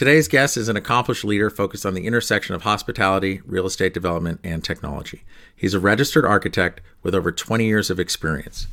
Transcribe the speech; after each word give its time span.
Today's 0.00 0.28
guest 0.28 0.56
is 0.56 0.70
an 0.70 0.78
accomplished 0.78 1.26
leader 1.26 1.50
focused 1.50 1.84
on 1.84 1.92
the 1.92 2.06
intersection 2.06 2.54
of 2.54 2.62
hospitality, 2.62 3.42
real 3.44 3.66
estate 3.66 3.92
development, 3.92 4.40
and 4.42 4.64
technology. 4.64 5.24
He's 5.54 5.74
a 5.74 5.78
registered 5.78 6.24
architect 6.24 6.80
with 7.02 7.14
over 7.14 7.30
20 7.30 7.66
years 7.66 7.90
of 7.90 8.00
experience. 8.00 8.66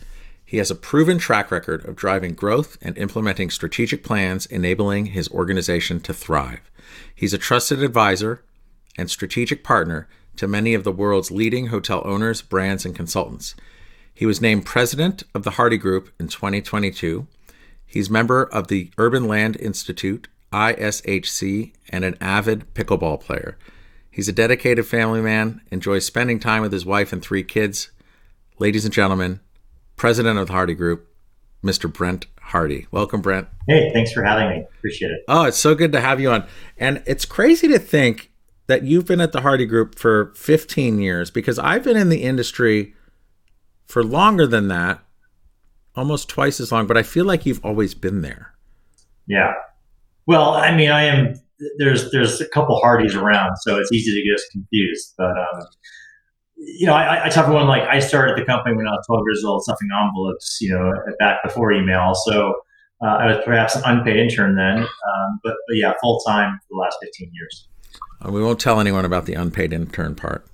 He 0.46 0.56
has 0.56 0.72
a 0.72 0.76
proven 0.76 1.18
track 1.18 1.52
record 1.52 1.84
of 1.84 1.98
driving 1.98 2.34
growth 2.34 2.78
and 2.82 2.98
implementing 2.98 3.50
strategic 3.50 4.06
plans 4.06 4.46
enabling 4.46 5.08
his 5.08 5.28
organization 5.32 6.00
to 6.00 6.14
thrive. 6.14 6.72
He's 7.14 7.34
a 7.34 7.38
trusted 7.38 7.84
advisor 7.84 8.42
and 8.98 9.12
strategic 9.12 9.66
partner 9.66 10.08
to 10.38 10.48
many 10.48 10.73
of 10.73 10.86
the 10.86 10.94
world's 10.94 11.30
leading 11.30 11.68
hotel 11.68 12.04
owners, 12.06 12.42
brands, 12.42 12.86
and 12.86 12.96
consultants. 12.96 13.54
He 14.14 14.26
was 14.26 14.40
named 14.40 14.66
president 14.66 15.23
of 15.36 15.44
the 15.44 15.52
Hardy 15.52 15.78
Group 15.78 16.09
in 16.22 16.30
2022. 16.30 17.28
He's 17.86 18.09
member 18.09 18.44
of 18.44 18.70
the 18.70 18.92
Urban 18.98 19.28
Land 19.28 19.58
Institute 19.58 20.30
ISHC, 20.52 21.74
and 21.90 22.04
an 22.04 22.18
avid 22.22 22.74
pickleball 22.74 23.20
player. 23.20 23.58
He's 24.10 24.28
a 24.28 24.34
dedicated 24.34 24.86
family 24.86 25.22
man, 25.22 25.62
enjoys 25.72 26.06
spending 26.06 26.40
time 26.40 26.62
with 26.62 26.72
his 26.72 26.86
wife 26.86 27.14
and 27.14 27.22
three 27.22 27.44
kids. 27.44 27.92
Ladies 28.60 28.86
and 28.86 28.94
gentlemen, 28.94 29.40
president 29.95 30.40
of 30.40 30.48
the 30.48 30.53
Hardy 30.53 30.73
Group, 30.73 31.14
Mr. 31.64 31.92
Brent 31.92 32.25
Hardy. 32.40 32.88
Welcome, 32.92 33.22
Brent. 33.22 33.48
Hey, 33.68 33.92
thanks 33.94 34.12
for 34.12 34.23
having 34.23 34.50
me. 34.50 34.66
Appreciate 34.78 35.12
it. 35.12 35.23
Oh, 35.28 35.44
it's 35.44 35.58
so 35.58 35.75
good 35.75 35.92
to 35.92 36.02
have 36.02 36.20
you 36.20 36.31
on. 36.31 36.48
And 36.78 37.03
it's 37.06 37.25
crazy 37.25 37.68
to 37.68 37.78
think 37.78 38.31
that 38.68 38.84
you've 38.84 39.06
been 39.06 39.22
at 39.22 39.34
the 39.34 39.42
Hardy 39.42 39.66
Group 39.66 39.98
for 40.00 40.34
15 40.36 41.00
years 41.00 41.30
because 41.30 41.59
I've 41.59 41.84
been 41.84 41.98
in 41.98 42.09
the 42.09 42.23
industry 42.23 42.94
for 43.86 44.03
longer 44.03 44.48
than 44.48 44.68
that, 44.68 45.00
almost 45.95 46.30
twice 46.30 46.59
as 46.59 46.72
long, 46.72 46.88
but 46.88 46.98
I 46.98 47.03
feel 47.03 47.25
like 47.25 47.45
you've 47.45 47.64
always 47.64 47.94
been 47.94 48.22
there. 48.22 48.53
Yeah, 49.25 49.53
well, 50.28 50.52
I 50.52 50.75
mean, 50.75 50.92
I 50.92 51.03
am. 51.03 51.33
There's 51.80 52.11
there's 52.11 52.39
a 52.39 52.47
couple 52.50 52.80
Hardys 52.80 53.16
around, 53.16 53.58
so 53.58 53.78
it's 53.78 53.92
easy 53.92 54.11
to 54.11 54.28
get 54.28 54.36
us 54.36 54.45
confused. 54.52 55.14
But 55.17 55.31
um, 55.31 55.66
you 56.56 56.86
know, 56.86 56.94
I, 56.94 57.25
I 57.25 57.30
tell 57.30 57.44
everyone 57.44 57.67
like 57.67 57.84
I 57.84 58.00
started 58.00 58.38
the 58.38 58.45
company 58.45 58.75
when 58.75 58.88
I 58.88 58.92
was 58.92 59.06
12 59.08 59.23
years 59.28 59.44
old, 59.44 59.64
stuffing 59.64 59.89
envelopes. 59.92 60.59
You 60.61 60.73
know, 60.73 60.94
back 61.17 61.42
before 61.44 61.72
email. 61.72 62.14
So 62.25 62.53
uh, 63.02 63.08
I 63.08 63.25
was 63.28 63.38
perhaps 63.45 63.75
an 63.75 63.84
unpaid 63.86 64.17
intern 64.17 64.56
then, 64.56 64.80
um, 64.80 65.39
but, 65.44 65.56
but 65.67 65.75
yeah, 65.75 65.94
full 66.02 66.19
time 66.22 66.59
for 66.62 66.67
the 66.72 66.78
last 66.78 66.97
15 67.02 67.31
years. 67.34 67.67
Uh, 68.25 68.31
we 68.31 68.41
won't 68.41 68.59
tell 68.59 68.80
anyone 68.80 69.06
about 69.06 69.25
the 69.25 69.34
unpaid 69.34 69.72
intern 69.72 70.16
part, 70.16 70.47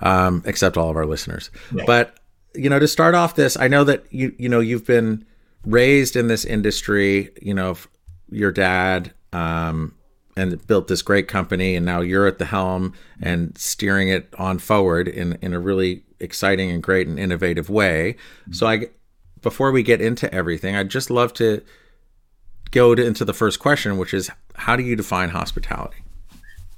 um, 0.00 0.42
except 0.46 0.76
all 0.76 0.90
of 0.90 0.96
our 0.96 1.06
listeners. 1.06 1.50
Yeah. 1.74 1.84
But 1.86 2.18
you 2.54 2.70
know, 2.70 2.78
to 2.78 2.88
start 2.88 3.14
off 3.14 3.34
this, 3.34 3.56
I 3.56 3.68
know 3.68 3.84
that 3.84 4.04
you 4.10 4.34
you 4.38 4.48
know 4.48 4.60
you've 4.60 4.86
been 4.86 5.26
raised 5.64 6.16
in 6.16 6.28
this 6.28 6.44
industry. 6.44 7.30
You 7.42 7.54
know, 7.54 7.76
your 8.30 8.52
dad 8.52 9.12
um, 9.32 9.94
and 10.36 10.64
built 10.66 10.88
this 10.88 11.02
great 11.02 11.28
company, 11.28 11.74
and 11.74 11.86
now 11.86 12.00
you're 12.00 12.26
at 12.26 12.38
the 12.38 12.44
helm 12.44 12.92
and 13.20 13.56
steering 13.56 14.08
it 14.08 14.32
on 14.38 14.58
forward 14.58 15.08
in 15.08 15.38
in 15.42 15.52
a 15.52 15.58
really 15.58 16.04
exciting 16.20 16.70
and 16.70 16.82
great 16.82 17.06
and 17.06 17.18
innovative 17.18 17.68
way. 17.68 18.16
So 18.50 18.66
I, 18.66 18.86
before 19.42 19.70
we 19.70 19.82
get 19.82 20.00
into 20.00 20.32
everything, 20.34 20.76
I'd 20.76 20.88
just 20.88 21.10
love 21.10 21.32
to 21.34 21.62
go 22.70 22.94
to, 22.94 23.04
into 23.04 23.24
the 23.24 23.34
first 23.34 23.60
question, 23.60 23.98
which 23.98 24.14
is 24.14 24.30
how 24.54 24.76
do 24.76 24.82
you 24.82 24.96
define 24.96 25.30
hospitality? 25.30 25.98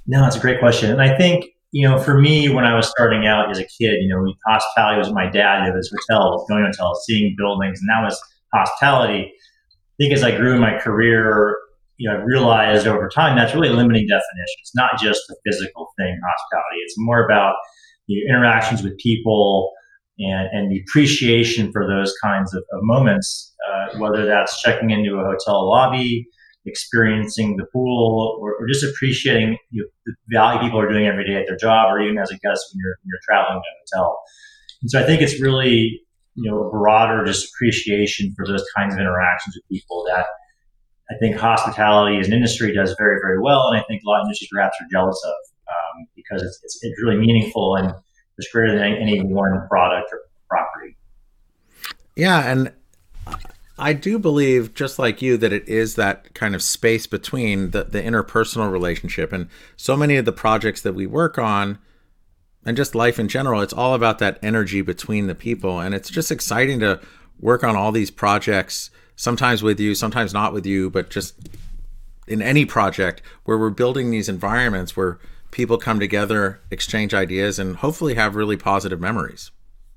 No, 0.07 0.21
that's 0.21 0.35
a 0.35 0.39
great 0.39 0.59
question, 0.59 0.91
and 0.91 1.01
I 1.01 1.17
think 1.17 1.45
you 1.71 1.87
know, 1.87 1.99
for 1.99 2.19
me, 2.19 2.49
when 2.49 2.65
I 2.65 2.75
was 2.75 2.89
starting 2.89 3.27
out 3.27 3.51
as 3.51 3.59
a 3.59 3.63
kid, 3.63 3.97
you 4.01 4.07
know, 4.07 4.33
hospitality 4.47 4.97
was 4.97 5.11
my 5.11 5.29
dad. 5.29 5.67
It 5.67 5.73
was 5.75 5.93
hotels, 6.09 6.45
going 6.49 6.63
to 6.63 6.69
hotels, 6.69 7.05
seeing 7.05 7.35
buildings, 7.37 7.79
and 7.79 7.89
that 7.89 8.03
was 8.03 8.19
hospitality 8.53 9.31
think 9.99 10.13
as 10.13 10.23
I 10.23 10.35
grew 10.35 10.53
in 10.55 10.59
my 10.59 10.79
career, 10.79 11.55
you 11.97 12.09
know, 12.09 12.15
I 12.15 12.23
realized 12.23 12.87
over 12.87 13.09
time 13.09 13.37
that's 13.37 13.53
really 13.53 13.67
a 13.67 13.73
limiting 13.73 14.07
definition. 14.07 14.55
It's 14.61 14.75
not 14.75 14.91
just 14.99 15.21
a 15.29 15.35
physical 15.45 15.87
thing, 15.97 16.17
hospitality. 16.25 16.79
It's 16.85 16.95
more 16.97 17.25
about 17.25 17.55
the 18.07 18.15
interactions 18.27 18.81
with 18.81 18.97
people 18.97 19.71
and, 20.17 20.47
and 20.51 20.71
the 20.71 20.81
appreciation 20.87 21.71
for 21.71 21.85
those 21.85 22.13
kinds 22.23 22.53
of, 22.53 22.63
of 22.71 22.79
moments, 22.83 23.53
uh, 23.69 23.99
whether 23.99 24.25
that's 24.25 24.61
checking 24.61 24.91
into 24.91 25.15
a 25.15 25.23
hotel 25.25 25.69
lobby, 25.69 26.25
experiencing 26.65 27.57
the 27.57 27.65
pool, 27.73 28.39
or, 28.41 28.55
or 28.55 28.67
just 28.67 28.83
appreciating 28.83 29.57
you 29.71 29.83
know, 29.83 29.87
the 30.05 30.13
value 30.37 30.61
people 30.61 30.79
are 30.79 30.89
doing 30.89 31.05
every 31.05 31.25
day 31.25 31.35
at 31.35 31.47
their 31.47 31.57
job, 31.57 31.91
or 31.91 32.01
even 32.01 32.17
as 32.17 32.31
a 32.31 32.37
guest 32.37 32.61
when 32.71 32.79
you're, 32.79 32.95
when 33.01 33.07
you're 33.07 33.19
traveling 33.23 33.61
to 33.61 33.97
a 33.97 33.99
hotel. 33.99 34.19
And 34.81 34.91
so 34.91 34.99
I 35.01 35.03
think 35.03 35.21
it's 35.21 35.41
really 35.41 36.01
you 36.41 36.49
know, 36.49 36.63
a 36.63 36.69
broader 36.69 37.25
just 37.25 37.49
appreciation 37.53 38.33
for 38.35 38.45
those 38.47 38.63
kinds 38.75 38.93
of 38.93 38.99
interactions 38.99 39.55
with 39.55 39.67
people 39.69 40.05
that 40.07 40.25
I 41.11 41.17
think 41.19 41.35
hospitality 41.35 42.19
as 42.19 42.27
an 42.27 42.33
industry 42.33 42.73
does 42.73 42.95
very, 42.97 43.19
very 43.21 43.41
well. 43.41 43.67
And 43.67 43.77
I 43.77 43.83
think 43.87 44.03
a 44.05 44.09
lot 44.09 44.21
of 44.21 44.25
industries 44.25 44.49
perhaps 44.51 44.77
are 44.81 44.87
jealous 44.91 45.21
of 45.25 45.33
um, 45.67 46.07
because 46.15 46.41
it's, 46.43 46.59
it's, 46.63 46.79
it's, 46.81 47.01
really 47.03 47.17
meaningful 47.17 47.75
and 47.75 47.93
it's 48.37 48.49
greater 48.51 48.77
than 48.77 48.83
any 48.83 49.21
one 49.21 49.67
product 49.67 50.09
or 50.11 50.21
property. 50.47 50.95
Yeah. 52.15 52.49
And 52.49 52.71
I 53.77 53.93
do 53.93 54.19
believe, 54.19 54.73
just 54.73 54.99
like 54.99 55.21
you, 55.21 55.35
that 55.37 55.51
it 55.51 55.67
is 55.67 55.95
that 55.95 56.33
kind 56.35 56.53
of 56.53 56.61
space 56.61 57.07
between 57.07 57.71
the, 57.71 57.85
the 57.85 58.01
interpersonal 58.01 58.71
relationship. 58.71 59.33
And 59.33 59.49
so 59.77 59.97
many 59.97 60.15
of 60.15 60.25
the 60.25 60.31
projects 60.31 60.81
that 60.81 60.93
we 60.93 61.07
work 61.07 61.37
on, 61.37 61.79
and 62.65 62.75
just 62.77 62.95
life 62.95 63.19
in 63.19 63.27
general, 63.27 63.61
it's 63.61 63.73
all 63.73 63.93
about 63.93 64.19
that 64.19 64.39
energy 64.43 64.81
between 64.81 65.27
the 65.27 65.35
people. 65.35 65.79
And 65.79 65.95
it's 65.95 66.09
just 66.09 66.31
exciting 66.31 66.79
to 66.81 66.99
work 67.39 67.63
on 67.63 67.75
all 67.75 67.91
these 67.91 68.11
projects, 68.11 68.89
sometimes 69.15 69.63
with 69.63 69.79
you, 69.79 69.95
sometimes 69.95 70.33
not 70.33 70.53
with 70.53 70.65
you, 70.65 70.89
but 70.89 71.09
just 71.09 71.49
in 72.27 72.41
any 72.41 72.65
project 72.65 73.21
where 73.45 73.57
we're 73.57 73.69
building 73.69 74.11
these 74.11 74.29
environments 74.29 74.95
where 74.95 75.19
people 75.51 75.77
come 75.77 75.99
together, 75.99 76.59
exchange 76.69 77.13
ideas, 77.13 77.59
and 77.59 77.77
hopefully 77.77 78.15
have 78.15 78.35
really 78.35 78.57
positive 78.57 78.99
memories. 78.99 79.51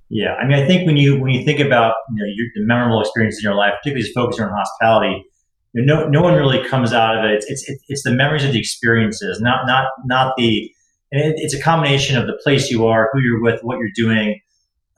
Yeah, 0.09 0.35
I 0.35 0.47
mean, 0.47 0.63
I 0.63 0.67
think 0.67 0.87
when 0.87 0.97
you 0.97 1.19
when 1.19 1.31
you 1.31 1.43
think 1.45 1.59
about 1.59 1.95
you 2.11 2.23
know 2.23 2.31
your, 2.35 2.47
the 2.55 2.67
memorable 2.67 3.01
experiences 3.01 3.43
in 3.43 3.49
your 3.49 3.57
life, 3.57 3.73
particularly 3.79 4.07
as 4.07 4.13
focusing 4.15 4.45
on 4.45 4.51
hospitality, 4.53 5.25
you 5.73 5.85
know, 5.85 6.05
no 6.05 6.09
no 6.09 6.23
one 6.23 6.35
really 6.35 6.63
comes 6.69 6.93
out 6.93 7.17
of 7.17 7.25
it. 7.25 7.43
It's, 7.47 7.47
it's 7.49 7.83
it's 7.89 8.03
the 8.03 8.13
memories 8.13 8.45
of 8.45 8.53
the 8.53 8.59
experiences, 8.59 9.41
not 9.41 9.67
not 9.67 9.87
not 10.05 10.35
the 10.37 10.71
and 11.13 11.21
it, 11.21 11.35
it's 11.39 11.55
a 11.55 11.61
combination 11.61 12.17
of 12.17 12.27
the 12.27 12.39
place 12.43 12.71
you 12.71 12.87
are, 12.87 13.11
who 13.13 13.21
you're 13.21 13.43
with, 13.43 13.61
what 13.63 13.79
you're 13.79 13.93
doing, 13.95 14.41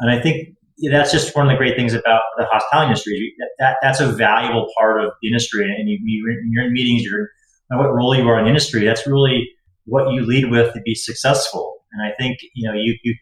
and 0.00 0.10
I 0.10 0.20
think 0.20 0.48
that's 0.90 1.12
just 1.12 1.34
one 1.36 1.46
of 1.46 1.52
the 1.52 1.56
great 1.56 1.76
things 1.76 1.94
about 1.94 2.22
the 2.36 2.46
hospitality 2.46 2.88
industry. 2.88 3.34
That, 3.38 3.48
that 3.58 3.76
that's 3.82 4.00
a 4.00 4.08
valuable 4.08 4.68
part 4.78 5.04
of 5.04 5.12
the 5.22 5.28
industry, 5.28 5.64
and 5.64 5.88
you, 5.88 5.98
you're 6.04 6.64
in 6.64 6.72
meetings, 6.72 7.02
you're 7.02 7.28
what 7.70 7.92
role 7.92 8.14
you 8.14 8.28
are 8.28 8.38
in 8.38 8.44
the 8.44 8.50
industry. 8.50 8.84
That's 8.84 9.06
really 9.06 9.48
what 9.86 10.12
you 10.12 10.24
lead 10.24 10.50
with 10.50 10.72
to 10.74 10.80
be 10.80 10.94
successful. 10.94 11.76
And 11.92 12.02
I 12.02 12.14
think 12.18 12.38
you 12.54 12.68
know 12.68 12.74
you 12.74 12.96
you 13.02 13.14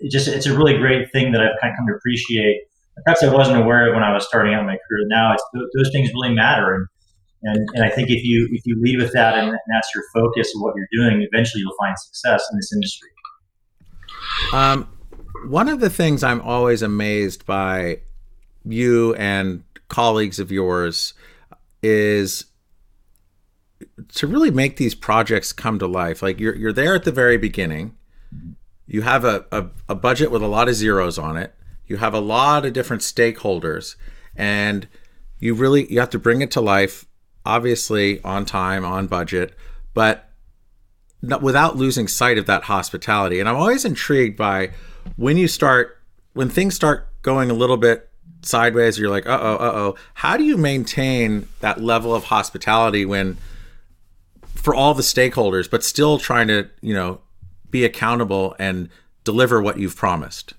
it 0.00 0.10
just 0.10 0.28
it's 0.28 0.46
a 0.46 0.56
really 0.56 0.76
great 0.78 1.10
thing 1.12 1.32
that 1.32 1.40
I've 1.40 1.60
kind 1.60 1.72
of 1.72 1.76
come 1.76 1.86
to 1.88 1.94
appreciate. 1.94 2.62
Perhaps 3.04 3.22
I 3.22 3.32
wasn't 3.32 3.58
aware 3.58 3.88
of 3.88 3.94
when 3.94 4.02
I 4.02 4.12
was 4.12 4.26
starting 4.26 4.54
out 4.54 4.64
my 4.64 4.78
career. 4.88 5.06
Now 5.06 5.34
it's 5.34 5.44
those 5.76 5.92
things 5.92 6.10
really 6.12 6.34
matter, 6.34 6.74
and 6.74 6.86
and, 7.42 7.68
and 7.74 7.84
I 7.84 7.90
think 7.90 8.10
if 8.10 8.24
you 8.24 8.48
if 8.52 8.62
you 8.66 8.80
lead 8.80 8.98
with 8.98 9.12
that 9.12 9.34
and, 9.34 9.48
and 9.48 9.58
that's 9.68 9.88
your 9.94 10.04
focus 10.12 10.52
of 10.54 10.62
what 10.62 10.74
you're 10.76 10.88
doing, 10.92 11.26
eventually 11.30 11.60
you'll 11.60 11.76
find 11.78 11.96
success 11.98 12.44
in 12.50 12.58
this 12.58 12.72
industry. 12.72 13.08
Um, 14.52 14.88
one 15.46 15.68
of 15.68 15.80
the 15.80 15.90
things 15.90 16.24
I'm 16.24 16.40
always 16.40 16.82
amazed 16.82 17.46
by 17.46 18.00
you 18.64 19.14
and 19.14 19.62
colleagues 19.88 20.38
of 20.38 20.50
yours 20.50 21.14
is 21.82 22.46
to 24.14 24.26
really 24.26 24.50
make 24.50 24.76
these 24.76 24.94
projects 24.94 25.52
come 25.52 25.78
to 25.78 25.86
life. 25.86 26.22
Like 26.22 26.40
you're 26.40 26.56
you're 26.56 26.72
there 26.72 26.94
at 26.94 27.04
the 27.04 27.12
very 27.12 27.38
beginning. 27.38 27.94
You 28.86 29.02
have 29.02 29.24
a, 29.24 29.44
a, 29.52 29.66
a 29.90 29.94
budget 29.94 30.30
with 30.30 30.42
a 30.42 30.46
lot 30.46 30.68
of 30.68 30.74
zeros 30.74 31.18
on 31.18 31.36
it. 31.36 31.54
You 31.86 31.98
have 31.98 32.14
a 32.14 32.20
lot 32.20 32.64
of 32.64 32.72
different 32.72 33.02
stakeholders 33.02 33.96
and 34.34 34.88
you 35.38 35.54
really 35.54 35.90
you 35.92 36.00
have 36.00 36.10
to 36.10 36.18
bring 36.18 36.40
it 36.40 36.50
to 36.52 36.60
life 36.60 37.04
obviously 37.48 38.20
on 38.22 38.44
time, 38.44 38.84
on 38.84 39.06
budget, 39.06 39.54
but 39.94 40.28
without 41.40 41.76
losing 41.76 42.06
sight 42.06 42.36
of 42.36 42.44
that 42.46 42.64
hospitality. 42.64 43.40
And 43.40 43.48
I'm 43.48 43.56
always 43.56 43.84
intrigued 43.86 44.36
by 44.36 44.70
when 45.16 45.38
you 45.38 45.48
start, 45.48 45.96
when 46.34 46.50
things 46.50 46.74
start 46.76 47.08
going 47.22 47.50
a 47.50 47.54
little 47.54 47.78
bit 47.78 48.08
sideways, 48.42 48.98
you're 48.98 49.10
like, 49.10 49.26
uh 49.26 49.38
oh, 49.40 49.54
uh 49.54 49.72
oh. 49.74 49.94
How 50.14 50.36
do 50.36 50.44
you 50.44 50.58
maintain 50.58 51.48
that 51.60 51.80
level 51.80 52.14
of 52.14 52.24
hospitality 52.24 53.06
when, 53.06 53.38
for 54.54 54.74
all 54.74 54.92
the 54.92 55.02
stakeholders, 55.02 55.70
but 55.70 55.82
still 55.82 56.18
trying 56.18 56.48
to, 56.48 56.68
you 56.82 56.92
know, 56.92 57.22
be 57.70 57.84
accountable 57.84 58.54
and 58.58 58.90
deliver 59.24 59.62
what 59.62 59.78
you've 59.78 59.96
promised? 59.96 60.52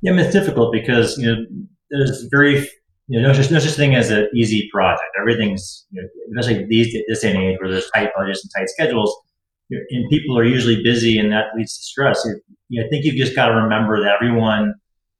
Yeah, 0.00 0.12
I 0.12 0.14
mean, 0.14 0.26
it's 0.26 0.34
difficult 0.34 0.72
because 0.72 1.18
you 1.18 1.26
know 1.26 1.44
there's 1.90 2.26
very 2.30 2.66
you 3.10 3.20
know 3.20 3.26
no 3.26 3.34
such 3.34 3.50
no 3.50 3.58
such 3.58 3.74
thing 3.74 3.96
as 3.96 4.10
an 4.10 4.28
easy 4.34 4.68
project. 4.72 5.10
Everything's 5.18 5.84
you 5.90 6.00
know, 6.00 6.08
especially 6.40 6.64
these 6.66 6.96
this 7.08 7.20
day 7.20 7.32
and 7.32 7.42
age 7.42 7.58
where 7.60 7.68
there's 7.68 7.90
tight 7.90 8.10
budgets 8.16 8.44
and 8.44 8.50
tight 8.56 8.68
schedules, 8.68 9.12
and 9.70 10.08
people 10.10 10.38
are 10.38 10.44
usually 10.44 10.80
busy, 10.84 11.18
and 11.18 11.32
that 11.32 11.46
leads 11.56 11.76
to 11.76 11.82
stress. 11.82 12.24
You 12.68 12.80
know, 12.80 12.86
I 12.86 12.88
think 12.88 13.04
you've 13.04 13.16
just 13.16 13.34
got 13.34 13.48
to 13.48 13.54
remember 13.54 14.00
that 14.00 14.12
everyone 14.14 14.74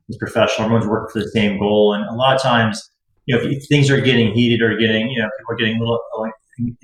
is 0.09 0.17
professional. 0.19 0.67
Everyone's 0.67 0.87
working 0.87 1.13
for 1.13 1.19
the 1.19 1.31
same 1.33 1.59
goal, 1.59 1.93
and 1.95 2.05
a 2.09 2.15
lot 2.15 2.37
of 2.37 2.41
times, 2.41 2.81
you 3.27 3.35
know, 3.37 3.43
if 3.43 3.67
things 3.67 3.91
are 3.91 4.01
getting 4.01 4.33
heated 4.35 4.63
or 4.63 4.77
getting 4.77 5.11
you 5.11 5.21
know 5.21 5.29
people 5.37 5.55
are 5.55 5.57
getting 5.57 5.77
a 5.77 5.81
little 5.81 5.99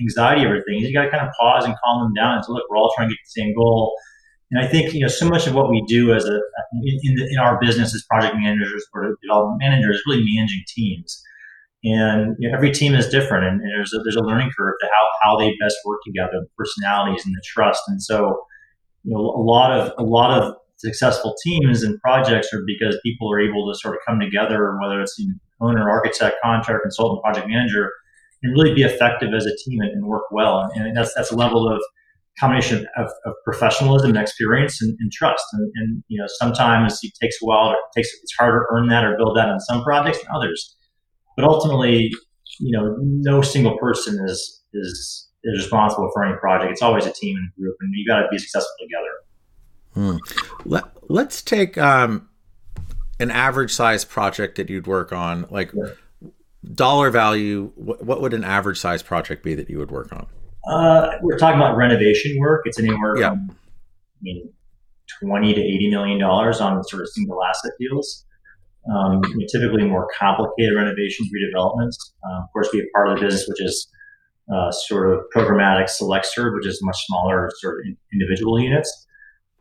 anxiety 0.01 0.45
over 0.45 0.61
things, 0.67 0.83
you 0.83 0.93
got 0.93 1.05
to 1.05 1.11
kind 1.11 1.25
of 1.25 1.33
pause 1.39 1.65
and 1.65 1.77
calm 1.85 2.03
them 2.03 2.15
down 2.15 2.35
and 2.35 2.45
say, 2.45 2.51
look, 2.51 2.65
we're 2.69 2.79
all 2.79 2.93
trying 2.97 3.09
to 3.09 3.15
get 3.15 3.21
the 3.23 3.43
same 3.43 3.55
goal 3.55 3.95
and 4.51 4.65
I 4.65 4.69
think 4.69 4.95
you 4.95 5.01
know 5.01 5.09
so 5.09 5.29
much 5.29 5.47
of 5.47 5.55
what 5.55 5.71
we 5.71 5.85
do 5.89 6.15
as 6.15 6.25
a 6.25 6.41
in, 6.73 7.01
in, 7.03 7.15
the, 7.17 7.29
in 7.33 7.39
our 7.39 7.59
business 7.61 7.95
as 7.95 8.05
project 8.11 8.37
managers 8.37 8.85
or 8.95 9.17
development 9.23 9.59
managers 9.61 10.03
really 10.07 10.25
managing 10.35 10.63
teams. 10.69 11.23
And 11.85 12.37
you 12.39 12.49
know, 12.49 12.57
every 12.57 12.73
team 12.73 12.95
is 12.95 13.09
different, 13.09 13.45
and, 13.45 13.61
and, 13.61 13.71
there's 13.71 13.93
a, 13.93 13.99
there's 13.99 14.17
a 14.17 14.23
learning 14.23 14.51
curve 14.57 14.75
to 14.81 14.87
how, 14.87 15.31
how 15.31 15.39
they 15.39 15.55
best 15.61 15.77
work 15.85 16.01
together, 16.05 16.33
the 16.41 16.49
personalities 16.57 17.25
and 17.25 17.35
the 17.35 17.43
trust. 17.45 17.83
And 17.87 18.03
so, 18.03 18.45
you 19.05 19.15
know, 19.15 19.21
a 19.21 19.43
lot 19.43 19.73
of 19.73 19.93
a 19.99 20.03
lot 20.03 20.31
of 20.37 20.55
successful 20.77 21.35
teams 21.45 21.83
and 21.83 22.01
projects 22.01 22.53
are 22.53 22.63
because 22.67 22.99
people 23.05 23.31
are 23.33 23.41
able 23.41 23.71
to 23.71 23.79
sort 23.79 23.95
of 23.95 24.01
come 24.07 24.21
together, 24.21 24.79
whether 24.81 25.01
it's 25.01 25.21
owner, 25.61 25.89
architect, 25.89 26.37
contractor, 26.43 26.81
consultant, 26.83 27.23
project 27.23 27.49
manager, 27.49 27.91
and 28.43 28.53
really 28.53 28.75
be 28.75 28.83
effective 28.83 29.33
as 29.35 29.47
a 29.47 29.57
team 29.57 29.81
and, 29.81 29.91
and 29.91 30.07
work 30.07 30.25
well. 30.31 30.71
And, 30.75 30.89
and 30.89 30.97
that's 30.97 31.15
that's 31.15 31.31
a 31.31 31.37
level 31.37 31.71
of 31.71 31.81
combination 32.39 32.87
of, 32.97 33.09
of 33.25 33.35
professionalism 33.45 34.11
and 34.11 34.19
experience 34.19 34.83
and, 34.83 34.97
and 35.01 35.11
trust. 35.13 35.45
And, 35.53 35.73
and, 35.77 36.05
you 36.09 36.21
know, 36.21 36.27
sometimes 36.39 36.99
it 37.03 37.13
takes 37.21 37.37
a 37.43 37.47
while. 37.47 37.71
It 37.71 37.79
takes 37.95 38.09
it's 38.23 38.35
harder 38.39 38.61
to 38.61 38.77
earn 38.77 38.89
that 38.89 39.05
or 39.05 39.17
build 39.17 39.37
that 39.37 39.49
on 39.49 39.61
some 39.61 39.83
projects 39.83 40.19
than 40.19 40.29
others. 40.35 40.77
But 41.37 41.45
ultimately, 41.45 42.11
you 42.61 42.77
know, 42.77 42.97
no 43.01 43.43
single 43.43 43.77
person 43.79 44.19
is 44.25 44.63
is 44.73 45.29
is 45.45 45.63
responsible 45.63 46.11
for 46.13 46.25
any 46.25 46.37
project. 46.39 46.73
It's 46.73 46.83
always 46.83 47.07
a 47.07 47.13
team 47.13 47.37
and 47.37 47.51
group, 47.59 47.77
and 47.81 47.91
you 47.95 48.07
got 48.07 48.21
to 48.21 48.29
be 48.31 48.39
successful 48.39 48.73
together. 48.81 49.13
Hmm. 49.95 50.69
Let, 50.69 50.85
let's 51.09 51.41
take 51.41 51.79
um, 51.79 52.29
an 53.19 53.31
average 53.31 53.73
size 53.73 54.05
project 54.05 54.57
that 54.57 54.69
you'd 54.69 54.87
work 54.87 55.13
on, 55.13 55.47
like 55.51 55.73
dollar 56.75 57.11
value. 57.11 57.73
What, 57.77 58.05
what 58.05 58.21
would 58.21 58.35
an 58.35 58.45
average 58.45 58.79
size 58.79 59.03
project 59.03 59.43
be 59.43 59.55
that 59.55 59.71
you 59.71 59.79
would 59.79 59.91
work 59.91 60.13
on? 60.13 60.27
Uh, 60.69 61.11
we're 61.23 61.39
talking 61.39 61.61
about 61.61 61.77
renovation 61.77 62.37
work. 62.39 62.63
It's 62.65 62.79
anywhere 62.79 63.17
yeah. 63.17 63.31
from 63.31 63.51
I 63.51 64.23
mean, 64.23 64.53
twenty 65.21 65.55
to 65.55 65.61
eighty 65.61 65.89
million 65.91 66.19
dollars 66.19 66.61
on 66.61 66.83
sort 66.85 67.03
of 67.03 67.09
single 67.09 67.43
asset 67.45 67.73
deals. 67.79 68.25
Um, 68.93 69.21
you 69.25 69.39
know, 69.39 69.47
typically 69.51 69.85
more 69.85 70.09
complicated 70.17 70.77
renovations, 70.77 71.29
redevelopments. 71.29 71.97
Uh, 72.25 72.43
of 72.43 72.53
course, 72.53 72.69
we 72.73 72.79
have 72.81 72.87
part 72.95 73.09
of 73.09 73.17
the 73.17 73.25
business 73.25 73.49
which 73.49 73.61
is 73.61 73.89
uh, 74.53 74.71
sort 74.71 75.13
of 75.13 75.25
programmatic 75.35 75.89
select 75.89 76.27
serve, 76.27 76.55
which 76.55 76.67
is 76.67 76.81
much 76.83 76.97
smaller 77.07 77.51
sort 77.59 77.81
of 77.81 77.95
individual 78.13 78.61
units, 78.61 79.07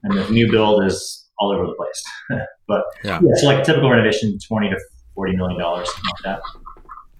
and 0.04 0.18
the 0.18 0.30
new 0.30 0.50
build 0.50 0.84
is 0.86 1.28
all 1.40 1.51
over 1.51 1.66
the 1.66 1.74
place. 1.74 2.40
but 2.68 2.84
yeah. 3.04 3.19
yeah, 3.22 3.36
so 3.36 3.48
like 3.48 3.60
a 3.60 3.66
typical 3.66 3.90
renovation, 3.90 4.38
twenty 4.48 4.69
to 4.69 4.80
forty 5.16 5.36
million 5.36 5.60
dollars, 5.60 5.88
something 5.88 6.12
like 6.24 6.24
that. 6.24 6.42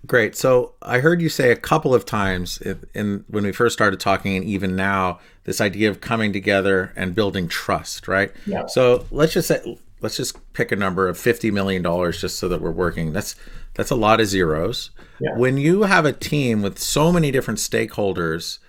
Great. 0.06 0.36
So 0.36 0.74
I 0.82 1.00
heard 1.00 1.22
you 1.22 1.30
say 1.30 1.52
a 1.52 1.56
couple 1.56 1.96
of 1.96 2.06
times 2.06 2.58
in, 2.60 2.86
in, 2.94 3.26
when 3.28 3.44
we 3.44 3.52
first 3.52 3.74
started 3.74 4.00
talking, 4.00 4.36
and 4.36 4.46
even 4.46 4.76
now, 4.76 5.20
this 5.46 5.62
idea 5.62 5.90
of 5.90 6.02
coming 6.02 6.34
together 6.34 6.92
and 6.96 7.16
building 7.16 7.48
trust, 7.48 8.08
right? 8.08 8.32
Yeah. 8.46 8.66
So 8.68 9.06
let's 9.10 9.34
just 9.34 9.48
say, 9.48 9.80
let's 10.02 10.18
just 10.18 10.38
pick 10.54 10.72
a 10.72 10.76
number 10.76 11.08
of 11.08 11.18
fifty 11.18 11.50
million 11.50 11.82
dollars, 11.82 12.20
just 12.20 12.38
so 12.38 12.48
that 12.50 12.62
we're 12.62 12.72
working. 12.72 13.14
That's 13.14 13.36
that's 13.74 13.92
a 13.92 13.96
lot 13.96 14.20
of 14.20 14.28
zeros. 14.28 14.92
Yeah. 15.20 15.38
When 15.38 15.58
you 15.58 15.84
have 15.84 16.06
a 16.06 16.14
team 16.14 16.62
with 16.62 16.78
so 16.78 17.12
many 17.12 17.32
different 17.32 17.60
stakeholders, 17.60 18.60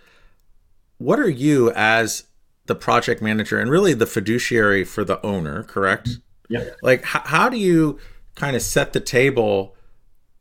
what 0.98 1.18
are 1.18 1.28
you 1.28 1.72
as 1.72 2.24
the 2.66 2.74
project 2.74 3.20
manager 3.20 3.58
and 3.58 3.70
really 3.70 3.94
the 3.94 4.06
fiduciary 4.06 4.84
for 4.84 5.04
the 5.04 5.24
owner? 5.24 5.64
Correct. 5.64 6.18
Yeah. 6.48 6.70
Like, 6.82 7.00
h- 7.00 7.22
how 7.24 7.48
do 7.48 7.56
you 7.56 7.98
kind 8.34 8.54
of 8.54 8.62
set 8.62 8.92
the 8.92 9.00
table? 9.00 9.75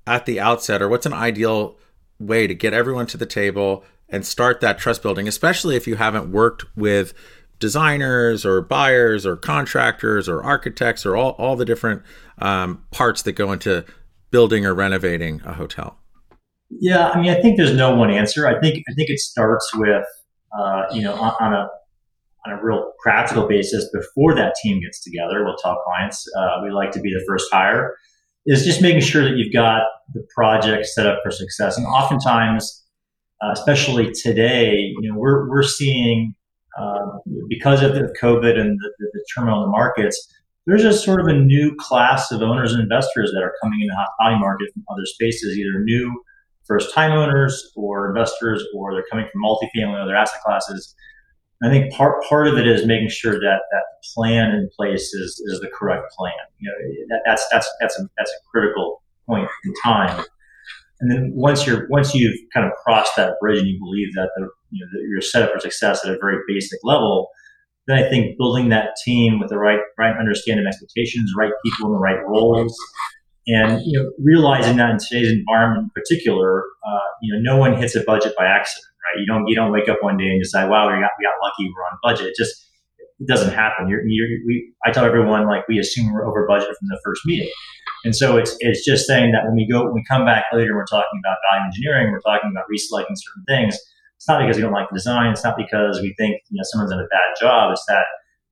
At 0.08 0.26
the 0.26 0.40
outset, 0.40 0.82
or 0.82 0.90
what's 0.90 1.06
an 1.06 1.14
ideal 1.14 1.78
way 2.20 2.48
to 2.48 2.56
get 2.56 2.74
everyone 2.74 3.08
to 3.08 3.18
the 3.18 3.26
table 3.26 3.84
and 4.10 4.26
start 4.26 4.62
that 4.62 4.78
trust 4.78 5.02
building, 5.02 5.28
especially 5.28 5.76
if 5.76 5.88
you 5.88 5.96
haven't 5.96 6.32
worked 6.32 6.66
with 6.76 7.14
designers 7.60 8.46
or 8.46 8.62
buyers 8.62 9.26
or 9.26 9.36
contractors 9.36 10.30
or 10.30 10.44
architects 10.44 11.06
or 11.06 11.16
all, 11.16 11.32
all 11.32 11.56
the 11.56 11.66
different 11.66 12.04
um, 12.40 12.84
parts 12.92 13.24
that 13.24 13.34
go 13.34 13.52
into 13.52 13.86
building 14.32 14.66
or 14.66 14.74
renovating 14.74 15.42
a 15.46 15.54
hotel? 15.54 15.98
Yeah, 16.70 17.10
I 17.10 17.22
mean, 17.22 17.30
I 17.30 17.42
think 17.42 17.58
there's 17.58 17.76
no 17.76 17.96
one 17.96 18.10
answer. 18.10 18.48
I 18.48 18.60
think 18.60 18.84
I 18.90 18.94
think 18.94 19.10
it 19.10 19.20
starts 19.20 19.70
with 19.76 20.06
uh, 20.58 20.84
you 20.92 21.04
know 21.04 21.14
on, 21.14 21.34
on, 21.40 21.54
a 21.54 21.68
on 22.46 22.60
a 22.60 22.64
real 22.64 22.92
practical 23.04 23.48
basis 23.48 23.90
before 23.94 24.36
that 24.36 24.56
team 24.62 24.82
gets 24.82 25.04
together. 25.04 25.46
We'll 25.46 25.58
tell 25.58 25.82
clients 25.86 26.28
uh, 26.38 26.62
we 26.64 26.72
like 26.72 26.92
to 26.92 27.00
be 27.00 27.12
the 27.12 27.24
first 27.28 27.52
hire 27.52 27.96
is 28.46 28.64
just 28.64 28.82
making 28.82 29.02
sure 29.02 29.24
that 29.24 29.38
you've 29.38 29.54
got 29.54 29.84
the 30.14 30.26
project 30.34 30.86
set 30.86 31.08
up 31.08 31.20
for 31.24 31.32
success. 31.32 31.78
And 31.78 31.86
oftentimes, 31.88 32.84
uh, 33.42 33.52
especially 33.52 34.12
today, 34.12 34.94
you 35.00 35.12
know, 35.12 35.18
we're, 35.18 35.50
we're 35.50 35.64
seeing 35.64 36.36
uh, 36.80 37.06
because 37.50 37.82
of 37.82 37.96
the 37.96 38.14
COVID 38.22 38.60
and 38.60 38.78
the, 38.80 38.92
the, 39.00 39.10
the 39.14 39.26
turmoil 39.36 39.64
in 39.64 39.70
the 39.70 39.72
markets, 39.72 40.32
there's 40.68 40.84
a 40.84 40.94
sort 40.94 41.22
of 41.22 41.28
a 41.28 41.34
new 41.34 41.76
class 41.76 42.32
of 42.32 42.42
owners 42.42 42.74
and 42.74 42.82
investors 42.82 43.32
that 43.34 43.44
are 43.44 43.54
coming 43.62 43.82
into 43.82 43.92
the 43.92 43.98
hospitality 43.98 44.40
market 44.40 44.74
from 44.74 44.84
other 44.90 45.06
spaces, 45.06 45.58
either 45.58 45.84
new 45.84 46.22
first 46.66 46.94
time 46.94 47.12
owners 47.12 47.72
or 47.76 48.10
investors, 48.10 48.64
or 48.76 48.94
they're 48.94 49.06
coming 49.12 49.28
from 49.32 49.44
multifamily 49.44 49.94
or 49.94 50.02
other 50.02 50.16
asset 50.16 50.42
classes. 50.44 50.96
I 51.64 51.70
think 51.70 51.94
part 51.94 52.24
part 52.28 52.48
of 52.48 52.58
it 52.58 52.68
is 52.68 52.86
making 52.86 53.10
sure 53.10 53.40
that 53.40 53.62
that 53.72 53.84
plan 54.14 54.52
in 54.52 54.70
place 54.76 55.14
is 55.14 55.42
is 55.46 55.60
the 55.62 55.70
correct 55.74 56.14
plan. 56.18 56.34
You 56.60 56.70
know, 56.70 57.16
that, 57.16 57.22
that's 57.26 57.48
that's 57.50 57.70
that's 57.80 58.00
a 58.00 58.10
that's 58.18 58.32
a 58.32 58.50
critical 58.52 59.02
point 59.28 59.48
in 59.64 59.74
time. 59.84 60.24
And 61.00 61.12
then 61.12 61.32
once 61.34 61.66
you're 61.66 61.88
once 61.90 62.14
you've 62.14 62.38
kind 62.54 62.66
of 62.66 62.74
crossed 62.84 63.16
that 63.16 63.36
bridge 63.40 63.60
and 63.60 63.68
you 63.68 63.80
believe 63.80 64.14
that 64.16 64.30
the 64.36 64.50
you 64.72 64.86
know 64.86 64.90
that 64.92 65.08
you're 65.10 65.22
set 65.22 65.44
up 65.44 65.54
for 65.54 65.60
success 65.60 66.06
at 66.06 66.12
a 66.12 66.18
very 66.20 66.38
basic 66.48 66.80
level, 66.84 67.30
then 67.88 68.04
I 68.04 68.10
think 68.10 68.38
building 68.38 68.70
that 68.70 68.90
team 69.04 69.40
with 69.40 69.50
the 69.50 69.58
right 69.58 69.80
right 69.98 70.16
understanding 70.18 70.66
expectations, 70.68 71.32
right 71.38 71.52
people 71.64 71.88
in 71.88 71.94
the 71.94 72.00
right 72.00 72.26
roles, 72.28 72.78
and 73.48 73.82
you 73.86 73.98
know 73.98 74.12
realizing 74.20 74.76
that 74.78 74.92
in 74.92 74.98
today's 74.98 75.32
environment 75.32 75.86
in 75.86 75.90
particular, 76.02 76.64
uh, 76.86 77.00
you 77.22 77.34
know 77.34 77.54
no 77.54 77.58
one 77.58 77.78
hits 77.78 77.96
a 77.96 78.04
budget 78.04 78.34
by 78.38 78.46
accident 78.46 78.88
right? 79.16 79.22
You 79.22 79.26
don't 79.26 79.48
you 79.48 79.56
don't 79.56 79.72
wake 79.72 79.90
up 79.90 79.98
one 80.02 80.18
day 80.18 80.28
and 80.28 80.42
decide, 80.42 80.70
wow, 80.70 80.88
we 80.88 81.02
got 81.02 81.12
we 81.18 81.26
got 81.26 81.36
lucky, 81.42 81.72
we're 81.74 81.84
on 81.84 81.98
budget. 82.04 82.28
It 82.28 82.36
just 82.36 82.68
it 83.20 83.28
doesn't 83.28 83.54
happen. 83.54 83.88
You're, 83.88 84.06
you're, 84.06 84.28
we, 84.46 84.74
I 84.86 84.92
tell 84.92 85.06
everyone 85.06 85.48
like 85.48 85.68
we 85.70 85.80
assume 85.80 86.12
we're 86.12 86.28
over 86.28 86.46
budget 86.48 86.68
from 86.68 86.90
the 86.90 87.00
first 87.04 87.22
meeting, 87.26 87.50
and 88.04 88.16
so 88.16 88.38
it's 88.38 88.56
it's 88.60 88.86
just 88.86 89.08
saying 89.08 89.32
that 89.32 89.46
when 89.46 89.56
we 89.56 89.68
go 89.70 89.86
when 89.86 89.94
we 89.94 90.04
come 90.10 90.26
back 90.26 90.46
later, 90.54 90.76
we're 90.76 90.86
talking 90.86 91.20
about 91.24 91.38
value 91.50 91.66
engineering, 91.66 92.12
we're 92.12 92.20
talking 92.22 92.52
about 92.52 92.66
reselecting 92.66 93.16
certain 93.16 93.46
things. 93.48 93.80
It's 94.18 94.28
not 94.28 94.42
because 94.42 94.58
we 94.58 94.64
don't 94.64 94.74
like 94.74 94.90
the 94.90 94.96
design. 94.96 95.32
It's 95.32 95.44
not 95.44 95.56
because 95.58 96.02
we 96.02 96.14
think 96.18 96.42
you 96.50 96.58
know 96.58 96.64
someone's 96.64 96.92
done 96.92 97.00
a 97.00 97.08
bad 97.08 97.40
job. 97.40 97.72
It's 97.72 97.86
that 97.88 98.06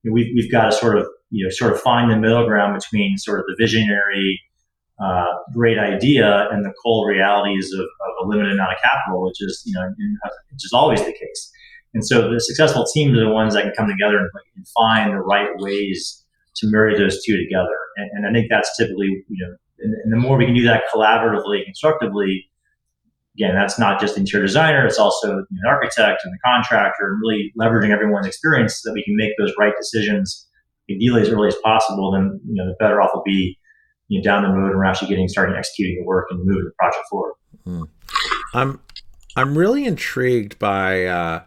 you 0.03 0.11
know, 0.11 0.13
we've 0.13 0.31
we've 0.35 0.51
got 0.51 0.65
to 0.65 0.71
sort 0.71 0.97
of 0.97 1.07
you 1.29 1.45
know 1.45 1.49
sort 1.49 1.73
of 1.73 1.81
find 1.81 2.09
the 2.09 2.17
middle 2.17 2.45
ground 2.45 2.79
between 2.79 3.17
sort 3.17 3.39
of 3.39 3.45
the 3.47 3.55
visionary 3.57 4.39
uh, 5.01 5.25
great 5.53 5.79
idea 5.79 6.47
and 6.51 6.63
the 6.63 6.73
cold 6.83 7.07
realities 7.07 7.71
of, 7.73 7.81
of, 7.81 8.25
a 8.25 8.27
limited 8.27 8.53
amount 8.53 8.71
of 8.71 8.77
capital, 8.81 9.23
which 9.23 9.41
is 9.41 9.61
you 9.65 9.73
know 9.73 9.87
which 9.97 10.63
is 10.63 10.71
always 10.73 10.99
the 10.99 11.13
case. 11.13 11.51
And 11.93 12.05
so 12.05 12.31
the 12.31 12.39
successful 12.39 12.85
teams 12.93 13.17
are 13.17 13.23
the 13.23 13.31
ones 13.31 13.53
that 13.53 13.63
can 13.63 13.73
come 13.77 13.87
together 13.87 14.17
and, 14.17 14.29
and 14.55 14.67
find 14.69 15.11
the 15.11 15.19
right 15.19 15.49
ways 15.57 16.23
to 16.55 16.67
marry 16.67 16.97
those 16.97 17.23
two 17.23 17.37
together. 17.37 17.77
And, 17.97 18.09
and 18.13 18.27
I 18.27 18.31
think 18.31 18.47
that's 18.49 18.75
typically 18.77 19.23
you 19.27 19.45
know, 19.45 19.55
and, 19.79 19.93
and, 20.03 20.13
the 20.13 20.17
more 20.17 20.37
we 20.37 20.45
can 20.45 20.55
do 20.55 20.63
that 20.63 20.83
collaboratively, 20.93 21.65
constructively. 21.65 22.49
Again, 23.35 23.55
that's 23.55 23.79
not 23.79 23.99
just 23.99 24.13
the 24.13 24.19
interior 24.21 24.45
designer; 24.45 24.85
it's 24.85 24.99
also 24.99 25.43
the 25.49 25.67
architect 25.67 26.21
and 26.23 26.31
the 26.31 26.37
contractor, 26.45 27.07
and 27.07 27.19
really 27.19 27.51
leveraging 27.59 27.89
everyone's 27.89 28.27
experience 28.27 28.79
so 28.79 28.89
that 28.89 28.93
we 28.93 29.03
can 29.03 29.15
make 29.15 29.31
those 29.39 29.51
right 29.57 29.73
decisions, 29.75 30.47
ideally 30.89 31.23
as 31.23 31.29
early 31.29 31.47
as 31.47 31.55
possible. 31.63 32.11
Then 32.11 32.39
you 32.45 32.53
know, 32.53 32.67
the 32.67 32.75
better 32.79 33.01
off 33.01 33.09
we'll 33.15 33.23
be 33.23 33.57
you 34.13 34.19
know, 34.19 34.23
down 34.23 34.43
the 34.43 34.49
road 34.49 34.69
and 34.69 34.77
we're 34.77 34.85
actually 34.85 35.07
getting 35.07 35.27
starting 35.27 35.55
executing 35.55 35.97
the 35.99 36.05
work 36.05 36.27
and 36.29 36.39
moving 36.45 36.65
the 36.65 36.71
project 36.77 37.03
forward. 37.09 37.33
Mm. 37.65 37.87
I'm 38.53 38.79
I'm 39.35 39.57
really 39.57 39.85
intrigued 39.85 40.59
by 40.59 41.05
uh, 41.05 41.43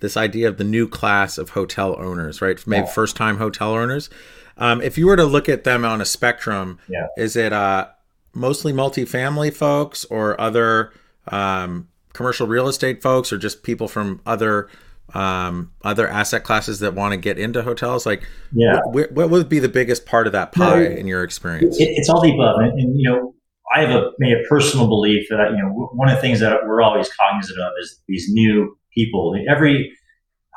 this 0.00 0.14
idea 0.14 0.48
of 0.48 0.58
the 0.58 0.64
new 0.64 0.86
class 0.88 1.38
of 1.38 1.50
hotel 1.50 1.96
owners, 1.98 2.42
right? 2.42 2.64
Maybe 2.66 2.84
yeah. 2.84 2.92
first 2.92 3.16
time 3.16 3.38
hotel 3.38 3.70
owners. 3.70 4.10
Um, 4.58 4.82
if 4.82 4.98
you 4.98 5.06
were 5.06 5.16
to 5.16 5.24
look 5.24 5.48
at 5.48 5.64
them 5.64 5.86
on 5.86 6.02
a 6.02 6.04
spectrum, 6.04 6.78
yeah. 6.86 7.06
is 7.16 7.34
it 7.34 7.54
uh, 7.54 7.88
mostly 8.34 8.74
multifamily 8.74 9.54
folks 9.54 10.04
or 10.06 10.38
other 10.38 10.92
um, 11.28 11.88
commercial 12.12 12.46
real 12.46 12.68
estate 12.68 13.02
folks 13.02 13.32
or 13.32 13.38
just 13.38 13.62
people 13.62 13.88
from 13.88 14.20
other 14.26 14.68
um, 15.16 15.72
other 15.82 16.06
asset 16.06 16.44
classes 16.44 16.80
that 16.80 16.94
want 16.94 17.12
to 17.12 17.16
get 17.16 17.38
into 17.38 17.62
hotels? 17.62 18.04
Like, 18.04 18.22
yeah, 18.52 18.80
what, 18.84 19.12
what 19.12 19.30
would 19.30 19.48
be 19.48 19.58
the 19.58 19.68
biggest 19.68 20.04
part 20.04 20.26
of 20.26 20.32
that 20.34 20.52
pie 20.52 20.80
no, 20.80 20.84
in 20.84 21.06
your 21.06 21.22
experience? 21.22 21.80
It, 21.80 21.88
it's 21.96 22.10
all 22.10 22.20
the 22.20 22.32
above, 22.34 22.60
and, 22.60 22.78
and, 22.78 23.00
you 23.00 23.08
know, 23.08 23.34
I 23.74 23.80
have 23.80 23.90
a, 23.90 24.10
made 24.18 24.32
a 24.32 24.42
personal 24.48 24.86
belief 24.86 25.26
that 25.30 25.52
you 25.52 25.62
know 25.62 25.70
one 25.94 26.08
of 26.08 26.14
the 26.14 26.20
things 26.20 26.40
that 26.40 26.66
we're 26.66 26.82
always 26.82 27.08
cognizant 27.08 27.58
of 27.58 27.72
is 27.80 28.00
these 28.06 28.26
new 28.30 28.76
people. 28.94 29.34
Every 29.48 29.90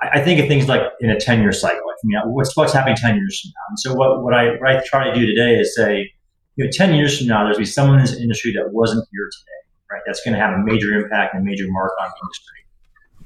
I 0.02 0.22
think 0.22 0.40
of 0.40 0.48
things 0.48 0.68
like 0.68 0.82
in 1.00 1.10
a 1.10 1.20
ten 1.20 1.42
year 1.42 1.54
cycle. 1.54 1.80
Like, 1.88 1.98
you 2.04 2.18
know, 2.18 2.26
what's 2.28 2.56
what's 2.56 2.74
happening 2.74 2.98
ten 2.98 3.16
years 3.16 3.42
from 3.42 3.50
now? 3.50 3.66
And 3.70 3.80
so 3.80 3.94
what 3.96 4.24
what 4.24 4.34
I 4.34 4.58
what 4.60 4.70
I 4.70 4.84
try 4.86 5.06
to 5.10 5.14
do 5.18 5.26
today 5.26 5.56
is 5.56 5.74
say, 5.74 6.12
you 6.58 6.66
know, 6.66 6.72
ten 6.74 6.96
years 6.96 7.18
from 7.18 7.28
now, 7.28 7.46
there's 7.46 7.58
be 7.58 7.66
someone 7.66 8.00
in 8.00 8.06
this 8.06 8.16
industry 8.16 8.52
that 8.54 8.74
wasn't 8.74 9.08
here 9.12 9.30
today, 9.32 9.60
right? 9.90 10.02
That's 10.06 10.22
going 10.24 10.34
to 10.34 10.40
have 10.40 10.54
a 10.54 10.64
major 10.64 10.94
impact 10.94 11.34
and 11.34 11.44
a 11.44 11.46
major 11.46 11.66
mark 11.70 11.92
on 12.02 12.10
the 12.10 12.28
industry. 12.28 12.60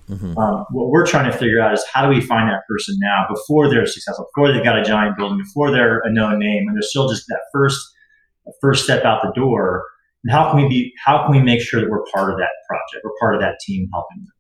Mm-hmm. 0.10 0.38
Um, 0.38 0.66
what 0.72 0.90
we're 0.90 1.06
trying 1.06 1.32
to 1.32 1.38
figure 1.38 1.62
out 1.62 1.74
is 1.74 1.84
how 1.94 2.04
do 2.04 2.10
we 2.14 2.22
find 2.22 2.50
that 2.50 2.62
person 2.68 2.96
now 3.00 3.26
before 3.30 3.70
they're 3.70 3.86
successful, 3.86 4.28
before 4.36 4.52
they've 4.52 4.64
got 4.64 4.78
a 4.78 4.84
giant 4.84 5.18
building, 5.18 5.38
before 5.38 5.72
they're 5.72 6.00
a 6.00 6.12
known 6.12 6.40
name, 6.40 6.68
and 6.68 6.76
they're 6.76 6.82
still 6.82 7.10
just 7.10 7.26
that 7.28 7.42
first 7.54 7.80
first 8.62 8.84
step 8.84 9.06
out 9.06 9.22
the 9.24 9.32
door. 9.32 9.84
And 10.24 10.34
how 10.34 10.52
can 10.52 10.62
we 10.62 10.68
be? 10.68 10.94
How 11.04 11.24
can 11.24 11.32
we 11.32 11.42
make 11.42 11.62
sure 11.62 11.80
that 11.80 11.90
we're 11.90 12.04
part 12.14 12.32
of 12.32 12.38
that 12.38 12.52
project? 12.68 13.04
We're 13.04 13.18
part 13.20 13.36
of 13.36 13.42
that 13.42 13.56
team 13.66 13.88
helping 13.94 14.24
them 14.24 14.34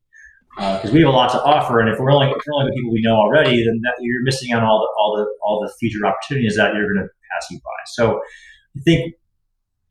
because 0.55 0.91
uh, 0.91 0.93
we 0.93 0.99
have 0.99 1.09
a 1.09 1.11
lot 1.11 1.31
to 1.31 1.41
offer. 1.41 1.79
And 1.79 1.89
if 1.89 1.99
we're 1.99 2.11
only 2.11 2.27
if 2.27 2.43
we're 2.45 2.53
only 2.53 2.71
the 2.71 2.75
people 2.75 2.91
we 2.91 3.01
know 3.01 3.15
already, 3.15 3.63
then 3.63 3.79
that, 3.83 3.95
you're 3.99 4.23
missing 4.23 4.51
out 4.51 4.61
on 4.61 4.67
all 4.67 4.79
the 4.79 5.01
all 5.01 5.17
the 5.17 5.25
all 5.43 5.61
the 5.61 5.73
future 5.79 6.05
opportunities 6.05 6.55
that 6.57 6.73
you're 6.75 6.93
going 6.93 7.05
to 7.05 7.09
pass 7.31 7.47
you 7.49 7.57
by. 7.57 7.71
So 7.87 8.21
I 8.77 8.81
think 8.81 9.15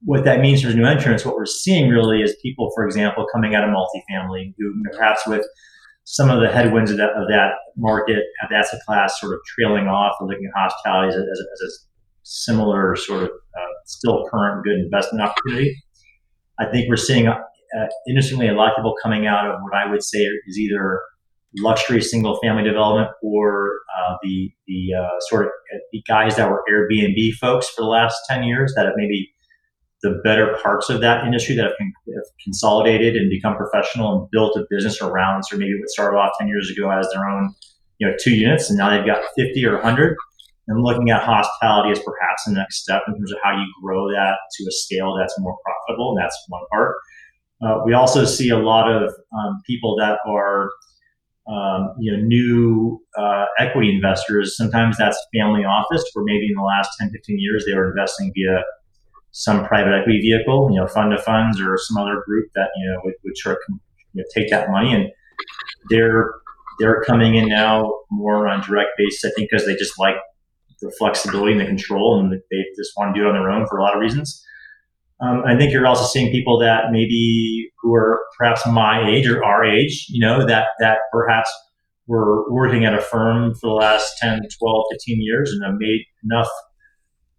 what 0.04 0.24
that 0.24 0.40
means 0.40 0.62
for 0.62 0.72
new 0.72 0.84
entrants, 0.84 1.24
what 1.24 1.36
we're 1.36 1.46
seeing 1.46 1.88
really 1.88 2.22
is 2.22 2.34
people, 2.42 2.70
for 2.74 2.84
example, 2.84 3.26
coming 3.32 3.54
out 3.54 3.64
of 3.64 3.70
multifamily 3.70 4.54
who 4.58 4.74
perhaps 4.92 5.26
with 5.26 5.44
some 6.04 6.30
of 6.30 6.40
the 6.40 6.48
headwinds 6.48 6.90
of 6.90 6.96
that, 6.96 7.10
of 7.10 7.28
that 7.28 7.52
market, 7.76 8.18
of 8.42 8.48
the 8.50 8.56
asset 8.56 8.80
class 8.86 9.20
sort 9.20 9.34
of 9.34 9.40
trailing 9.46 9.86
off 9.86 10.16
and 10.20 10.28
looking 10.28 10.46
at 10.46 10.60
hospitality 10.60 11.08
as 11.08 11.14
a, 11.14 11.18
as 11.18 11.38
a, 11.38 11.46
as 11.52 11.60
a 11.60 11.70
similar 12.24 12.96
sort 12.96 13.22
of 13.24 13.28
uh, 13.28 13.72
still 13.86 14.24
current 14.30 14.64
good 14.64 14.76
investment 14.76 15.22
opportunity. 15.22 15.76
I 16.58 16.66
think 16.70 16.88
we're 16.88 16.96
seeing, 16.96 17.28
uh, 17.28 17.38
interestingly, 18.08 18.48
a 18.48 18.54
lot 18.54 18.70
of 18.70 18.76
people 18.76 18.94
coming 19.02 19.26
out 19.26 19.46
of 19.48 19.60
what 19.62 19.74
I 19.74 19.88
would 19.88 20.02
say 20.02 20.18
is 20.18 20.58
either 20.58 21.00
luxury 21.58 22.00
single 22.00 22.38
family 22.42 22.62
development 22.62 23.10
or 23.22 23.72
uh, 23.98 24.16
the 24.22 24.50
the 24.66 24.94
uh, 24.98 25.20
sort 25.28 25.44
of 25.44 25.50
uh, 25.74 25.78
the 25.92 26.02
guys 26.08 26.36
that 26.36 26.50
were 26.50 26.64
Airbnb 26.70 27.34
folks 27.34 27.68
for 27.68 27.82
the 27.82 27.88
last 27.88 28.16
10 28.28 28.44
years 28.44 28.72
that 28.74 28.86
have 28.86 28.94
maybe 28.96 29.30
the 30.02 30.20
better 30.24 30.58
parts 30.62 30.90
of 30.90 31.00
that 31.00 31.24
industry 31.24 31.54
that 31.54 31.64
have, 31.64 31.74
have, 31.78 32.24
consolidated 32.42 33.14
and 33.14 33.30
become 33.30 33.56
professional 33.56 34.18
and 34.18 34.30
built 34.30 34.56
a 34.56 34.64
business 34.68 35.00
around. 35.00 35.44
So 35.44 35.56
maybe 35.56 35.78
what 35.78 35.88
started 35.88 36.16
off 36.16 36.32
10 36.38 36.48
years 36.48 36.70
ago 36.70 36.90
as 36.90 37.08
their 37.14 37.28
own, 37.28 37.54
you 37.98 38.08
know, 38.08 38.14
two 38.20 38.32
units 38.32 38.68
and 38.68 38.76
now 38.76 38.90
they've 38.90 39.06
got 39.06 39.22
50 39.36 39.64
or 39.64 39.74
100 39.74 40.16
and 40.68 40.82
looking 40.82 41.10
at 41.10 41.22
hospitality 41.22 41.90
as 41.90 41.98
perhaps 42.00 42.44
the 42.46 42.52
next 42.52 42.82
step 42.82 43.02
in 43.06 43.14
terms 43.14 43.32
of 43.32 43.38
how 43.42 43.52
you 43.52 43.66
grow 43.82 44.10
that 44.10 44.34
to 44.56 44.64
a 44.64 44.72
scale 44.72 45.14
that's 45.18 45.34
more 45.38 45.56
profitable. 45.64 46.10
And 46.10 46.24
that's 46.24 46.44
one 46.48 46.62
part. 46.70 46.96
Uh, 47.64 47.78
we 47.84 47.94
also 47.94 48.24
see 48.24 48.48
a 48.48 48.58
lot 48.58 48.90
of 48.90 49.12
um, 49.32 49.62
people 49.66 49.96
that 49.96 50.18
are, 50.26 50.70
um, 51.48 51.94
you 52.00 52.12
know, 52.12 52.22
new 52.22 53.00
uh, 53.16 53.44
equity 53.58 53.94
investors. 53.94 54.56
Sometimes 54.56 54.96
that's 54.98 55.16
family 55.34 55.64
office, 55.64 56.04
where 56.12 56.24
maybe 56.24 56.48
in 56.48 56.56
the 56.56 56.62
last 56.62 56.90
10, 56.98 57.10
15 57.10 57.38
years 57.38 57.64
they 57.64 57.74
were 57.74 57.90
investing 57.90 58.32
via 58.34 58.64
some 59.32 59.64
private 59.66 59.94
equity 59.94 60.20
vehicle, 60.20 60.68
you 60.70 60.78
know, 60.78 60.86
fund 60.86 61.12
of 61.12 61.22
funds 61.22 61.60
or 61.60 61.76
some 61.78 61.96
other 61.96 62.22
group 62.24 62.48
that 62.54 62.68
you 62.76 62.90
know 62.90 63.00
would, 63.04 63.14
would 63.24 63.34
you 63.44 63.78
know, 64.14 64.24
take 64.34 64.50
that 64.50 64.70
money, 64.70 64.94
and 64.94 65.10
they're 65.90 66.32
they're 66.78 67.02
coming 67.02 67.34
in 67.34 67.48
now 67.48 67.92
more 68.10 68.46
on 68.48 68.62
direct 68.62 68.90
basis. 68.96 69.24
I 69.24 69.34
think 69.34 69.50
because 69.50 69.66
they 69.66 69.74
just 69.74 69.98
like 69.98 70.16
the 70.80 70.92
flexibility 70.98 71.52
and 71.52 71.60
the 71.60 71.66
control, 71.66 72.20
and 72.20 72.32
they 72.32 72.64
just 72.76 72.92
want 72.96 73.14
to 73.14 73.20
do 73.20 73.26
it 73.26 73.30
on 73.30 73.34
their 73.34 73.50
own 73.50 73.66
for 73.66 73.78
a 73.78 73.82
lot 73.82 73.94
of 73.94 74.00
reasons. 74.00 74.44
Um, 75.20 75.42
I 75.46 75.56
think 75.56 75.72
you're 75.72 75.86
also 75.86 76.04
seeing 76.04 76.32
people 76.32 76.58
that 76.58 76.86
maybe 76.90 77.70
who 77.80 77.94
are 77.94 78.20
perhaps 78.36 78.66
my 78.66 79.08
age 79.08 79.28
or 79.28 79.44
our 79.44 79.64
age, 79.64 80.06
you 80.08 80.20
know, 80.20 80.44
that 80.46 80.68
that 80.80 80.98
perhaps 81.12 81.50
were 82.06 82.52
working 82.52 82.84
at 82.84 82.94
a 82.94 83.00
firm 83.00 83.54
for 83.54 83.68
the 83.68 83.74
last 83.74 84.18
10, 84.18 84.40
12, 84.58 84.84
15 84.92 85.18
years 85.20 85.52
and 85.52 85.64
have 85.64 85.76
made 85.78 86.00
enough 86.24 86.48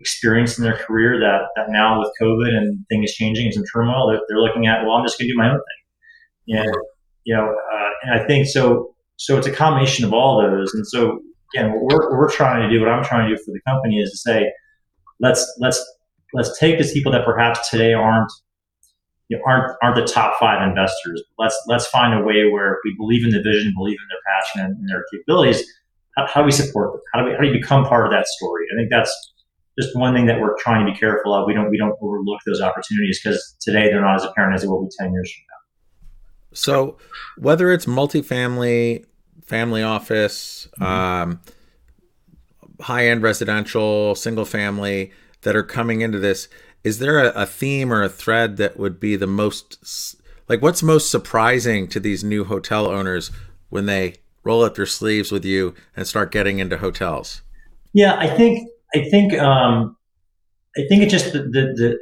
experience 0.03 0.57
in 0.57 0.63
their 0.65 0.75
career 0.75 1.17
that, 1.25 1.41
that 1.55 1.67
now 1.69 1.97
with 1.99 2.11
COVID 2.21 2.51
and 2.59 2.85
things 2.89 3.13
changing 3.13 3.45
and 3.45 3.53
some 3.53 3.63
turmoil, 3.73 4.09
they're, 4.09 4.21
they're 4.27 4.43
looking 4.45 4.67
at, 4.67 4.83
well, 4.83 4.95
I'm 4.97 5.05
just 5.05 5.17
going 5.17 5.29
to 5.29 5.33
do 5.33 5.37
my 5.37 5.49
own 5.49 5.61
thing. 5.69 6.57
And, 6.59 6.75
you 7.23 7.33
know, 7.33 7.45
uh, 7.45 7.89
and 8.03 8.19
I 8.19 8.27
think 8.27 8.47
so, 8.47 8.93
so 9.15 9.37
it's 9.37 9.47
a 9.47 9.51
combination 9.51 10.03
of 10.03 10.11
all 10.11 10.41
those. 10.41 10.73
And 10.73 10.85
so 10.85 11.21
again, 11.53 11.71
what 11.71 11.83
we're, 11.83 12.09
what 12.09 12.19
we're 12.19 12.31
trying 12.31 12.61
to 12.61 12.69
do, 12.69 12.81
what 12.81 12.89
I'm 12.89 13.03
trying 13.03 13.29
to 13.29 13.35
do 13.35 13.41
for 13.41 13.51
the 13.51 13.61
company 13.65 14.01
is 14.01 14.11
to 14.11 14.17
say, 14.17 14.51
let's, 15.21 15.41
let's, 15.59 15.79
let's 16.33 16.59
take 16.59 16.77
these 16.77 16.91
people 16.91 17.11
that 17.13 17.23
perhaps 17.23 17.69
today 17.69 17.93
aren't, 17.93 18.31
you 19.29 19.37
know, 19.37 19.43
aren't, 19.47 19.71
aren't 19.81 19.95
the 19.95 20.05
top 20.05 20.35
five 20.37 20.67
investors. 20.67 21.23
Let's, 21.39 21.57
let's 21.67 21.87
find 21.87 22.13
a 22.13 22.23
way 22.25 22.49
where 22.51 22.79
we 22.83 22.93
believe 22.97 23.23
in 23.23 23.31
the 23.31 23.41
vision, 23.41 23.73
believe 23.73 23.97
in 24.03 24.07
their 24.09 24.23
passion 24.27 24.55
and, 24.65 24.89
their 24.89 25.05
capabilities, 25.13 25.63
how, 26.17 26.27
how 26.27 26.41
do 26.41 26.45
we 26.45 26.51
support 26.51 26.91
them? 26.91 27.01
How 27.13 27.21
do 27.21 27.25
we, 27.25 27.31
how 27.35 27.41
do 27.41 27.47
you 27.47 27.53
become 27.53 27.85
part 27.85 28.05
of 28.05 28.11
that 28.11 28.27
story? 28.27 28.65
I 28.73 28.75
think 28.77 28.89
that's, 28.91 29.32
just 29.79 29.95
one 29.97 30.13
thing 30.13 30.25
that 30.27 30.39
we're 30.39 30.55
trying 30.59 30.85
to 30.85 30.91
be 30.91 30.97
careful 30.97 31.33
of. 31.33 31.47
We 31.47 31.53
don't 31.53 31.69
we 31.69 31.77
don't 31.77 31.95
overlook 32.01 32.39
those 32.45 32.61
opportunities 32.61 33.19
because 33.23 33.55
today 33.59 33.89
they're 33.89 34.01
not 34.01 34.15
as 34.15 34.23
apparent 34.23 34.55
as 34.55 34.61
they 34.61 34.67
will 34.67 34.83
be 34.83 34.91
ten 34.99 35.11
years 35.11 35.31
from 35.31 35.43
now. 35.49 35.53
So, 36.53 36.97
whether 37.37 37.71
it's 37.71 37.85
multifamily, 37.85 39.05
family 39.43 39.83
office, 39.83 40.67
mm-hmm. 40.79 40.83
um, 40.83 41.41
high 42.81 43.07
end 43.07 43.23
residential, 43.23 44.15
single 44.15 44.45
family 44.45 45.11
that 45.41 45.55
are 45.55 45.63
coming 45.63 46.01
into 46.01 46.19
this, 46.19 46.47
is 46.83 46.99
there 46.99 47.19
a, 47.19 47.29
a 47.29 47.45
theme 47.45 47.91
or 47.91 48.03
a 48.03 48.09
thread 48.09 48.57
that 48.57 48.77
would 48.77 48.99
be 48.99 49.15
the 49.15 49.27
most 49.27 50.15
like 50.47 50.61
what's 50.61 50.83
most 50.83 51.09
surprising 51.09 51.87
to 51.87 51.99
these 51.99 52.23
new 52.23 52.43
hotel 52.43 52.87
owners 52.87 53.31
when 53.69 53.85
they 53.85 54.15
roll 54.43 54.63
up 54.63 54.75
their 54.75 54.85
sleeves 54.85 55.31
with 55.31 55.45
you 55.45 55.73
and 55.95 56.05
start 56.05 56.31
getting 56.31 56.59
into 56.59 56.77
hotels? 56.77 57.41
Yeah, 57.93 58.15
I 58.17 58.27
think 58.27 58.69
I 58.95 59.09
think 59.09 59.33
um, 59.33 59.97
I 60.77 60.85
think 60.87 61.03
it's 61.03 61.11
just 61.11 61.33
the, 61.33 61.39
the, 61.39 61.73
the 61.75 61.99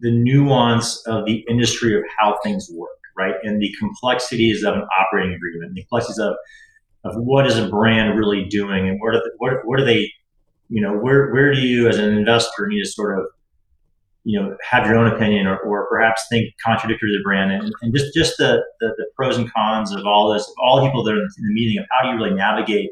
the 0.00 0.10
nuance 0.10 1.02
of 1.06 1.24
the 1.24 1.44
industry 1.48 1.96
of 1.96 2.02
how 2.18 2.36
things 2.42 2.68
work, 2.74 2.90
right, 3.16 3.34
and 3.42 3.60
the 3.60 3.72
complexities 3.78 4.64
of 4.64 4.74
an 4.74 4.86
operating 5.00 5.34
agreement, 5.34 5.74
the 5.74 5.82
complexities 5.82 6.18
of 6.18 6.34
of 7.04 7.14
what 7.16 7.46
is 7.46 7.58
a 7.58 7.68
brand 7.68 8.18
really 8.18 8.46
doing, 8.46 8.88
and 8.88 8.98
what 8.98 9.14
are 9.14 9.18
the, 9.18 9.30
what, 9.36 9.52
what 9.64 9.78
are 9.78 9.84
they, 9.84 10.10
you 10.68 10.80
know, 10.80 10.94
where 10.94 11.32
where 11.32 11.52
do 11.52 11.60
you 11.60 11.88
as 11.88 11.98
an 11.98 12.16
investor 12.16 12.66
need 12.66 12.82
to 12.82 12.88
sort 12.88 13.18
of 13.18 13.26
you 14.24 14.40
know 14.40 14.56
have 14.62 14.86
your 14.86 14.96
own 14.96 15.12
opinion 15.12 15.46
or, 15.46 15.58
or 15.58 15.86
perhaps 15.88 16.24
think 16.30 16.52
contradictory 16.64 17.10
to 17.10 17.18
the 17.18 17.22
brand? 17.22 17.52
And, 17.52 17.72
and 17.82 17.94
just 17.94 18.14
just 18.14 18.38
the, 18.38 18.64
the, 18.80 18.88
the 18.96 19.06
pros 19.16 19.36
and 19.36 19.52
cons 19.52 19.92
of 19.92 20.06
all 20.06 20.32
this 20.32 20.50
all 20.58 20.80
the 20.80 20.86
people 20.86 21.04
that 21.04 21.12
are 21.12 21.18
in 21.18 21.28
the 21.46 21.52
meeting 21.52 21.78
of 21.78 21.86
how 21.90 22.04
do 22.04 22.12
you 22.12 22.22
really 22.22 22.34
navigate 22.34 22.90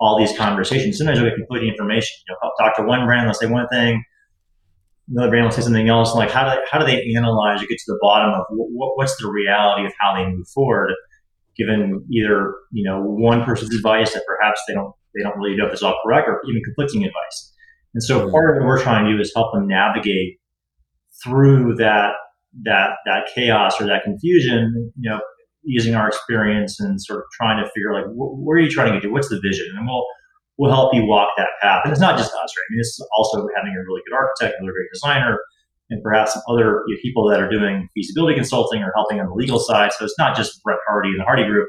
all 0.00 0.18
these 0.18 0.36
conversations. 0.36 0.98
Sometimes 0.98 1.20
we 1.20 1.28
get 1.28 1.36
conflicting 1.36 1.70
information. 1.70 2.16
You 2.28 2.36
know, 2.42 2.50
talk 2.58 2.76
to 2.76 2.82
one 2.82 3.06
brand, 3.06 3.26
they'll 3.26 3.34
say 3.34 3.46
one 3.46 3.68
thing, 3.68 4.02
another 5.10 5.30
brand 5.30 5.46
will 5.46 5.52
say 5.52 5.62
something 5.62 5.88
else. 5.88 6.14
Like 6.14 6.30
how 6.30 6.44
do 6.44 6.56
they, 6.56 6.62
how 6.70 6.78
do 6.78 6.86
they 6.86 7.14
analyze 7.16 7.62
or 7.62 7.66
get 7.66 7.78
to 7.78 7.92
the 7.92 7.98
bottom 8.00 8.32
of 8.34 8.44
what, 8.50 8.96
what's 8.96 9.16
the 9.20 9.28
reality 9.28 9.86
of 9.86 9.92
how 10.00 10.14
they 10.14 10.26
move 10.28 10.46
forward, 10.48 10.92
given 11.56 12.04
either 12.12 12.54
you 12.72 12.84
know 12.84 13.02
one 13.02 13.44
person's 13.44 13.74
advice 13.74 14.12
that 14.14 14.24
perhaps 14.26 14.60
they 14.68 14.74
don't 14.74 14.92
they 15.14 15.22
don't 15.22 15.36
really 15.38 15.56
know 15.56 15.66
if 15.66 15.72
it's 15.72 15.82
all 15.82 15.98
correct 16.04 16.28
or 16.28 16.40
even 16.48 16.62
conflicting 16.62 17.04
advice. 17.04 17.54
And 17.94 18.02
so 18.02 18.20
mm-hmm. 18.20 18.30
part 18.30 18.50
of 18.50 18.62
what 18.62 18.66
we're 18.66 18.82
trying 18.82 19.06
to 19.06 19.12
do 19.12 19.20
is 19.20 19.32
help 19.34 19.52
them 19.52 19.66
navigate 19.66 20.38
through 21.24 21.76
that 21.76 22.12
that 22.64 22.90
that 23.06 23.28
chaos 23.34 23.80
or 23.80 23.86
that 23.86 24.04
confusion. 24.04 24.92
You 24.98 25.10
know, 25.10 25.20
using 25.68 25.94
our 25.94 26.08
experience 26.08 26.80
and 26.80 27.00
sort 27.00 27.20
of 27.20 27.24
trying 27.36 27.62
to 27.62 27.70
figure 27.70 27.92
like 27.92 28.06
wh- 28.06 28.40
where 28.40 28.56
are 28.56 28.60
you 28.60 28.70
trying 28.70 28.92
to 28.92 28.98
get 28.98 29.06
to? 29.06 29.12
What's 29.12 29.28
the 29.28 29.40
vision? 29.42 29.66
And 29.76 29.86
we'll 29.86 30.04
we'll 30.56 30.72
help 30.72 30.94
you 30.94 31.04
walk 31.04 31.28
that 31.36 31.48
path. 31.62 31.82
And 31.84 31.92
it's 31.92 32.00
not 32.00 32.18
just 32.18 32.30
us, 32.30 32.34
right? 32.34 32.66
I 32.68 32.68
mean, 32.70 32.80
it's 32.80 32.98
also 33.16 33.46
having 33.54 33.72
a 33.72 33.80
really 33.86 34.02
good 34.08 34.16
architect, 34.16 34.58
a 34.58 34.64
really 34.64 34.72
great 34.74 34.88
designer, 34.92 35.38
and 35.90 36.02
perhaps 36.02 36.32
some 36.32 36.42
other 36.48 36.82
you 36.88 36.94
know, 36.94 37.00
people 37.02 37.28
that 37.28 37.40
are 37.40 37.48
doing 37.48 37.88
feasibility 37.94 38.34
consulting 38.34 38.82
or 38.82 38.92
helping 38.96 39.20
on 39.20 39.26
the 39.26 39.34
legal 39.34 39.60
side. 39.60 39.92
So 39.92 40.04
it's 40.04 40.18
not 40.18 40.36
just 40.36 40.62
Brent 40.64 40.80
Hardy 40.88 41.10
and 41.10 41.20
the 41.20 41.24
Hardy 41.24 41.44
Group, 41.44 41.68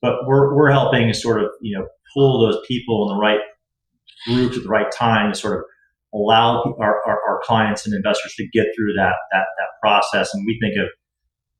but 0.00 0.26
we're 0.26 0.54
we're 0.54 0.70
helping 0.70 1.12
sort 1.12 1.42
of 1.42 1.50
you 1.60 1.76
know 1.76 1.86
pull 2.14 2.40
those 2.40 2.58
people 2.66 3.08
in 3.08 3.16
the 3.16 3.20
right 3.20 3.40
groups 4.26 4.56
at 4.56 4.62
the 4.62 4.68
right 4.68 4.90
time 4.92 5.32
to 5.32 5.38
sort 5.38 5.58
of 5.58 5.64
allow 6.14 6.62
our, 6.78 7.00
our, 7.06 7.18
our 7.26 7.40
clients 7.42 7.86
and 7.86 7.94
investors 7.94 8.34
to 8.36 8.46
get 8.52 8.66
through 8.76 8.92
that 8.94 9.14
that 9.32 9.46
that 9.58 9.68
process. 9.80 10.32
And 10.32 10.44
we 10.46 10.58
think 10.60 10.74
of 10.78 10.88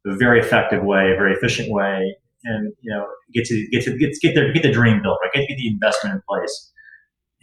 a 0.06 0.16
very 0.16 0.40
effective 0.40 0.82
way, 0.82 1.12
a 1.12 1.16
very 1.16 1.34
efficient 1.34 1.70
way, 1.70 2.14
and 2.44 2.72
you 2.80 2.92
know 2.92 3.06
get 3.32 3.44
to 3.46 3.68
get 3.70 3.84
to 3.84 3.96
get 3.96 4.10
get 4.20 4.34
there 4.34 4.52
get 4.52 4.62
the 4.62 4.72
dream 4.72 5.02
built, 5.02 5.18
right? 5.22 5.32
Get, 5.34 5.48
get 5.48 5.56
the 5.56 5.68
investment 5.68 6.16
in 6.16 6.22
place. 6.28 6.70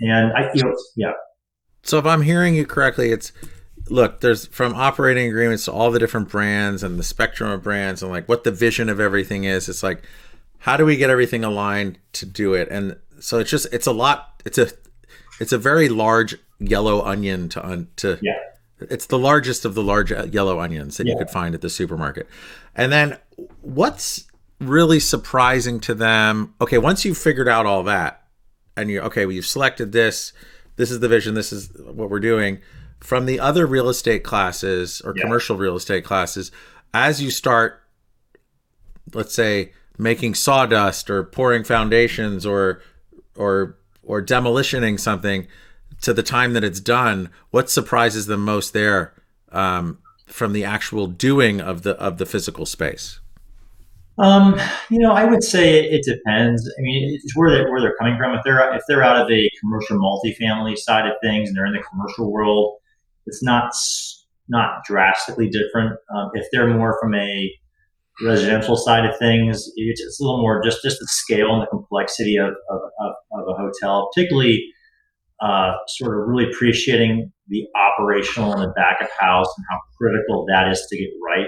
And 0.02 0.32
I, 0.34 0.50
you 0.54 0.64
know, 0.64 0.76
yeah. 0.96 1.12
So 1.84 1.98
if 1.98 2.06
I'm 2.06 2.22
hearing 2.22 2.56
you 2.56 2.66
correctly, 2.66 3.12
it's 3.12 3.34
look, 3.90 4.22
there's 4.22 4.46
from 4.48 4.74
operating 4.76 5.28
agreements 5.28 5.66
to 5.66 5.72
all 5.72 5.92
the 5.92 6.00
different 6.00 6.30
brands 6.30 6.84
and 6.84 6.98
the 6.98 7.04
spectrum 7.04 7.52
of 7.52 7.64
brands 7.64 8.02
and 8.02 8.12
like 8.12 8.28
what 8.30 8.44
the 8.44 8.52
vision 8.52 8.90
of 8.90 9.00
everything 9.00 9.44
is. 9.44 9.68
It's 9.68 9.84
like 9.84 10.04
how 10.60 10.78
do 10.78 10.86
we 10.86 10.98
get 10.98 11.10
everything 11.10 11.44
aligned 11.44 11.98
to 12.14 12.26
do 12.26 12.54
it? 12.54 12.68
And 12.70 12.98
so 13.20 13.40
it's 13.40 13.50
just 13.50 13.68
it's 13.74 13.88
a 13.88 13.92
lot. 13.92 14.42
It's 14.46 14.58
a 14.58 14.70
it's 15.40 15.52
a 15.52 15.58
very 15.58 15.90
large 15.90 16.36
yellow 16.60 17.02
onion 17.02 17.50
to 17.50 17.66
un, 17.66 17.88
to 17.98 18.20
yeah. 18.22 18.34
It's 18.82 19.06
the 19.08 19.20
largest 19.20 19.66
of 19.66 19.76
the 19.76 19.84
large 19.84 20.12
uh, 20.12 20.26
yellow 20.32 20.60
onions 20.60 20.98
that 20.98 21.08
Yeah. 21.08 21.14
you 21.14 21.18
could 21.20 21.30
find 21.30 21.54
at 21.56 21.62
the 21.62 21.70
supermarket. 21.70 22.28
And 22.76 22.92
then 22.92 23.18
what's 23.62 24.26
really 24.60 25.00
surprising 25.00 25.80
to 25.82 25.94
them? 25.94 26.54
Okay, 26.62 26.78
once 26.78 27.06
you've 27.06 27.18
figured 27.18 27.48
out 27.48 27.66
all 27.66 27.84
that 27.84 28.24
and 28.78 28.90
you 28.90 29.02
okay, 29.02 29.26
well, 29.26 29.34
you've 29.34 29.46
selected 29.46 29.92
this, 29.92 30.34
this 30.78 30.92
is 30.92 31.00
the 31.00 31.08
vision, 31.10 31.34
this 31.34 31.52
is 31.52 31.70
what 31.78 32.10
we're 32.10 32.20
doing. 32.20 32.60
From 33.02 33.26
the 33.26 33.40
other 33.40 33.66
real 33.66 33.90
estate 33.90 34.24
classes 34.24 35.02
or 35.02 35.14
Yeah. 35.16 35.24
commercial 35.24 35.58
real 35.58 35.76
estate 35.76 36.04
classes, 36.04 36.52
as 36.94 37.22
you 37.22 37.32
start 37.32 37.82
let's 39.14 39.34
say 39.34 39.72
making 39.98 40.36
sawdust 40.36 41.10
or 41.10 41.24
pouring 41.24 41.64
foundations 41.64 42.46
or 42.46 42.82
or 43.36 43.78
or 44.04 44.22
demolitioning 44.22 45.00
something 45.00 45.48
to 46.02 46.14
the 46.14 46.24
time 46.24 46.54
that 46.54 46.64
it's 46.64 46.80
done 46.80 47.30
what 47.52 47.70
surprises 47.70 48.26
them 48.28 48.44
most 48.44 48.74
there 48.74 49.14
um, 49.52 50.00
from 50.28 50.54
the 50.54 50.64
actual 50.64 51.08
doing 51.08 51.60
of 51.62 51.82
the 51.84 51.96
of 51.98 52.18
the 52.18 52.26
physical 52.26 52.66
space 52.66 53.20
Um, 54.20 54.60
you 54.90 55.00
know, 55.00 55.14
I 55.14 55.24
would 55.24 55.44
say 55.44 55.80
it, 55.80 56.04
depends. 56.04 56.70
I 56.78 56.82
mean, 56.82 57.14
it's 57.16 57.36
where 57.38 57.50
they're, 57.50 57.72
where 57.72 57.80
they're 57.80 57.96
coming 57.96 58.18
from. 58.18 58.36
If 58.36 58.42
they're 58.44 58.76
if 58.76 58.82
they're 58.88 59.04
out 59.04 59.16
of 59.16 59.32
a 59.32 59.50
commercial 59.62 59.98
multifamily 59.98 60.76
side 60.78 61.08
of 61.08 61.14
things 61.24 61.48
and 61.48 61.58
they're 61.58 61.66
in 61.66 61.74
the 61.74 61.84
commercial 61.90 62.30
world, 62.32 62.80
it's 63.28 63.42
not 63.42 63.72
not 64.50 64.84
drastically 64.84 65.48
different. 65.50 65.98
Um, 66.14 66.32
if 66.34 66.48
they're 66.52 66.68
more 66.68 66.98
from 67.02 67.16
a 67.16 67.50
residential 68.22 68.76
side 68.76 69.06
of 69.06 69.18
things, 69.18 69.72
it's, 69.78 70.02
it's 70.02 70.20
a 70.20 70.24
little 70.24 70.42
more 70.42 70.62
just 70.62 70.84
just 70.84 71.00
the 71.00 71.08
scale 71.08 71.54
and 71.54 71.62
the 71.62 71.68
complexity 71.68 72.36
of 72.36 72.50
of, 72.70 72.82
of, 73.00 73.14
of 73.32 73.48
a 73.48 73.54
hotel, 73.54 74.10
particularly 74.14 74.66
uh, 75.42 75.74
sort 75.88 76.20
of 76.20 76.28
really 76.28 76.50
appreciating 76.50 77.32
the 77.48 77.66
operational 77.76 78.54
and 78.54 78.62
the 78.62 78.74
back 78.76 79.02
of 79.02 79.08
house 79.20 79.48
and 79.58 79.66
how 79.70 79.80
critical 79.98 80.46
that 80.48 80.70
is 80.72 80.86
to 80.90 80.98
get 80.98 81.10
right 81.26 81.48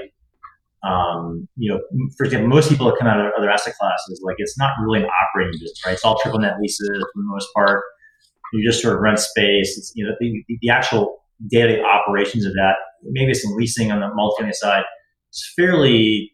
um, 0.84 1.48
you 1.58 1.72
know, 1.72 1.80
for 2.18 2.26
example, 2.26 2.50
most 2.50 2.70
people 2.70 2.88
that 2.88 2.98
come 2.98 3.08
out 3.08 3.20
of 3.20 3.32
other 3.38 3.50
asset 3.50 3.76
classes, 3.80 4.22
like 4.24 4.36
it's 4.40 4.58
not 4.58 4.72
really 4.82 5.00
an 5.04 5.10
operating 5.22 5.54
business, 5.60 5.80
right? 5.86 5.94
It's 5.94 6.04
all 6.04 6.20
triple 6.22 6.40
net 6.40 6.56
leases 6.60 6.88
for 6.88 7.22
the 7.22 7.24
most 7.24 7.48
part. 7.54 7.84
You 8.54 8.68
just 8.68 8.82
sort 8.82 8.96
of 8.96 9.02
rent 9.02 9.20
space. 9.20 9.78
It's 9.78 9.94
you 9.96 10.06
know 10.06 10.12
the, 10.20 10.44
the 10.62 10.70
actual 10.70 11.22
daily 11.50 11.82
operations 11.82 12.46
of 12.46 12.54
that. 12.54 12.74
Maybe 13.04 13.34
some 13.34 13.54
leasing 13.56 13.92
on 13.92 14.00
the 14.00 14.08
multifamily 14.08 14.54
side. 14.54 14.84
It's 15.30 15.54
fairly 15.56 16.32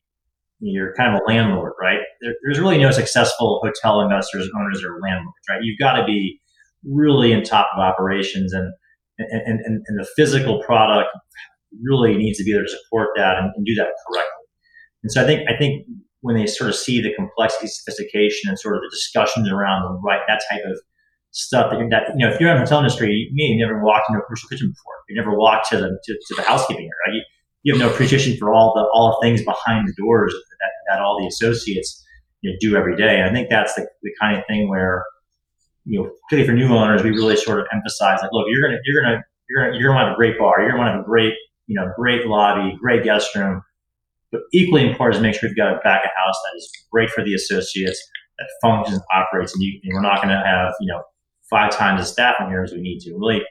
you're 0.60 0.94
kind 0.96 1.14
of 1.14 1.22
a 1.22 1.32
landlord, 1.32 1.74
right? 1.80 2.00
There, 2.22 2.34
there's 2.44 2.60
really 2.60 2.80
no 2.80 2.90
successful 2.90 3.62
hotel 3.64 4.02
investors, 4.02 4.50
owners, 4.58 4.84
or 4.84 5.00
landlords, 5.02 5.38
right? 5.48 5.60
You've 5.62 5.78
got 5.78 5.98
to 5.98 6.06
be 6.06 6.42
really 6.84 7.32
in 7.32 7.44
top 7.44 7.68
of 7.76 7.80
operations, 7.80 8.54
and 8.54 8.72
and, 9.20 9.60
and, 9.66 9.84
and 9.88 10.00
the 10.00 10.08
physical 10.16 10.62
product 10.64 11.10
really 11.84 12.16
needs 12.16 12.38
to 12.38 12.44
be 12.44 12.54
there 12.54 12.64
to 12.64 12.70
support 12.70 13.10
that 13.16 13.38
and, 13.38 13.52
and 13.56 13.66
do 13.66 13.76
that 13.76 13.88
correctly. 14.08 14.46
And 15.04 15.12
so 15.12 15.24
I 15.24 15.26
think 15.26 15.50
I 15.50 15.58
think 15.58 15.86
when 16.22 16.36
they 16.36 16.46
sort 16.46 16.70
of 16.70 16.76
see 16.76 17.02
the 17.02 17.14
complexity, 17.14 17.68
sophistication, 17.68 18.50
and 18.50 18.60
sort 18.60 18.76
of 18.76 18.82
the 18.82 18.90
discussions 18.92 19.50
around 19.50 19.84
the 19.84 20.00
right 20.04 20.22
that 20.28 20.42
type 20.52 20.62
of 20.66 20.78
stuff 21.32 21.72
that, 21.72 21.80
that 21.92 22.14
you 22.18 22.26
know, 22.26 22.34
if 22.34 22.40
you're 22.40 22.50
in 22.50 22.56
the 22.56 22.62
hotel 22.62 22.80
industry, 22.80 23.12
you 23.12 23.30
may 23.34 23.52
have 23.52 23.70
never 23.70 23.84
walked 23.84 24.10
into 24.10 24.20
a 24.20 24.26
commercial 24.26 24.50
kitchen 24.50 24.68
before. 24.70 24.94
You 25.10 25.16
never 25.16 25.38
walked 25.38 25.70
to 25.70 25.78
the 25.78 26.00
to, 26.04 26.14
to 26.14 26.36
the 26.36 26.42
housekeeping 26.42 26.84
area. 26.84 26.92
Right? 27.08 27.16
You, 27.16 27.22
you 27.64 27.74
have 27.74 27.82
no 27.82 27.90
appreciation 27.94 28.38
for 28.38 28.54
all 28.54 28.74
the 28.76 28.88
all 28.94 29.18
the 29.20 29.26
things 29.26 29.44
behind 29.44 29.88
the 29.88 29.94
doors 29.98 30.34
that, 30.34 30.72
that 30.90 31.02
all 31.02 31.20
the 31.20 31.28
associates 31.28 32.04
you 32.42 32.52
know, 32.52 32.58
do 32.60 32.76
every 32.76 32.96
day. 32.96 33.20
And 33.20 33.30
I 33.30 33.34
think 33.34 33.50
that's 33.50 33.74
the, 33.76 33.88
the 34.04 34.12
kind 34.20 34.38
of 34.38 34.44
thing 34.48 34.70
where 34.70 35.04
you 35.88 36.01
know, 36.01 36.12
particularly 36.29 36.48
for 36.48 36.53
new 36.53 36.75
owners, 36.75 37.01
we 37.01 37.12
really 37.12 37.38
sort 37.38 37.60
of 37.60 37.65
emphasize 37.74 38.20
like, 38.22 38.32
look, 38.34 38.46
you're 38.50 38.62
gonna 38.62 38.79
you're 38.86 39.01
gonna 39.01 39.24
you're 39.50 39.65
gonna 39.65 39.77
you're 39.79 39.89
gonna 39.89 40.06
have 40.06 40.13
a 40.13 40.15
great 40.15 40.38
bar, 40.38 40.60
you're 40.60 40.70
gonna 40.70 40.84
want 40.84 41.00
a 41.00 41.03
great 41.03 41.34
you 41.67 41.75
know 41.79 41.89
great 41.96 42.28
lobby, 42.28 42.76
great 42.80 43.04
guest 43.04 43.34
room. 43.36 43.62
But 44.32 44.41
equally 44.52 44.88
important 44.88 45.17
is 45.17 45.21
make 45.21 45.36
sure 45.36 45.47
you've 45.47 45.58
got 45.58 45.73
a 45.73 45.80
back 45.80 46.04
of 46.04 46.12
house 46.17 46.36
that 46.43 46.58
is 46.58 46.69
great 46.91 47.10
for 47.10 47.23
the 47.23 47.34
associates, 47.34 48.06
that 48.38 48.47
functions, 48.62 48.97
and 48.97 49.06
operates, 49.13 49.54
and, 49.54 49.63
you, 49.63 49.80
and 49.84 49.93
we're 49.93 50.02
not 50.02 50.17
going 50.17 50.28
to 50.28 50.43
have 50.45 50.73
you 50.82 50.91
know 50.91 51.02
five 51.50 51.71
times 51.71 52.02
the 52.02 52.06
staff 52.06 52.36
in 52.41 52.47
here 52.47 52.62
as 52.62 52.73
we 52.73 52.82
need 52.82 53.00
to. 53.00 53.13
Really, 53.17 53.41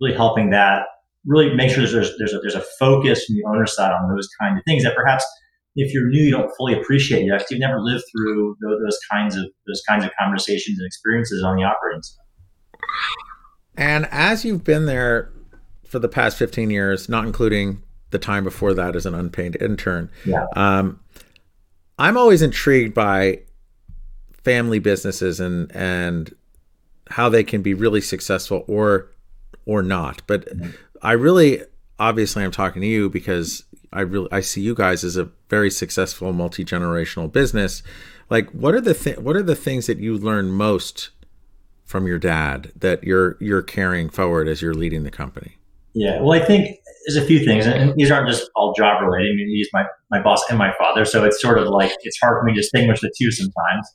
really 0.00 0.14
helping 0.14 0.50
that. 0.50 0.86
Really 1.26 1.52
make 1.54 1.70
sure 1.70 1.84
there's 1.84 2.16
there's 2.18 2.32
a, 2.32 2.38
there's 2.38 2.54
a 2.54 2.64
focus 2.78 3.24
from 3.24 3.34
the 3.36 3.44
owner 3.48 3.66
side 3.66 3.92
on 3.92 4.08
those 4.14 4.28
kind 4.40 4.56
of 4.56 4.64
things 4.64 4.84
that 4.84 4.94
perhaps 4.94 5.24
if 5.76 5.92
you're 5.94 6.08
new 6.08 6.22
you 6.22 6.30
don't 6.30 6.50
fully 6.56 6.74
appreciate 6.78 7.24
because 7.26 7.46
you've 7.50 7.60
never 7.60 7.80
lived 7.80 8.02
through 8.12 8.56
those, 8.60 8.98
kinds 9.10 9.36
of 9.36 9.44
those 9.66 9.82
kinds 9.88 10.04
of 10.04 10.10
conversations 10.18 10.78
and 10.78 10.86
experiences 10.86 11.42
on 11.44 11.56
the 11.56 11.62
operating 11.62 12.02
side. 12.02 12.24
and 13.76 14.06
as 14.10 14.44
you've 14.44 14.64
been 14.64 14.86
there 14.86 15.30
for 15.86 15.98
the 15.98 16.08
past 16.08 16.36
15 16.36 16.70
years 16.70 17.08
not 17.08 17.24
including 17.24 17.82
the 18.10 18.18
time 18.18 18.42
before 18.44 18.74
that 18.74 18.96
as 18.96 19.06
an 19.06 19.14
unpaid 19.14 19.56
intern 19.60 20.10
Yeah. 20.24 20.44
um, 20.56 21.00
i'm 21.98 22.16
always 22.16 22.42
intrigued 22.42 22.94
by 22.94 23.40
family 24.44 24.78
businesses 24.78 25.38
and 25.40 25.70
and 25.74 26.34
how 27.10 27.28
they 27.28 27.44
can 27.44 27.62
be 27.62 27.74
really 27.74 28.00
successful 28.00 28.64
or 28.66 29.10
or 29.66 29.82
not 29.82 30.22
but 30.26 30.48
i 31.02 31.12
really 31.12 31.62
obviously 31.98 32.42
i'm 32.42 32.50
talking 32.50 32.80
to 32.82 32.88
you 32.88 33.10
because 33.10 33.64
i 33.92 34.00
really 34.00 34.28
i 34.32 34.40
see 34.40 34.60
you 34.60 34.74
guys 34.74 35.04
as 35.04 35.16
a 35.16 35.28
very 35.48 35.70
successful 35.70 36.32
multi-generational 36.32 37.30
business 37.30 37.82
like 38.28 38.50
what 38.50 38.74
are 38.74 38.80
the 38.80 38.94
th- 38.94 39.18
what 39.18 39.36
are 39.36 39.42
the 39.42 39.56
things 39.56 39.86
that 39.86 39.98
you 39.98 40.16
learn 40.16 40.50
most 40.50 41.10
from 41.84 42.06
your 42.06 42.18
dad 42.18 42.70
that 42.76 43.02
you're 43.02 43.36
you're 43.40 43.62
carrying 43.62 44.08
forward 44.08 44.48
as 44.48 44.62
you're 44.62 44.74
leading 44.74 45.02
the 45.02 45.10
company 45.10 45.56
Yeah, 45.94 46.20
well, 46.20 46.40
I 46.40 46.44
think 46.44 46.76
there's 47.06 47.22
a 47.22 47.26
few 47.26 47.44
things, 47.44 47.66
and 47.66 47.94
these 47.96 48.10
aren't 48.10 48.28
just 48.28 48.48
all 48.54 48.72
job 48.76 49.02
related. 49.02 49.32
I 49.32 49.36
mean, 49.36 49.48
he's 49.48 49.68
my, 49.72 49.84
my 50.10 50.22
boss 50.22 50.42
and 50.48 50.58
my 50.58 50.72
father, 50.78 51.04
so 51.04 51.24
it's 51.24 51.40
sort 51.40 51.58
of 51.58 51.68
like 51.68 51.92
it's 52.02 52.18
hard 52.22 52.40
for 52.40 52.44
me 52.44 52.52
to 52.54 52.60
distinguish 52.60 53.00
the 53.00 53.12
two 53.18 53.30
sometimes. 53.30 53.88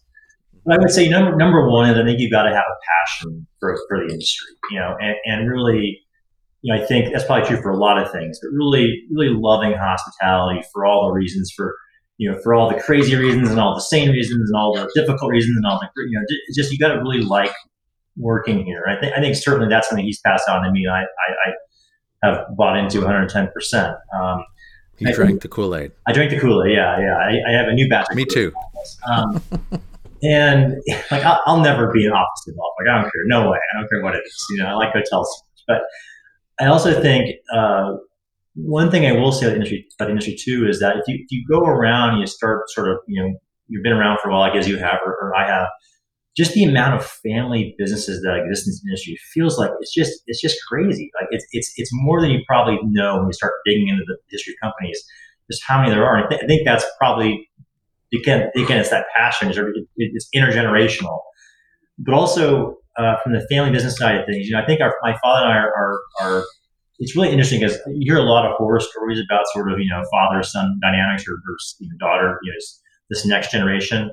But 0.65 0.75
I 0.75 0.81
would 0.81 0.91
say 0.91 1.07
number 1.07 1.35
number 1.35 1.69
one 1.69 1.89
is 1.89 1.97
I 1.97 2.03
think 2.03 2.19
you've 2.19 2.31
got 2.31 2.43
to 2.43 2.49
have 2.49 2.65
a 2.67 2.77
passion 2.91 3.47
for, 3.59 3.77
for 3.87 3.99
the 3.99 4.11
industry, 4.11 4.47
you 4.71 4.79
know, 4.79 4.95
and, 4.99 5.15
and 5.25 5.49
really, 5.49 5.99
you 6.65 6.73
know, 6.73 6.81
I 6.81 6.85
think 6.87 7.13
that's 7.13 7.23
probably 7.25 7.47
true 7.47 7.61
for 7.61 7.69
a 7.69 7.77
lot 7.77 8.01
of 8.01 8.11
things, 8.11 8.39
but 8.41 8.49
really, 8.51 9.03
really 9.13 9.31
loving 9.37 9.73
hospitality 9.77 10.63
for 10.73 10.83
all 10.83 11.05
the 11.07 11.13
reasons, 11.13 11.53
for 11.55 11.75
you 12.17 12.31
know, 12.31 12.39
for 12.41 12.55
all 12.55 12.67
the 12.73 12.81
crazy 12.81 13.15
reasons 13.15 13.51
and 13.51 13.59
all 13.59 13.75
the 13.75 13.81
sane 13.81 14.09
reasons 14.09 14.49
and 14.49 14.57
all 14.57 14.73
the 14.73 14.89
difficult 14.95 15.29
reasons 15.31 15.55
and 15.57 15.65
all 15.67 15.79
the 15.79 15.87
you 16.09 16.17
know, 16.19 16.25
just 16.55 16.71
you 16.71 16.79
got 16.79 16.87
to 16.93 16.99
really 17.01 17.21
like 17.21 17.53
working 18.17 18.65
here. 18.65 18.83
I 18.89 18.99
think 18.99 19.13
I 19.15 19.19
think 19.21 19.35
certainly 19.35 19.67
that's 19.69 19.87
something 19.89 20.03
he's 20.05 20.21
passed 20.25 20.49
on 20.49 20.63
to 20.63 20.71
me. 20.71 20.87
I, 20.87 21.01
I, 21.01 21.05
I 21.45 22.27
have 22.27 22.45
bought 22.57 22.77
into 22.79 22.97
110. 22.99 23.51
percent 23.53 23.95
um, 24.19 24.43
you 24.97 25.09
I 25.09 25.11
drank 25.11 25.29
think- 25.31 25.41
the 25.43 25.49
kool-aid 25.49 25.91
I 26.07 26.13
drink 26.13 26.31
the 26.31 26.39
Kool 26.39 26.63
Aid. 26.63 26.71
Yeah, 26.73 26.97
yeah. 26.99 27.15
I, 27.17 27.49
I 27.49 27.51
have 27.51 27.67
a 27.67 27.73
new 27.73 27.87
batch. 27.89 28.07
me 28.15 28.25
Kool-Aid. 28.25 28.29
too 28.31 28.53
Um, 29.11 29.41
and 30.23 30.73
like 31.11 31.23
I'll, 31.23 31.41
I'll 31.45 31.59
never 31.61 31.91
be 31.91 32.05
an 32.05 32.13
office 32.13 32.47
involved. 32.47 32.75
Like 32.79 32.89
I 32.89 32.95
don't 33.01 33.11
care. 33.11 33.21
No 33.27 33.51
way. 33.51 33.59
I 33.73 33.79
don't 33.79 33.89
care 33.89 34.01
what 34.01 34.15
it 34.15 34.23
is. 34.25 34.45
You 34.51 34.63
know, 34.63 34.69
I 34.69 34.73
like 34.73 34.93
hotels, 34.93 35.43
but 35.67 35.81
I 36.59 36.67
also 36.67 37.01
think 37.01 37.35
uh, 37.53 37.93
one 38.55 38.89
thing 38.89 39.05
I 39.05 39.11
will 39.11 39.31
say 39.31 39.45
about 39.45 39.55
industry, 39.55 39.85
about 39.99 40.09
industry 40.09 40.37
too, 40.39 40.67
is 40.67 40.79
that 40.79 40.97
if 40.97 41.03
you 41.07 41.15
if 41.15 41.31
you 41.31 41.45
go 41.49 41.59
around 41.61 42.11
and 42.11 42.19
you 42.21 42.27
start 42.27 42.69
sort 42.69 42.89
of 42.89 42.97
you 43.07 43.21
know 43.21 43.37
you've 43.67 43.83
been 43.83 43.93
around 43.93 44.19
for 44.21 44.29
a 44.29 44.31
while, 44.31 44.41
like 44.41 44.55
as 44.55 44.67
you 44.67 44.77
have 44.77 44.99
or, 45.05 45.13
or 45.13 45.35
I 45.35 45.47
have, 45.47 45.67
just 46.37 46.53
the 46.53 46.63
amount 46.63 46.95
of 46.95 47.05
family 47.05 47.75
businesses 47.77 48.21
that 48.21 48.37
exist 48.37 48.67
in 48.67 48.71
this 48.71 48.81
industry 48.85 49.17
feels 49.33 49.57
like 49.57 49.71
it's 49.79 49.93
just 49.93 50.21
it's 50.27 50.41
just 50.41 50.57
crazy. 50.67 51.11
Like 51.19 51.27
it's 51.31 51.45
it's 51.51 51.73
it's 51.77 51.89
more 51.93 52.21
than 52.21 52.31
you 52.31 52.39
probably 52.47 52.79
know 52.83 53.17
when 53.17 53.27
you 53.27 53.33
start 53.33 53.53
digging 53.65 53.89
into 53.89 54.03
the 54.07 54.17
history 54.29 54.53
of 54.53 54.69
companies. 54.69 55.03
Just 55.51 55.63
how 55.67 55.79
many 55.79 55.91
there 55.91 56.05
are. 56.05 56.17
And 56.17 56.25
I, 56.25 56.29
th- 56.29 56.41
I 56.43 56.47
think 56.47 56.61
that's 56.65 56.85
probably 56.97 57.47
again 58.13 58.49
again 58.55 58.79
it's 58.79 58.89
that 58.89 59.05
passion. 59.15 59.49
It's, 59.49 59.59
it's 59.97 60.29
intergenerational, 60.35 61.19
but 61.99 62.13
also 62.13 62.77
uh, 62.97 63.15
from 63.23 63.33
the 63.33 63.45
family 63.49 63.71
business 63.71 63.97
side 63.97 64.15
of 64.15 64.25
things. 64.25 64.47
You 64.47 64.55
know, 64.55 64.61
I 64.61 64.65
think 64.65 64.81
our 64.81 64.95
my 65.01 65.17
father 65.21 65.45
and 65.45 65.53
I 65.53 65.57
are 65.57 65.73
are, 65.73 65.99
are 66.21 66.43
it's 66.99 67.15
really 67.15 67.29
interesting 67.29 67.59
because 67.59 67.77
you 67.87 68.13
hear 68.13 68.17
a 68.17 68.23
lot 68.23 68.45
of 68.45 68.55
horror 68.57 68.79
stories 68.79 69.19
about 69.19 69.43
sort 69.53 69.71
of 69.71 69.79
you 69.79 69.89
know 69.89 70.01
father 70.11 70.43
son 70.43 70.79
dynamics 70.81 71.25
or, 71.27 71.33
or 71.33 71.57
you 71.79 71.89
know, 71.89 71.97
daughter 71.99 72.39
you 72.43 72.51
know 72.51 72.57
this, 73.09 73.25
next 73.25 73.51
generation. 73.51 74.11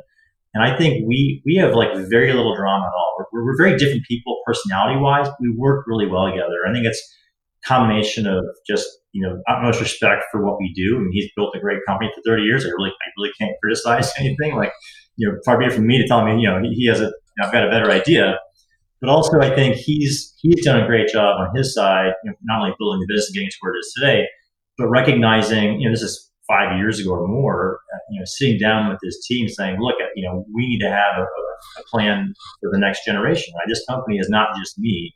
And 0.55 0.63
I 0.63 0.77
think 0.77 1.07
we 1.07 1.43
we 1.47 1.57
have 1.57 1.75
like 1.75 1.95
very 2.11 2.33
little 2.33 2.55
drama 2.55 2.85
at 2.85 2.93
all. 2.95 3.27
We're, 3.33 3.45
we're 3.45 3.57
very 3.57 3.79
different 3.79 4.05
people, 4.07 4.39
personality 4.47 5.01
wise. 5.01 5.29
We 5.41 5.55
work 5.57 5.87
really 5.87 6.07
well 6.07 6.27
together. 6.27 6.67
I 6.69 6.73
think 6.73 6.85
it's 6.85 7.01
a 7.65 7.67
combination 7.67 8.27
of 8.27 8.45
just 8.67 8.87
you 9.13 9.23
know 9.23 9.41
utmost 9.49 9.81
respect 9.81 10.25
for 10.31 10.45
what 10.45 10.59
we 10.59 10.73
do. 10.75 10.97
I 10.97 11.01
mean, 11.01 11.13
he's 11.13 11.31
built 11.37 11.55
a 11.57 11.61
great 11.61 11.79
company 11.87 12.11
for 12.15 12.21
30 12.27 12.43
years. 12.43 12.65
I 12.65 12.69
really 12.69 12.91
I 12.91 13.09
really 13.17 13.33
can't 13.39 13.53
criticize 13.63 14.13
anything. 14.19 14.57
Like 14.57 14.73
you 15.17 15.29
know, 15.29 15.39
far 15.45 15.59
be 15.59 15.67
it 15.67 15.73
from 15.73 15.87
me 15.87 15.99
to 15.99 16.09
tell 16.09 16.25
me 16.25 16.41
you 16.41 16.49
know 16.49 16.61
he, 16.61 16.75
he 16.75 16.87
has 16.89 17.01
a 17.01 17.13
I've 17.41 17.53
got 17.53 17.67
a 17.67 17.71
better 17.71 17.91
idea. 17.91 18.39
But 19.03 19.11
also, 19.11 19.41
I 19.41 19.55
think 19.55 19.75
he's 19.75 20.33
he's 20.39 20.65
done 20.65 20.81
a 20.81 20.87
great 20.87 21.09
job 21.09 21.37
on 21.39 21.55
his 21.55 21.75
side, 21.75 22.13
you 22.25 22.31
know, 22.31 22.37
not 22.45 22.63
only 22.63 22.75
building 22.79 23.01
the 23.01 23.13
business 23.13 23.29
and 23.29 23.35
getting 23.35 23.51
to 23.51 23.57
where 23.61 23.75
it 23.75 23.79
is 23.81 23.93
today, 23.99 24.27
but 24.79 24.89
recognizing 24.89 25.81
you 25.81 25.89
know 25.89 25.93
this 25.93 26.03
is 26.03 26.33
five 26.49 26.77
years 26.77 26.99
ago 26.99 27.11
or 27.11 27.27
more, 27.29 27.81
uh, 27.95 27.99
you 28.11 28.19
know, 28.19 28.25
sitting 28.27 28.59
down 28.59 28.89
with 28.89 28.99
his 29.03 29.25
team 29.29 29.49
saying, 29.49 29.79
look, 29.81 29.95
you 30.15 30.27
know, 30.27 30.45
we 30.55 30.67
need 30.69 30.81
to 30.81 30.89
have 30.89 31.19
a, 31.19 31.23
a 31.23 31.85
plan 31.91 32.33
for 32.61 32.71
the 32.71 32.79
next 32.79 33.05
generation. 33.05 33.53
Right? 33.55 33.67
This 33.69 33.85
company 33.89 34.19
is 34.19 34.29
not 34.29 34.49
just 34.59 34.79
me. 34.79 35.15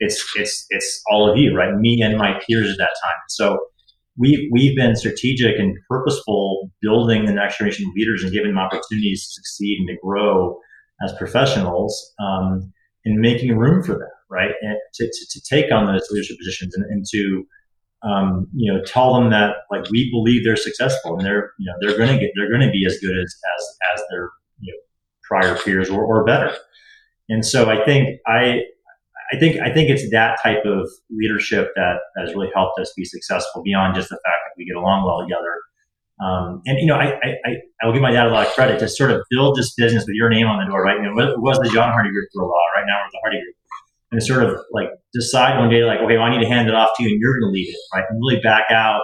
It's, 0.00 0.24
it's, 0.36 0.66
it's 0.70 1.02
all 1.10 1.30
of 1.30 1.38
you, 1.38 1.56
right? 1.56 1.74
Me 1.74 2.00
and 2.02 2.18
my 2.18 2.40
peers 2.46 2.70
at 2.70 2.78
that 2.78 2.94
time. 3.04 3.20
So 3.28 3.58
we've, 4.18 4.48
we've 4.50 4.76
been 4.76 4.96
strategic 4.96 5.58
and 5.58 5.76
purposeful 5.88 6.70
building 6.82 7.26
the 7.26 7.32
next 7.32 7.58
generation 7.58 7.92
leaders 7.96 8.22
and 8.22 8.32
giving 8.32 8.50
them 8.50 8.58
opportunities 8.58 9.24
to 9.24 9.32
succeed 9.34 9.78
and 9.78 9.88
to 9.88 9.96
grow 10.02 10.58
as 11.04 11.12
professionals 11.16 12.12
um, 12.18 12.72
and 13.04 13.20
making 13.20 13.56
room 13.56 13.82
for 13.82 13.92
them, 13.92 14.08
right? 14.30 14.52
And 14.62 14.76
to, 14.94 15.06
to, 15.06 15.26
to 15.30 15.40
take 15.42 15.72
on 15.72 15.86
those 15.86 16.06
leadership 16.10 16.38
positions 16.38 16.74
and, 16.74 16.84
and 16.86 17.04
to, 17.12 17.44
um, 18.02 18.46
you 18.54 18.72
know, 18.72 18.82
tell 18.84 19.14
them 19.14 19.30
that 19.30 19.56
like 19.70 19.90
we 19.90 20.10
believe 20.10 20.44
they're 20.44 20.56
successful 20.56 21.16
and 21.16 21.26
they're, 21.26 21.52
you 21.58 21.66
know, 21.66 21.74
they're 21.80 21.96
going 21.96 22.12
to 22.12 22.18
get, 22.18 22.30
they're 22.36 22.50
going 22.50 22.66
to 22.66 22.70
be 22.70 22.84
as 22.86 22.98
good 22.98 23.16
as, 23.16 23.34
as, 23.56 23.78
as 23.94 24.02
their, 24.10 24.30
you 24.60 24.72
know, 24.72 24.78
prior 25.22 25.56
peers 25.58 25.88
or, 25.88 26.04
or 26.04 26.24
better. 26.24 26.54
And 27.28 27.44
so 27.44 27.70
I 27.70 27.84
think 27.84 28.20
I, 28.26 28.60
I 29.32 29.38
think 29.38 29.58
I 29.60 29.72
think 29.72 29.88
it's 29.88 30.10
that 30.10 30.38
type 30.42 30.64
of 30.66 30.88
leadership 31.10 31.70
that 31.76 31.96
has 32.18 32.34
really 32.34 32.50
helped 32.54 32.78
us 32.78 32.92
be 32.96 33.04
successful 33.04 33.62
beyond 33.62 33.94
just 33.94 34.10
the 34.10 34.16
fact 34.16 34.36
that 34.44 34.54
we 34.58 34.66
get 34.66 34.76
along 34.76 35.06
well 35.06 35.22
together. 35.22 35.54
Um, 36.22 36.62
and 36.66 36.78
you 36.78 36.86
know, 36.86 36.94
I, 36.94 37.18
I 37.24 37.56
I 37.82 37.86
will 37.86 37.92
give 37.92 38.02
my 38.02 38.12
dad 38.12 38.26
a 38.26 38.30
lot 38.30 38.46
of 38.46 38.52
credit 38.52 38.78
to 38.78 38.88
sort 38.88 39.10
of 39.10 39.22
build 39.30 39.56
this 39.56 39.74
business 39.74 40.04
with 40.06 40.14
your 40.14 40.30
name 40.30 40.46
on 40.46 40.58
the 40.58 40.70
door, 40.70 40.82
right? 40.82 40.96
You 40.96 41.02
know, 41.02 41.18
it 41.18 41.40
was 41.40 41.58
the 41.58 41.70
John 41.70 41.90
Hardy 41.90 42.10
Group 42.10 42.28
for 42.32 42.44
a 42.44 42.46
while. 42.46 42.62
Right 42.76 42.84
now, 42.86 42.98
we're 43.02 43.10
the 43.10 43.18
Hardy 43.22 43.38
Group, 43.42 43.54
and 44.12 44.22
sort 44.22 44.44
of 44.44 44.60
like 44.72 44.88
decide 45.12 45.58
one 45.58 45.70
day, 45.70 45.82
like, 45.84 45.98
okay, 46.00 46.16
well, 46.16 46.26
I 46.26 46.30
need 46.30 46.44
to 46.44 46.50
hand 46.50 46.68
it 46.68 46.74
off 46.74 46.90
to 46.96 47.02
you, 47.02 47.10
and 47.10 47.20
you're 47.20 47.40
going 47.40 47.50
to 47.50 47.54
lead 47.54 47.68
it, 47.68 47.76
right? 47.92 48.04
And 48.08 48.20
really 48.20 48.40
back 48.40 48.70
out 48.70 49.02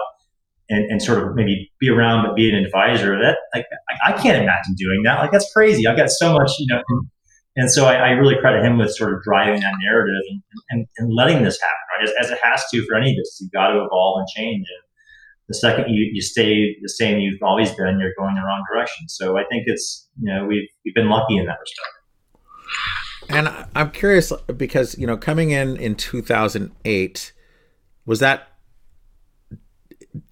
and, 0.69 0.89
and 0.89 1.01
sort 1.01 1.21
of 1.21 1.35
maybe 1.35 1.69
be 1.81 1.89
around, 1.89 2.25
but 2.25 2.35
be 2.35 2.49
an 2.49 2.55
advisor. 2.55 3.19
That 3.19 3.37
like 3.53 3.65
I 4.07 4.13
can't 4.13 4.41
imagine 4.41 4.73
doing 4.77 5.03
that. 5.03 5.19
Like 5.19 5.31
that's 5.31 5.51
crazy. 5.51 5.85
I've 5.85 5.97
got 5.97 6.09
so 6.09 6.33
much, 6.33 6.51
you 6.59 6.67
know, 6.67 6.81
and 7.57 7.69
so 7.69 7.85
I, 7.85 7.95
I, 7.95 8.09
really 8.11 8.35
credit 8.39 8.63
him 8.63 8.77
with 8.77 8.95
sort 8.95 9.13
of 9.13 9.21
driving 9.23 9.59
that 9.59 9.73
narrative 9.83 10.23
and, 10.29 10.41
and, 10.69 10.87
and 10.97 11.13
letting 11.13 11.43
this 11.43 11.59
happen, 11.59 11.83
right? 11.91 12.07
As, 12.07 12.25
as, 12.25 12.31
it 12.31 12.39
has 12.41 12.63
to 12.71 12.85
for 12.87 12.95
any 12.95 13.11
business, 13.11 13.39
you've 13.41 13.51
got 13.51 13.67
to 13.67 13.83
evolve 13.83 14.19
and 14.19 14.27
change. 14.33 14.65
And 14.69 14.83
the 15.51 15.57
second 15.57 15.85
you, 15.89 16.09
you 16.13 16.21
stay 16.21 16.75
the 16.81 16.89
same 16.89 17.19
you've 17.19 17.41
always 17.41 17.69
been, 17.71 17.99
you're 17.99 18.13
going 18.17 18.35
the 18.35 18.41
wrong 18.41 18.63
direction. 18.71 19.09
So 19.09 19.37
I 19.37 19.43
think 19.49 19.63
it's, 19.65 20.07
you 20.19 20.33
know, 20.33 20.45
we've, 20.45 20.67
we've 20.85 20.95
been 20.95 21.09
lucky 21.09 21.37
in 21.37 21.45
that 21.45 21.57
respect. 21.59 21.89
And 23.29 23.67
I'm 23.75 23.91
curious 23.91 24.31
because, 24.57 24.97
you 24.97 25.05
know, 25.05 25.17
coming 25.17 25.51
in 25.51 25.77
in 25.77 25.95
2008, 25.95 27.33
was 28.05 28.19
that 28.19 28.47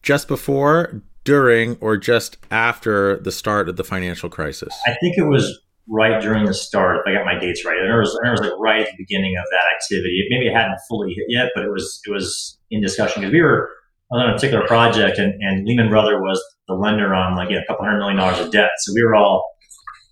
just 0.02 0.28
before, 0.28 1.02
during, 1.24 1.78
or 1.80 1.98
just 1.98 2.38
after 2.50 3.18
the 3.18 3.32
start 3.32 3.70
of 3.70 3.76
the 3.76 3.84
financial 3.84 4.30
crisis? 4.30 4.78
I 4.86 4.96
think 5.02 5.18
it 5.18 5.28
was 5.28 5.60
right 5.88 6.22
during 6.22 6.46
the 6.46 6.54
start, 6.54 6.98
if 6.98 7.04
I 7.08 7.14
got 7.14 7.26
my 7.26 7.40
dates 7.40 7.66
right. 7.66 7.78
And 7.78 7.92
it 7.92 7.98
was, 7.98 8.18
it 8.24 8.30
was 8.30 8.42
like 8.42 8.52
right 8.60 8.82
at 8.82 8.88
the 8.88 8.98
beginning 8.98 9.36
of 9.38 9.46
that 9.52 9.74
activity. 9.76 10.26
Maybe 10.30 10.48
it 10.48 10.54
hadn't 10.54 10.78
fully 10.88 11.14
hit 11.14 11.26
yet, 11.28 11.50
but 11.56 11.64
it 11.64 11.72
was 11.72 12.02
it 12.06 12.12
was 12.12 12.58
in 12.70 12.82
discussion 12.82 13.22
because 13.22 13.34
we 13.34 13.42
were 13.42 13.70
on 14.12 14.30
a 14.30 14.34
particular 14.34 14.66
project, 14.66 15.18
and, 15.20 15.34
and 15.42 15.66
Lehman 15.66 15.90
Brother 15.90 16.22
was 16.22 16.42
the 16.68 16.74
lender 16.74 17.14
on 17.14 17.36
like 17.36 17.52
a 17.52 17.64
couple 17.68 17.86
hundred 17.86 18.00
million 18.00 18.18
dollars 18.18 18.40
of 18.40 18.52
debt. 18.52 18.72
So 18.80 18.94
we 18.94 19.04
were 19.04 19.16
all, 19.16 19.46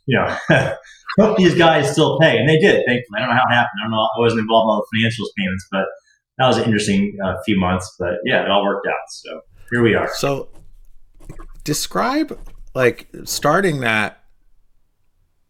you 0.05 0.17
know, 0.17 0.37
hope 1.19 1.37
these 1.37 1.55
guys 1.55 1.91
still 1.91 2.19
pay, 2.19 2.37
and 2.37 2.47
they 2.47 2.59
did. 2.59 2.83
Thankfully, 2.85 3.17
I 3.17 3.19
don't 3.19 3.29
know 3.29 3.35
how 3.35 3.49
it 3.49 3.53
happened. 3.53 3.79
I 3.81 3.83
don't 3.85 3.91
know. 3.91 4.09
I 4.17 4.19
wasn't 4.19 4.41
involved 4.41 4.65
in 4.65 4.69
all 4.69 4.85
the 4.91 4.97
financials 4.97 5.29
payments, 5.37 5.67
but 5.71 5.85
that 6.37 6.47
was 6.47 6.57
an 6.57 6.65
interesting 6.65 7.17
uh, 7.23 7.35
few 7.45 7.59
months. 7.59 7.95
But 7.99 8.15
yeah, 8.25 8.43
it 8.43 8.51
all 8.51 8.63
worked 8.63 8.87
out. 8.87 8.93
So 9.09 9.41
here 9.71 9.81
we 9.81 9.95
are. 9.95 10.09
So 10.13 10.49
describe 11.63 12.39
like 12.75 13.09
starting 13.25 13.81
that 13.81 14.23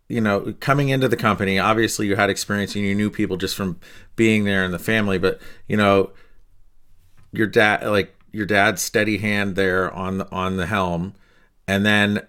you 0.10 0.22
know, 0.22 0.56
coming 0.60 0.90
into 0.90 1.08
the 1.08 1.18
company, 1.18 1.60
obviously 1.60 2.08
you 2.08 2.16
had 2.16 2.30
experience 2.30 2.76
and 2.76 2.86
you 2.86 2.96
knew 2.96 3.10
people 3.10 3.36
just 3.36 3.56
from 3.56 3.80
being 4.16 4.46
there 4.46 4.64
in 4.64 4.72
the 4.72 4.80
family, 4.80 5.18
but 5.18 5.40
you 5.68 5.76
know, 5.76 6.12
your 7.34 7.48
dad, 7.48 7.86
like 7.86 8.17
your 8.32 8.46
dad's 8.46 8.82
steady 8.82 9.18
hand 9.18 9.56
there 9.56 9.92
on 9.94 10.20
the, 10.20 10.32
on 10.32 10.58
the 10.58 10.66
helm, 10.66 11.14
and 11.68 11.86
then 11.86 12.28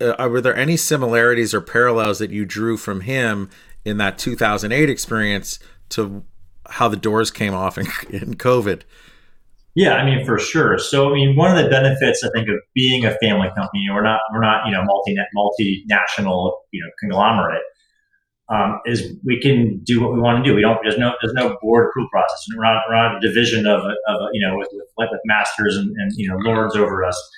uh, 0.00 0.28
were 0.28 0.40
there 0.40 0.56
any 0.56 0.76
similarities 0.76 1.54
or 1.54 1.60
parallels 1.60 2.18
that 2.18 2.30
you 2.30 2.44
drew 2.44 2.76
from 2.76 3.02
him 3.02 3.50
in 3.84 3.98
that 3.98 4.18
2008 4.18 4.90
experience 4.90 5.58
to 5.90 6.24
how 6.68 6.88
the 6.88 6.96
doors 6.96 7.30
came 7.30 7.54
off 7.54 7.78
in, 7.78 7.86
in 8.10 8.34
COVID? 8.34 8.82
Yeah, 9.74 9.94
I 9.94 10.04
mean 10.04 10.26
for 10.26 10.38
sure. 10.38 10.78
So 10.78 11.10
I 11.10 11.14
mean, 11.14 11.34
one 11.34 11.56
of 11.56 11.62
the 11.62 11.70
benefits 11.70 12.22
I 12.22 12.28
think 12.34 12.48
of 12.48 12.56
being 12.74 13.06
a 13.06 13.16
family 13.22 13.48
company, 13.56 13.86
we're 13.90 14.02
not 14.02 14.20
we're 14.32 14.42
not 14.42 14.66
you 14.66 14.72
know 14.72 14.82
multi 14.84 15.16
multinational 15.34 16.52
you 16.72 16.82
know 16.82 16.90
conglomerate, 17.00 17.62
um, 18.48 18.80
is 18.86 19.16
we 19.24 19.40
can 19.40 19.80
do 19.84 20.00
what 20.00 20.12
we 20.12 20.20
want 20.20 20.42
to 20.42 20.48
do. 20.48 20.54
We 20.54 20.62
don't 20.62 20.78
there's 20.82 20.98
no 20.98 21.12
there's 21.22 21.34
no 21.34 21.56
board 21.60 21.88
approval 21.88 22.08
process. 22.10 22.46
We're 22.56 22.64
not, 22.64 22.82
we're 22.88 22.96
not 22.96 23.16
a 23.16 23.20
division 23.20 23.66
of, 23.66 23.80
of 23.80 24.16
you 24.32 24.46
know 24.46 24.56
with, 24.56 24.68
with, 24.72 25.08
with 25.10 25.20
masters 25.24 25.76
and, 25.76 25.88
and 25.96 26.10
you 26.16 26.28
know 26.28 26.36
lords 26.38 26.76
over 26.76 27.04
us. 27.04 27.30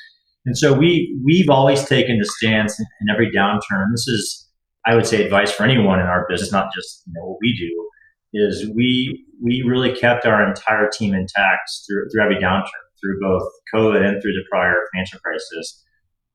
And 0.47 0.57
so 0.57 0.73
we 0.73 1.19
we've 1.25 1.49
always 1.49 1.85
taken 1.85 2.19
the 2.19 2.27
stance 2.27 2.79
in 2.79 3.11
every 3.13 3.31
downturn. 3.31 3.87
This 3.93 4.09
is 4.09 4.49
I 4.87 4.95
would 4.95 5.07
say 5.07 5.25
advice 5.25 5.51
for 5.51 5.65
anyone 5.65 6.01
in 6.01 6.07
our 6.07 6.27
business, 6.29 6.53
not 6.53 6.73
just 6.75 7.03
you 7.07 7.13
know 7.15 7.27
what 7.27 7.39
we 7.41 7.57
do 7.57 7.89
is 8.35 8.69
we 8.75 9.25
we 9.43 9.63
really 9.67 9.95
kept 9.95 10.27
our 10.27 10.47
entire 10.47 10.91
team 10.91 11.15
intact 11.15 11.71
through 11.87 12.09
through 12.11 12.23
every 12.23 12.37
downturn, 12.37 12.85
through 13.01 13.21
both 13.21 13.49
COVID 13.73 14.05
and 14.05 14.21
through 14.21 14.33
the 14.33 14.45
prior 14.51 14.75
financial 14.93 15.21
crisis, 15.21 15.84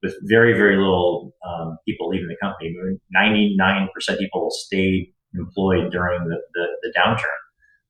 with 0.02 0.16
very 0.24 0.54
very 0.54 0.78
little 0.78 1.34
um, 1.48 1.78
people 1.88 2.10
leaving 2.10 2.28
the 2.28 2.38
company. 2.42 2.74
Ninety 3.12 3.56
nine 3.58 3.90
percent 3.94 4.20
people 4.20 4.50
stayed 4.52 5.14
employed 5.36 5.92
during 5.92 6.24
the 6.28 6.38
the, 6.54 6.68
the 6.84 6.94
downturn. 6.98 7.40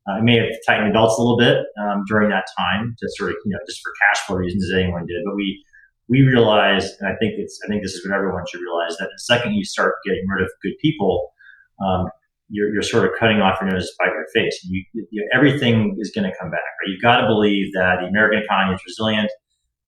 Uh, 0.08 0.14
I 0.14 0.22
may 0.22 0.38
have 0.38 0.50
tightened 0.66 0.90
the 0.90 0.94
belts 0.94 1.18
a 1.18 1.22
little 1.22 1.38
bit 1.38 1.66
um, 1.82 2.04
during 2.08 2.30
that 2.30 2.46
time 2.58 2.96
to 2.98 3.08
sort 3.18 3.32
of 3.32 3.38
you 3.46 3.52
know 3.52 3.60
just 3.68 3.82
for 3.82 3.92
cash 4.02 4.26
flow 4.26 4.38
reasons 4.38 4.66
as 4.66 4.80
anyone 4.80 5.06
did, 5.06 5.22
but 5.26 5.36
we 5.36 5.64
we 6.10 6.24
realized, 6.24 6.96
and 7.00 7.08
I 7.08 7.16
think 7.18 7.34
it's 7.38 7.60
I 7.64 7.68
think 7.68 7.84
this 7.84 7.94
is 7.94 8.06
what 8.06 8.16
everyone 8.16 8.44
should 8.50 8.62
realize 8.62 8.98
that 8.98 9.10
the 9.12 9.20
second 9.20 9.54
you 9.54 9.64
start 9.64 9.96
getting 10.06 10.28
rid 10.28 10.44
of 10.44 10.50
good 10.64 10.74
people, 10.82 11.32
um, 11.86 12.08
you're, 12.50 12.74
you're 12.74 12.82
sort 12.82 13.06
of 13.06 13.12
cutting 13.18 13.42
off 13.42 13.62
your 13.62 13.70
nose 13.70 13.92
spite 13.92 14.10
your 14.10 14.26
face. 14.34 14.60
You, 14.68 14.84
you, 15.12 15.30
everything 15.34 15.96
is 16.00 16.12
going 16.14 16.30
to 16.30 16.36
come 16.42 16.50
back. 16.50 16.62
Right? 16.62 16.92
You've 16.92 17.02
got 17.02 17.22
to 17.22 17.28
believe 17.28 17.72
that 17.74 18.00
the 18.02 18.08
American 18.08 18.42
economy 18.44 18.76
is 18.76 18.82
resilient, 18.86 19.32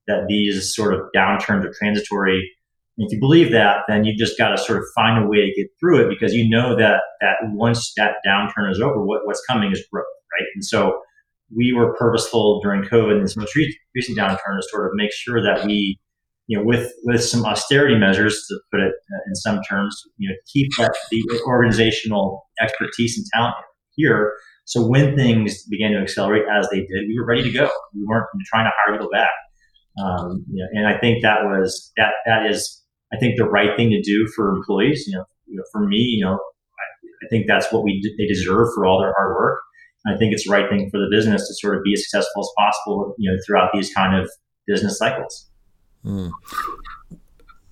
that 0.08 0.26
these 0.28 0.74
sort 0.76 0.94
of 0.94 1.02
downturns 1.16 1.66
are 1.66 1.74
transitory. 1.78 2.50
And 2.98 3.08
if 3.08 3.14
you 3.14 3.20
believe 3.20 3.52
that, 3.52 3.80
then 3.88 4.04
you've 4.04 4.18
just 4.18 4.38
got 4.38 4.50
to 4.50 4.58
sort 4.58 4.80
of 4.80 4.86
find 4.96 5.24
a 5.24 5.28
way 5.28 5.38
to 5.38 5.54
get 5.56 5.68
through 5.80 6.06
it 6.06 6.10
because 6.10 6.34
you 6.34 6.50
know 6.50 6.76
that 6.76 7.02
that 7.22 7.36
once 7.54 7.94
that 7.98 8.16
downturn 8.26 8.70
is 8.72 8.82
over, 8.82 9.06
what, 9.06 9.22
what's 9.26 9.44
coming 9.50 9.72
is 9.72 9.86
growth, 9.92 10.06
right? 10.34 10.48
And 10.56 10.64
so 10.66 11.00
we 11.56 11.74
were 11.74 11.96
purposeful 11.96 12.62
during 12.62 12.84
COVID 12.84 13.16
and 13.16 13.26
this 13.26 13.38
most 13.38 13.56
recent 13.96 14.18
downturn 14.18 14.58
to 14.58 14.68
sort 14.70 14.88
of 14.88 14.92
make 14.96 15.12
sure 15.12 15.42
that 15.42 15.66
we 15.66 16.00
you 16.52 16.58
know, 16.58 16.66
with 16.66 16.92
with 17.04 17.24
some 17.24 17.46
austerity 17.46 17.98
measures, 17.98 18.46
to 18.50 18.60
put 18.72 18.82
it 18.82 18.92
uh, 18.92 19.20
in 19.28 19.36
some 19.36 19.62
terms, 19.70 19.96
you 20.18 20.28
know, 20.28 20.36
keep 20.52 20.68
that, 20.78 20.94
the 21.10 21.24
organizational 21.46 22.46
expertise 22.62 23.18
and 23.18 23.26
talent 23.34 23.56
here. 23.96 24.34
So 24.66 24.86
when 24.86 25.16
things 25.16 25.64
began 25.68 25.92
to 25.92 26.00
accelerate 26.00 26.44
as 26.52 26.68
they 26.70 26.80
did, 26.80 27.08
we 27.08 27.18
were 27.18 27.26
ready 27.26 27.44
to 27.44 27.52
go. 27.52 27.70
We 27.96 28.04
weren't 28.06 28.26
trying 28.48 28.66
to 28.66 28.72
hire 28.76 28.98
people 28.98 29.10
back. 29.14 29.30
Um, 30.00 30.46
you 30.52 30.64
know, 30.64 30.70
and 30.74 30.88
I 30.88 30.98
think 31.00 31.22
that 31.22 31.44
was 31.44 31.92
that 31.98 32.14
that 32.26 32.50
is 32.50 32.82
I 33.14 33.18
think 33.18 33.38
the 33.38 33.50
right 33.50 33.76
thing 33.76 33.90
to 33.90 34.02
do 34.02 34.28
for 34.36 34.50
employees. 34.56 35.06
You 35.08 35.18
know, 35.18 35.26
you 35.48 35.58
know 35.58 35.64
for 35.72 35.86
me, 35.86 35.98
you 35.98 36.24
know, 36.24 36.34
I, 36.34 36.86
I 37.26 37.28
think 37.30 37.46
that's 37.48 37.72
what 37.72 37.84
we 37.84 38.02
they 38.18 38.26
deserve 38.26 38.68
for 38.74 38.86
all 38.86 39.02
their 39.02 39.14
hard 39.18 39.36
work. 39.36 39.60
I 40.08 40.18
think 40.18 40.34
it's 40.34 40.48
the 40.48 40.52
right 40.52 40.68
thing 40.70 40.90
for 40.90 40.98
the 40.98 41.08
business 41.12 41.48
to 41.48 41.54
sort 41.56 41.78
of 41.78 41.84
be 41.84 41.94
as 41.94 42.04
successful 42.04 42.42
as 42.42 42.50
possible, 42.58 43.14
you 43.20 43.32
know, 43.32 43.38
throughout 43.46 43.70
these 43.74 43.94
kind 43.94 44.20
of 44.20 44.30
business 44.66 44.98
cycles. 44.98 45.50
Mm. 46.04 46.32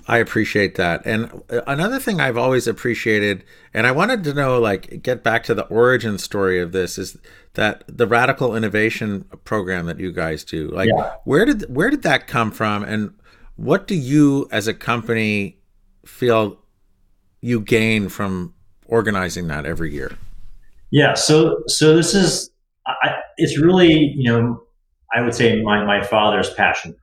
I 0.09 0.17
appreciate 0.17 0.73
that. 0.75 1.05
And 1.05 1.43
uh, 1.51 1.61
another 1.67 1.99
thing 1.99 2.19
I've 2.19 2.35
always 2.35 2.65
appreciated, 2.67 3.43
and 3.75 3.85
I 3.85 3.91
wanted 3.91 4.23
to 4.23 4.33
know, 4.33 4.59
like, 4.59 5.03
get 5.03 5.23
back 5.23 5.43
to 5.43 5.53
the 5.53 5.65
origin 5.67 6.17
story 6.17 6.59
of 6.59 6.71
this, 6.71 6.97
is 6.97 7.15
that 7.53 7.83
the 7.87 8.07
radical 8.07 8.55
innovation 8.55 9.25
program 9.43 9.85
that 9.85 9.99
you 9.99 10.11
guys 10.11 10.43
do. 10.43 10.67
Like, 10.69 10.89
yeah. 10.89 11.11
where 11.25 11.45
did 11.45 11.63
where 11.73 11.91
did 11.91 12.01
that 12.01 12.25
come 12.25 12.49
from, 12.49 12.83
and 12.83 13.13
what 13.55 13.85
do 13.85 13.93
you, 13.93 14.47
as 14.51 14.67
a 14.67 14.73
company, 14.73 15.59
feel 16.07 16.57
you 17.41 17.61
gain 17.61 18.09
from 18.09 18.55
organizing 18.87 19.45
that 19.49 19.67
every 19.67 19.93
year? 19.93 20.17
Yeah. 20.89 21.13
So 21.13 21.61
so 21.67 21.95
this 21.95 22.15
is, 22.15 22.49
I, 22.87 23.19
it's 23.37 23.61
really 23.61 23.93
you 24.17 24.31
know, 24.31 24.63
I 25.15 25.21
would 25.21 25.35
say 25.35 25.61
my 25.61 25.85
my 25.85 26.03
father's 26.03 26.51
passion 26.55 26.95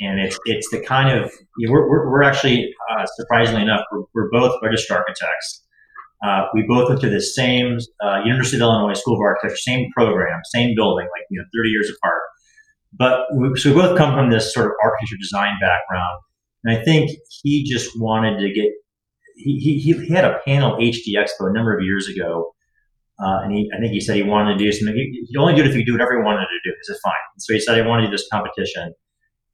and 0.00 0.20
it's 0.20 0.38
it's 0.44 0.68
the 0.70 0.80
kind 0.80 1.16
of 1.16 1.32
you 1.58 1.66
know, 1.66 1.72
we're, 1.72 2.10
we're, 2.10 2.22
actually 2.22 2.72
uh, 2.90 3.06
surprisingly 3.16 3.62
enough 3.62 3.82
we're, 3.92 4.02
we're 4.14 4.30
both 4.30 4.58
registered 4.62 4.96
architects. 4.96 5.64
Uh, 6.22 6.44
we 6.52 6.64
both 6.68 6.88
went 6.88 7.00
to 7.00 7.08
the 7.08 7.20
same 7.20 7.78
uh, 8.04 8.20
University 8.24 8.58
of 8.58 8.62
Illinois 8.62 8.92
School 8.92 9.14
of 9.14 9.20
Architecture, 9.20 9.56
same 9.56 9.88
program, 9.96 10.40
same 10.52 10.74
building, 10.74 11.06
like 11.06 11.24
you 11.30 11.38
know, 11.38 11.44
30 11.56 11.70
years 11.70 11.90
apart. 11.90 12.20
but 12.92 13.20
we, 13.34 13.58
so 13.58 13.70
we 13.70 13.80
both 13.80 13.96
come 13.96 14.14
from 14.14 14.30
this 14.30 14.52
sort 14.52 14.66
of 14.66 14.72
architecture 14.84 15.16
design 15.18 15.54
background, 15.60 16.20
and 16.64 16.76
I 16.76 16.84
think 16.84 17.10
he 17.42 17.64
just 17.64 17.98
wanted 17.98 18.38
to 18.40 18.52
get. 18.52 18.66
He, 19.36 19.58
he, 19.58 19.94
he 19.94 20.12
had 20.12 20.26
a 20.26 20.40
panel 20.46 20.76
HD 20.76 21.16
Expo 21.16 21.48
a 21.48 21.52
number 21.52 21.74
of 21.74 21.82
years 21.82 22.06
ago, 22.08 22.52
uh, 23.20 23.40
and 23.44 23.52
he, 23.52 23.70
I 23.76 23.78
think 23.78 23.92
he 23.92 24.00
said 24.00 24.16
he 24.16 24.22
wanted 24.22 24.58
to 24.58 24.64
do 24.64 24.72
something. 24.72 24.96
He, 24.96 25.26
would 25.36 25.42
only 25.42 25.54
do 25.54 25.60
it 25.60 25.66
if 25.66 25.74
he 25.74 25.80
could 25.80 25.86
do 25.86 25.92
whatever 25.92 26.16
he 26.16 26.24
wanted 26.24 26.46
to 26.46 26.60
do. 26.64 26.70
He 26.70 26.84
said, 26.84 26.96
fine. 27.04 27.12
so 27.38 27.52
he 27.52 27.60
said, 27.60 27.78
I 27.78 27.86
wanted 27.86 28.02
to 28.02 28.08
do 28.08 28.12
this 28.12 28.28
competition. 28.32 28.94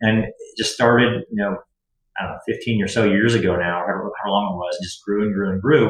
And 0.00 0.24
just 0.58 0.74
started, 0.74 1.22
you 1.30 1.42
know, 1.42 1.56
I 2.18 2.24
don't 2.24 2.32
know, 2.32 2.38
15 2.46 2.82
or 2.82 2.88
so 2.88 3.04
years 3.04 3.34
ago 3.34 3.56
now, 3.56 3.82
however, 3.86 4.10
how 4.22 4.30
long 4.30 4.52
it 4.52 4.56
was, 4.56 4.78
just 4.82 5.04
grew 5.04 5.24
and 5.24 5.34
grew 5.34 5.50
and 5.50 5.60
grew. 5.60 5.86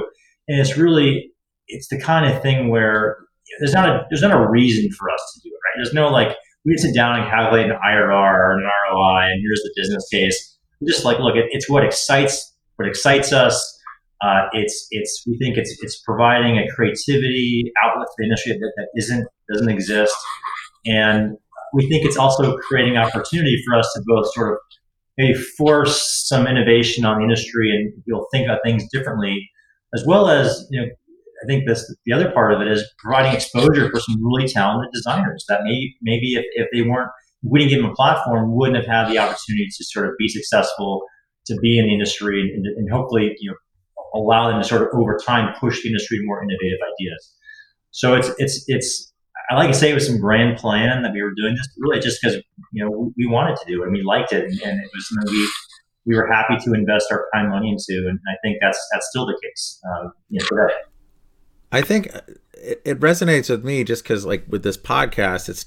And 0.48 0.60
it's 0.60 0.76
really, 0.76 1.30
it's 1.68 1.88
the 1.88 2.00
kind 2.00 2.32
of 2.32 2.42
thing 2.42 2.68
where 2.68 3.16
there's 3.58 3.72
not 3.72 3.88
a, 3.88 4.06
there's 4.10 4.22
not 4.22 4.32
a 4.32 4.48
reason 4.48 4.90
for 4.92 5.10
us 5.10 5.20
to 5.34 5.40
do 5.48 5.52
it, 5.52 5.58
right? 5.66 5.82
There's 5.82 5.94
no 5.94 6.08
like, 6.08 6.36
we 6.64 6.76
sit 6.76 6.94
down 6.94 7.20
and 7.20 7.30
calculate 7.30 7.66
an 7.66 7.76
IRR 7.76 8.10
or 8.10 8.58
an 8.58 8.64
ROI, 8.90 9.30
and 9.30 9.40
here's 9.40 9.62
the 9.62 9.72
business 9.76 10.08
case. 10.08 10.58
We're 10.80 10.88
just 10.88 11.04
like, 11.04 11.20
look, 11.20 11.36
it, 11.36 11.46
it's 11.50 11.70
what 11.70 11.84
excites 11.84 12.56
what 12.76 12.88
excites 12.88 13.32
us. 13.32 13.54
Uh, 14.22 14.46
it's 14.52 14.86
it's 14.90 15.24
we 15.26 15.36
think 15.38 15.58
it's 15.58 15.76
it's 15.82 16.00
providing 16.00 16.58
a 16.58 16.66
creativity 16.74 17.70
outlet 17.84 18.06
for 18.08 18.14
the 18.18 18.24
industry 18.24 18.52
that, 18.52 18.72
that 18.76 18.88
isn't 18.96 19.26
doesn't 19.52 19.68
exist, 19.68 20.16
and 20.86 21.36
we 21.76 21.86
think 21.88 22.06
it's 22.06 22.16
also 22.16 22.56
creating 22.56 22.96
opportunity 22.96 23.62
for 23.66 23.78
us 23.78 23.86
to 23.94 24.02
both 24.06 24.32
sort 24.32 24.52
of 24.52 24.58
maybe 25.18 25.34
force 25.34 26.26
some 26.26 26.46
innovation 26.46 27.04
on 27.04 27.18
the 27.18 27.24
industry 27.24 27.70
and 27.70 27.92
you'll 28.06 28.26
think 28.32 28.46
about 28.46 28.60
things 28.64 28.84
differently, 28.90 29.48
as 29.94 30.04
well 30.06 30.28
as 30.30 30.66
you 30.70 30.80
know 30.80 30.88
I 31.42 31.46
think 31.46 31.68
this 31.68 31.94
the 32.06 32.14
other 32.14 32.30
part 32.30 32.54
of 32.54 32.62
it 32.62 32.68
is 32.68 32.82
providing 32.98 33.34
exposure 33.34 33.90
for 33.90 34.00
some 34.00 34.16
really 34.24 34.48
talented 34.48 34.90
designers 34.94 35.44
that 35.50 35.60
maybe 35.64 35.94
maybe 36.00 36.34
if, 36.34 36.44
if 36.54 36.68
they 36.72 36.80
weren't 36.80 37.10
we 37.42 37.58
didn't 37.58 37.70
give 37.70 37.82
them 37.82 37.90
a 37.90 37.94
platform 37.94 38.56
wouldn't 38.56 38.78
have 38.78 38.86
had 38.86 39.12
the 39.12 39.18
opportunity 39.18 39.68
to 39.76 39.84
sort 39.84 40.06
of 40.06 40.12
be 40.18 40.28
successful 40.28 41.02
to 41.46 41.54
be 41.60 41.78
in 41.78 41.84
the 41.84 41.92
industry 41.92 42.52
and, 42.54 42.64
and 42.64 42.90
hopefully 42.90 43.36
you 43.38 43.50
know 43.50 43.56
allow 44.14 44.50
them 44.50 44.62
to 44.62 44.66
sort 44.66 44.80
of 44.80 44.88
over 44.94 45.18
time 45.26 45.54
push 45.60 45.82
the 45.82 45.88
industry 45.88 46.16
to 46.18 46.24
more 46.24 46.42
innovative 46.42 46.78
ideas. 46.94 47.32
So 47.90 48.14
it's 48.14 48.30
it's 48.38 48.64
it's 48.66 49.12
I 49.50 49.54
like 49.54 49.68
to 49.68 49.74
say 49.74 49.90
it 49.90 49.94
was 49.94 50.06
some 50.06 50.18
grand 50.18 50.58
plan 50.58 51.02
that 51.02 51.12
we 51.12 51.22
were 51.22 51.32
doing 51.36 51.54
this 51.54 51.68
really 51.78 52.00
just 52.00 52.20
because 52.20 52.36
you 52.72 52.84
know 52.84 53.12
we, 53.16 53.26
wanted 53.26 53.56
to 53.56 53.64
do 53.66 53.82
it 53.82 53.86
and 53.86 53.92
we 53.92 54.02
liked 54.02 54.32
it 54.32 54.44
and, 54.44 54.60
and 54.62 54.80
it 54.80 54.90
was 54.94 55.08
something 55.08 55.32
we 55.32 55.48
we 56.06 56.14
were 56.16 56.26
happy 56.26 56.56
to 56.64 56.72
invest 56.72 57.06
our 57.10 57.26
time 57.34 57.50
money 57.50 57.70
into 57.70 58.08
and 58.08 58.18
I 58.28 58.36
think 58.42 58.58
that's 58.60 58.78
that's 58.92 59.08
still 59.08 59.26
the 59.26 59.38
case 59.42 59.80
um, 59.88 60.12
you 60.30 60.40
know, 60.40 60.46
today. 60.46 60.74
I 61.72 61.82
think 61.82 62.06
it, 62.54 62.82
it 62.84 63.00
resonates 63.00 63.50
with 63.50 63.64
me 63.64 63.84
just 63.84 64.02
because, 64.02 64.24
like, 64.24 64.44
with 64.48 64.62
this 64.62 64.76
podcast, 64.76 65.48
it's, 65.48 65.66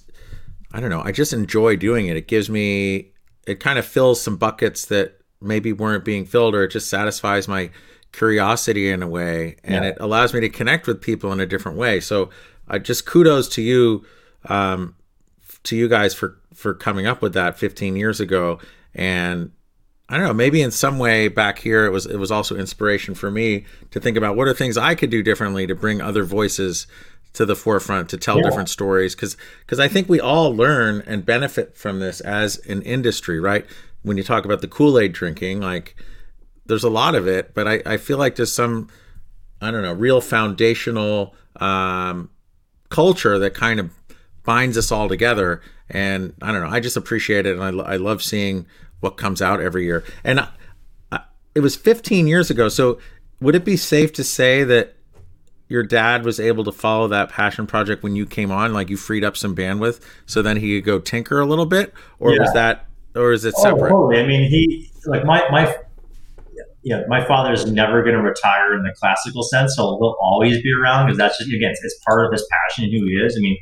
I 0.73 0.79
don't 0.79 0.89
know, 0.89 1.01
I 1.01 1.11
just 1.11 1.33
enjoy 1.33 1.75
doing 1.75 2.07
it. 2.07 2.17
It 2.17 2.27
gives 2.27 2.49
me, 2.49 3.13
it 3.47 3.59
kind 3.59 3.79
of 3.79 3.85
fills 3.85 4.21
some 4.21 4.37
buckets 4.37 4.85
that 4.85 5.19
maybe 5.41 5.73
weren't 5.73 6.05
being 6.05 6.25
filled, 6.25 6.55
or 6.55 6.63
it 6.63 6.71
just 6.71 6.89
satisfies 6.89 7.47
my 7.47 7.71
curiosity 8.11 8.89
in 8.89 9.03
a 9.03 9.07
way, 9.07 9.55
and 9.63 9.83
yeah. 9.83 9.91
it 9.91 9.97
allows 9.99 10.33
me 10.33 10.39
to 10.41 10.49
connect 10.49 10.87
with 10.87 11.01
people 11.01 11.31
in 11.31 11.39
a 11.39 11.45
different 11.45 11.77
way. 11.77 11.99
So, 11.99 12.29
uh, 12.69 12.79
just 12.79 13.05
kudos 13.05 13.47
to 13.49 13.61
you, 13.61 14.05
um, 14.45 14.95
to 15.63 15.75
you 15.75 15.87
guys 15.87 16.13
for 16.13 16.37
for 16.53 16.73
coming 16.73 17.07
up 17.07 17.21
with 17.21 17.33
that 17.33 17.57
15 17.57 17.95
years 17.95 18.19
ago, 18.19 18.59
and 18.93 19.51
I 20.09 20.17
don't 20.17 20.25
know, 20.25 20.33
maybe 20.33 20.61
in 20.61 20.71
some 20.71 20.97
way 20.97 21.27
back 21.27 21.59
here 21.59 21.85
it 21.85 21.91
was 21.91 22.07
it 22.07 22.17
was 22.17 22.31
also 22.31 22.55
inspiration 22.55 23.13
for 23.13 23.29
me 23.29 23.65
to 23.91 23.99
think 23.99 24.17
about 24.17 24.35
what 24.35 24.47
are 24.47 24.53
things 24.53 24.75
I 24.75 24.95
could 24.95 25.11
do 25.11 25.21
differently 25.21 25.67
to 25.67 25.75
bring 25.75 26.01
other 26.01 26.23
voices 26.23 26.87
to 27.33 27.45
the 27.45 27.55
forefront 27.55 28.09
to 28.09 28.17
tell 28.17 28.37
yeah. 28.37 28.43
different 28.43 28.69
stories 28.69 29.13
cuz 29.13 29.37
cuz 29.67 29.79
I 29.79 29.87
think 29.87 30.09
we 30.09 30.19
all 30.19 30.55
learn 30.55 31.03
and 31.05 31.23
benefit 31.23 31.77
from 31.77 31.99
this 31.99 32.21
as 32.21 32.57
an 32.65 32.81
industry, 32.81 33.39
right? 33.39 33.67
When 34.01 34.17
you 34.17 34.23
talk 34.23 34.45
about 34.45 34.61
the 34.61 34.67
Kool-Aid 34.67 35.13
drinking, 35.13 35.61
like 35.61 35.95
there's 36.65 36.83
a 36.83 36.89
lot 36.89 37.13
of 37.13 37.27
it, 37.27 37.53
but 37.53 37.67
I, 37.67 37.81
I 37.85 37.97
feel 37.97 38.17
like 38.17 38.35
there's 38.35 38.51
some 38.51 38.87
I 39.61 39.69
don't 39.69 39.83
know, 39.83 39.93
real 39.93 40.21
foundational 40.21 41.35
um, 41.57 42.29
culture 42.89 43.39
that 43.39 43.53
kind 43.53 43.79
of 43.79 43.91
binds 44.43 44.77
us 44.77 44.91
all 44.91 45.07
together. 45.07 45.61
And 45.89 46.33
I 46.41 46.51
don't 46.51 46.61
know, 46.61 46.69
I 46.69 46.79
just 46.79 46.97
appreciate 46.97 47.45
it. 47.45 47.57
And 47.57 47.81
I, 47.81 47.93
I 47.93 47.95
love 47.97 48.21
seeing 48.21 48.65
what 48.99 49.17
comes 49.17 49.41
out 49.41 49.61
every 49.61 49.85
year. 49.85 50.03
And 50.23 50.41
I, 50.41 50.49
I, 51.11 51.21
it 51.55 51.61
was 51.61 51.75
15 51.75 52.27
years 52.27 52.49
ago. 52.49 52.69
So 52.69 52.99
would 53.39 53.55
it 53.55 53.65
be 53.65 53.77
safe 53.77 54.13
to 54.13 54.23
say 54.23 54.63
that 54.63 54.95
your 55.67 55.83
dad 55.83 56.25
was 56.25 56.39
able 56.39 56.63
to 56.63 56.71
follow 56.71 57.07
that 57.07 57.29
passion 57.29 57.67
project 57.67 58.03
when 58.03 58.15
you 58.15 58.25
came 58.25 58.51
on? 58.51 58.73
Like 58.73 58.89
you 58.89 58.97
freed 58.97 59.23
up 59.23 59.37
some 59.37 59.55
bandwidth 59.55 60.01
so 60.25 60.41
then 60.41 60.57
he 60.57 60.77
could 60.77 60.85
go 60.85 60.99
tinker 60.99 61.39
a 61.39 61.45
little 61.45 61.65
bit? 61.65 61.93
Or 62.19 62.33
yeah. 62.33 62.41
was 62.41 62.53
that, 62.53 62.87
or 63.15 63.31
is 63.31 63.45
it 63.45 63.53
oh, 63.57 63.63
separate? 63.63 63.91
Oh, 63.93 64.09
totally. 64.09 64.23
I 64.23 64.27
mean, 64.27 64.49
he, 64.49 64.91
like 65.05 65.25
my, 65.25 65.47
my, 65.49 65.75
yeah, 66.83 67.03
my 67.07 67.23
father's 67.25 67.69
never 67.71 68.03
going 68.03 68.15
to 68.15 68.21
retire 68.21 68.73
in 68.73 68.83
the 68.83 68.93
classical 68.99 69.43
sense, 69.43 69.75
so 69.75 69.97
he'll 69.99 70.15
always 70.21 70.61
be 70.61 70.71
around 70.71 71.07
because 71.07 71.17
that's 71.17 71.37
just 71.37 71.51
again, 71.51 71.71
it's 71.71 71.99
part 72.07 72.25
of 72.25 72.31
his 72.31 72.45
passion 72.49 72.85
and 72.85 72.93
who 72.93 73.05
he 73.05 73.13
is. 73.13 73.35
I 73.37 73.41
mean, 73.41 73.57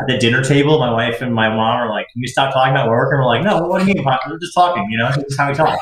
at 0.00 0.08
the 0.08 0.18
dinner 0.18 0.42
table, 0.42 0.78
my 0.78 0.92
wife 0.92 1.22
and 1.22 1.34
my 1.34 1.48
mom 1.48 1.60
are 1.60 1.90
like, 1.90 2.06
"Can 2.12 2.22
you 2.22 2.28
stop 2.28 2.52
talking 2.52 2.72
about 2.72 2.88
work?" 2.88 3.12
And 3.12 3.20
we're 3.20 3.26
like, 3.26 3.42
"No, 3.44 3.66
what 3.66 3.82
do 3.82 3.88
you 3.88 3.94
mean? 3.94 4.04
We're 4.04 4.38
just 4.38 4.54
talking. 4.54 4.86
You 4.90 4.98
know, 4.98 5.10
this 5.14 5.24
is 5.24 5.38
how 5.38 5.48
we 5.48 5.54
talk." 5.54 5.78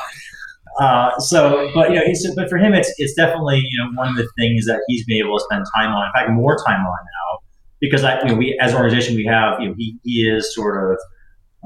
Uh, 0.79 1.19
so, 1.19 1.69
but 1.73 1.89
you 1.89 1.95
know, 1.97 2.05
he's, 2.05 2.25
but 2.35 2.49
for 2.49 2.57
him, 2.57 2.73
it's 2.73 2.93
it's 2.97 3.13
definitely 3.13 3.57
you 3.57 3.83
know 3.83 3.91
one 3.95 4.07
of 4.07 4.15
the 4.15 4.27
things 4.37 4.65
that 4.65 4.79
he's 4.87 5.05
been 5.05 5.17
able 5.17 5.37
to 5.37 5.43
spend 5.43 5.65
time 5.75 5.91
on. 5.91 6.07
In 6.07 6.13
fact, 6.13 6.31
more 6.31 6.55
time 6.65 6.79
on 6.79 6.85
now 6.85 7.39
because 7.81 8.03
I, 8.03 8.19
you 8.21 8.29
know, 8.29 8.35
we 8.35 8.57
as 8.61 8.71
an 8.71 8.77
organization 8.77 9.15
we 9.15 9.25
have, 9.25 9.59
you 9.61 9.69
know, 9.69 9.75
he, 9.77 9.97
he 10.03 10.29
is 10.29 10.53
sort 10.53 10.91
of, 10.91 10.99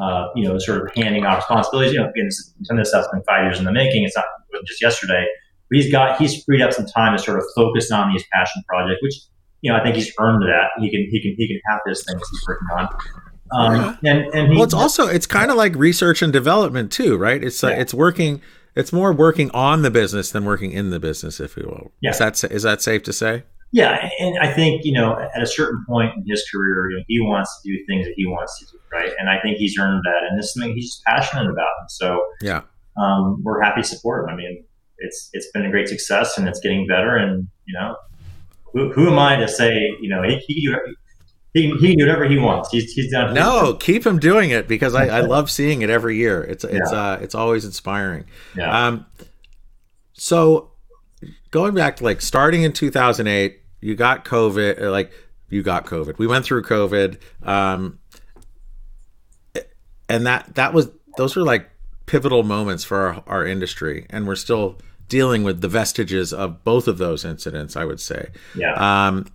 uh, 0.02 0.28
you 0.36 0.48
know, 0.48 0.58
sort 0.60 0.82
of 0.82 0.96
handing 0.96 1.26
off 1.26 1.38
responsibilities. 1.38 1.94
You 1.94 2.02
know, 2.02 2.10
again, 2.10 2.30
of 2.70 2.78
this 2.78 2.90
stuff's 2.90 3.08
been 3.12 3.24
five 3.28 3.44
years 3.46 3.60
in 3.60 3.66
the 3.66 3.72
making. 3.72 4.04
It's 4.04 4.16
not 4.16 4.26
just 4.66 4.82
yesterday. 4.82 5.26
But 5.70 5.78
he's 5.78 5.92
got 5.92 6.20
he's 6.20 6.44
freed 6.44 6.62
up 6.62 6.74
some 6.74 6.86
time 6.86 7.16
to 7.18 7.24
sort 7.24 7.38
of 7.38 7.46
focus 7.56 7.92
on 7.92 8.12
these 8.12 8.24
passion 8.32 8.64
projects, 8.68 9.00
which 9.02 9.16
you 9.64 9.72
know, 9.72 9.78
I 9.78 9.84
think 9.84 9.96
he's 9.96 10.14
earned 10.20 10.44
that. 10.44 10.72
He 10.80 10.92
can 10.92 11.08
he 11.10 11.22
can 11.22 11.36
he 11.38 11.48
can 11.48 11.60
have 11.70 11.80
this 11.86 12.04
thing 12.04 12.18
he's 12.18 12.46
working 12.48 12.68
on. 12.78 12.90
Um, 13.52 13.98
and 14.04 14.26
and 14.34 14.52
he, 14.52 14.56
well, 14.56 14.66
it's 14.66 14.74
also 14.74 15.08
it's 15.08 15.26
kind 15.26 15.52
of 15.52 15.58
like 15.58 15.74
research 15.76 16.22
and 16.22 16.34
development 16.34 16.92
too, 16.92 17.18
right? 17.18 17.42
It's 17.42 17.64
uh, 17.64 17.70
yeah. 17.70 17.80
it's 17.80 17.94
working. 17.94 18.42
It's 18.76 18.92
more 18.92 19.14
working 19.14 19.52
on 19.52 19.84
the 19.84 19.92
business 19.92 20.32
than 20.32 20.46
working 20.46 20.72
in 20.72 20.90
the 20.90 21.00
business, 21.00 21.40
if 21.40 21.56
you 21.56 21.64
will. 21.68 21.92
Yeah. 22.02 22.10
Is 22.12 22.18
that 22.18 22.44
is 22.52 22.64
that 22.64 22.82
safe 22.82 23.04
to 23.04 23.14
say? 23.14 23.44
Yeah, 23.72 24.10
and 24.20 24.38
I 24.40 24.52
think 24.52 24.84
you 24.84 24.94
know 24.94 25.18
at 25.34 25.42
a 25.42 25.48
certain 25.48 25.84
point 25.88 26.12
in 26.16 26.24
his 26.28 26.44
career, 26.54 26.90
you 26.90 26.98
know, 26.98 27.04
he 27.08 27.20
wants 27.22 27.62
to 27.62 27.72
do 27.72 27.86
things 27.88 28.06
that 28.06 28.14
he 28.18 28.26
wants 28.26 28.60
to 28.60 28.66
do, 28.66 28.80
right? 28.92 29.12
And 29.18 29.30
I 29.30 29.40
think 29.42 29.58
he's 29.58 29.78
earned 29.80 30.02
that, 30.04 30.28
and 30.30 30.38
this 30.38 30.48
is 30.48 30.54
something 30.54 30.74
he's 30.74 31.02
passionate 31.08 31.50
about. 31.50 31.72
And 31.80 31.90
so 31.90 32.24
yeah, 32.42 32.62
um, 32.98 33.42
we're 33.44 33.62
happy 33.62 33.82
to 33.82 33.88
support 33.88 34.24
him. 34.24 34.34
I 34.34 34.38
mean, 34.38 34.64
it's 34.98 35.30
it's 35.34 35.50
been 35.52 35.66
a 35.66 35.72
great 35.72 35.88
success, 35.88 36.38
and 36.38 36.48
it's 36.48 36.60
getting 36.60 36.88
better, 36.88 37.18
and 37.18 37.48
you 37.66 37.74
know, 37.80 37.96
who, 38.74 38.92
who 38.92 39.10
am 39.10 39.20
I 39.20 39.36
to 39.38 39.48
say, 39.48 39.96
you 40.02 40.10
know, 40.10 40.24
he, 40.24 40.38
he, 40.48 40.76
he, 41.54 41.72
he 41.78 41.88
can 41.90 41.98
do 41.98 42.06
whatever 42.06 42.26
he 42.26 42.38
wants. 42.38 42.70
He's, 42.72 42.92
he's 42.92 43.12
done. 43.12 43.34
No, 43.34 43.76
keep 43.76 44.06
him 44.06 44.20
doing 44.20 44.50
it 44.50 44.68
because 44.68 44.96
I, 44.96 45.06
I 45.08 45.20
love 45.22 45.50
seeing 45.50 45.84
it 45.84 45.90
every 45.90 46.18
year. 46.18 46.44
It's, 46.44 46.64
it's, 46.64 46.92
yeah. 46.92 47.12
uh, 47.14 47.18
it's 47.22 47.36
always 47.36 47.66
inspiring. 47.66 48.26
Yeah. 48.58 48.88
Um, 48.88 49.06
so 50.14 50.72
going 51.52 51.76
back 51.76 51.98
to 51.98 52.04
like 52.04 52.22
starting 52.22 52.64
in 52.64 52.74
2008, 52.74 53.60
you 53.82 53.96
got 53.96 54.26
COVID, 54.26 54.82
uh, 54.82 54.92
like 54.92 55.12
you 55.50 55.62
got 55.62 55.86
COVID. 55.86 56.18
We 56.18 56.26
went 56.26 56.46
through 56.46 56.64
COVID. 56.64 57.20
Um, 57.44 58.00
and 60.10 60.26
that, 60.26 60.56
that 60.56 60.74
was, 60.74 60.90
those 61.18 61.36
were 61.36 61.44
like 61.44 61.70
pivotal 62.06 62.44
moments 62.44 62.84
for 62.84 62.98
our, 62.98 63.24
our 63.28 63.46
industry. 63.46 64.06
And 64.10 64.28
we're 64.28 64.36
still, 64.36 64.78
dealing 65.08 65.44
with 65.44 65.62
the 65.62 65.68
vestiges 65.68 66.34
of 66.34 66.64
both 66.64 66.88
of 66.88 66.98
those 66.98 67.26
incidents, 67.26 67.76
I 67.76 67.86
would 67.86 68.00
say. 68.00 68.30
Yeah. 68.56 68.74
Um, 68.74 69.28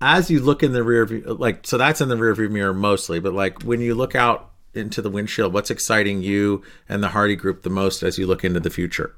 as 0.00 0.30
you 0.30 0.40
look 0.40 0.62
in 0.62 0.72
the 0.72 0.82
rear 0.82 1.06
view, 1.06 1.22
like, 1.24 1.66
so 1.66 1.78
that's 1.78 2.00
in 2.00 2.08
the 2.08 2.16
rear 2.16 2.34
view 2.34 2.48
mirror 2.48 2.74
mostly, 2.74 3.20
but 3.20 3.32
like 3.32 3.62
when 3.62 3.80
you 3.80 3.94
look 3.94 4.14
out 4.14 4.50
into 4.74 5.00
the 5.00 5.10
windshield, 5.10 5.52
what's 5.52 5.70
exciting 5.70 6.22
you 6.22 6.62
and 6.88 7.02
the 7.02 7.08
Hardy 7.08 7.36
Group 7.36 7.62
the 7.62 7.70
most 7.70 8.02
as 8.02 8.18
you 8.18 8.26
look 8.26 8.44
into 8.44 8.60
the 8.60 8.70
future? 8.70 9.14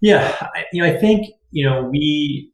Yeah, 0.00 0.36
I, 0.40 0.64
you 0.72 0.82
know, 0.82 0.88
I 0.88 0.96
think 0.96 1.26
you 1.50 1.68
know 1.68 1.82
we. 1.82 2.52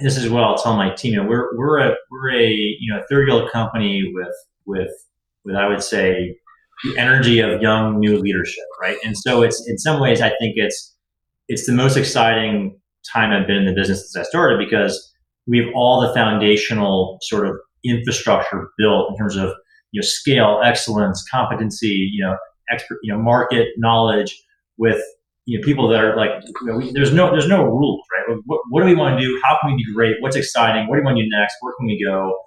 This 0.00 0.16
is 0.16 0.30
what 0.30 0.42
I'll 0.42 0.56
tell 0.56 0.76
my 0.76 0.94
team. 0.94 1.12
You 1.12 1.22
know, 1.22 1.28
we're 1.28 1.56
we're 1.56 1.78
a 1.80 1.94
we're 2.10 2.32
a 2.32 2.46
you 2.46 2.92
know 2.92 3.02
third 3.10 3.28
year 3.28 3.36
old 3.36 3.50
company 3.50 4.10
with 4.14 4.34
with 4.64 4.90
with 5.44 5.54
I 5.54 5.68
would 5.68 5.82
say 5.82 6.38
the 6.84 6.96
energy 6.98 7.40
of 7.40 7.60
young 7.60 7.98
new 7.98 8.18
leadership, 8.18 8.64
right? 8.80 8.96
And 9.04 9.16
so 9.16 9.42
it's 9.42 9.66
in 9.68 9.78
some 9.78 10.00
ways 10.00 10.20
I 10.20 10.28
think 10.40 10.54
it's 10.56 10.94
it's 11.48 11.66
the 11.66 11.72
most 11.72 11.96
exciting 11.96 12.78
time 13.12 13.32
I've 13.32 13.46
been 13.46 13.56
in 13.56 13.66
the 13.66 13.72
business 13.72 14.12
since 14.12 14.26
I 14.26 14.28
started 14.28 14.58
because 14.58 15.12
we 15.46 15.58
have 15.58 15.68
all 15.74 16.00
the 16.00 16.12
foundational 16.12 17.18
sort 17.22 17.46
of 17.46 17.56
infrastructure 17.84 18.68
built 18.76 19.10
in 19.10 19.16
terms 19.16 19.36
of 19.36 19.50
you 19.92 20.00
know 20.00 20.04
scale, 20.04 20.60
excellence, 20.64 21.24
competency, 21.30 22.10
you 22.12 22.24
know, 22.24 22.36
expert, 22.70 22.98
you 23.02 23.12
know, 23.12 23.18
market 23.18 23.68
knowledge 23.78 24.36
with 24.76 25.00
you 25.46 25.58
know 25.58 25.64
people 25.64 25.88
that 25.88 26.04
are 26.04 26.16
like 26.16 26.30
you 26.60 26.66
know, 26.66 26.76
we, 26.76 26.92
there's 26.92 27.12
no 27.12 27.30
there's 27.30 27.48
no 27.48 27.64
rules, 27.64 28.00
right? 28.16 28.38
What, 28.44 28.60
what 28.68 28.80
do 28.82 28.86
we 28.86 28.94
want 28.94 29.18
to 29.18 29.24
do? 29.24 29.40
How 29.44 29.56
can 29.60 29.74
we 29.74 29.84
be 29.84 29.92
great? 29.94 30.16
What's 30.20 30.36
exciting? 30.36 30.86
What 30.88 30.96
do 30.96 31.02
we 31.02 31.06
want 31.06 31.18
to 31.18 31.24
do 31.24 31.30
next? 31.30 31.56
Where 31.60 31.74
can 31.78 31.86
we 31.86 32.02
go? 32.02 32.38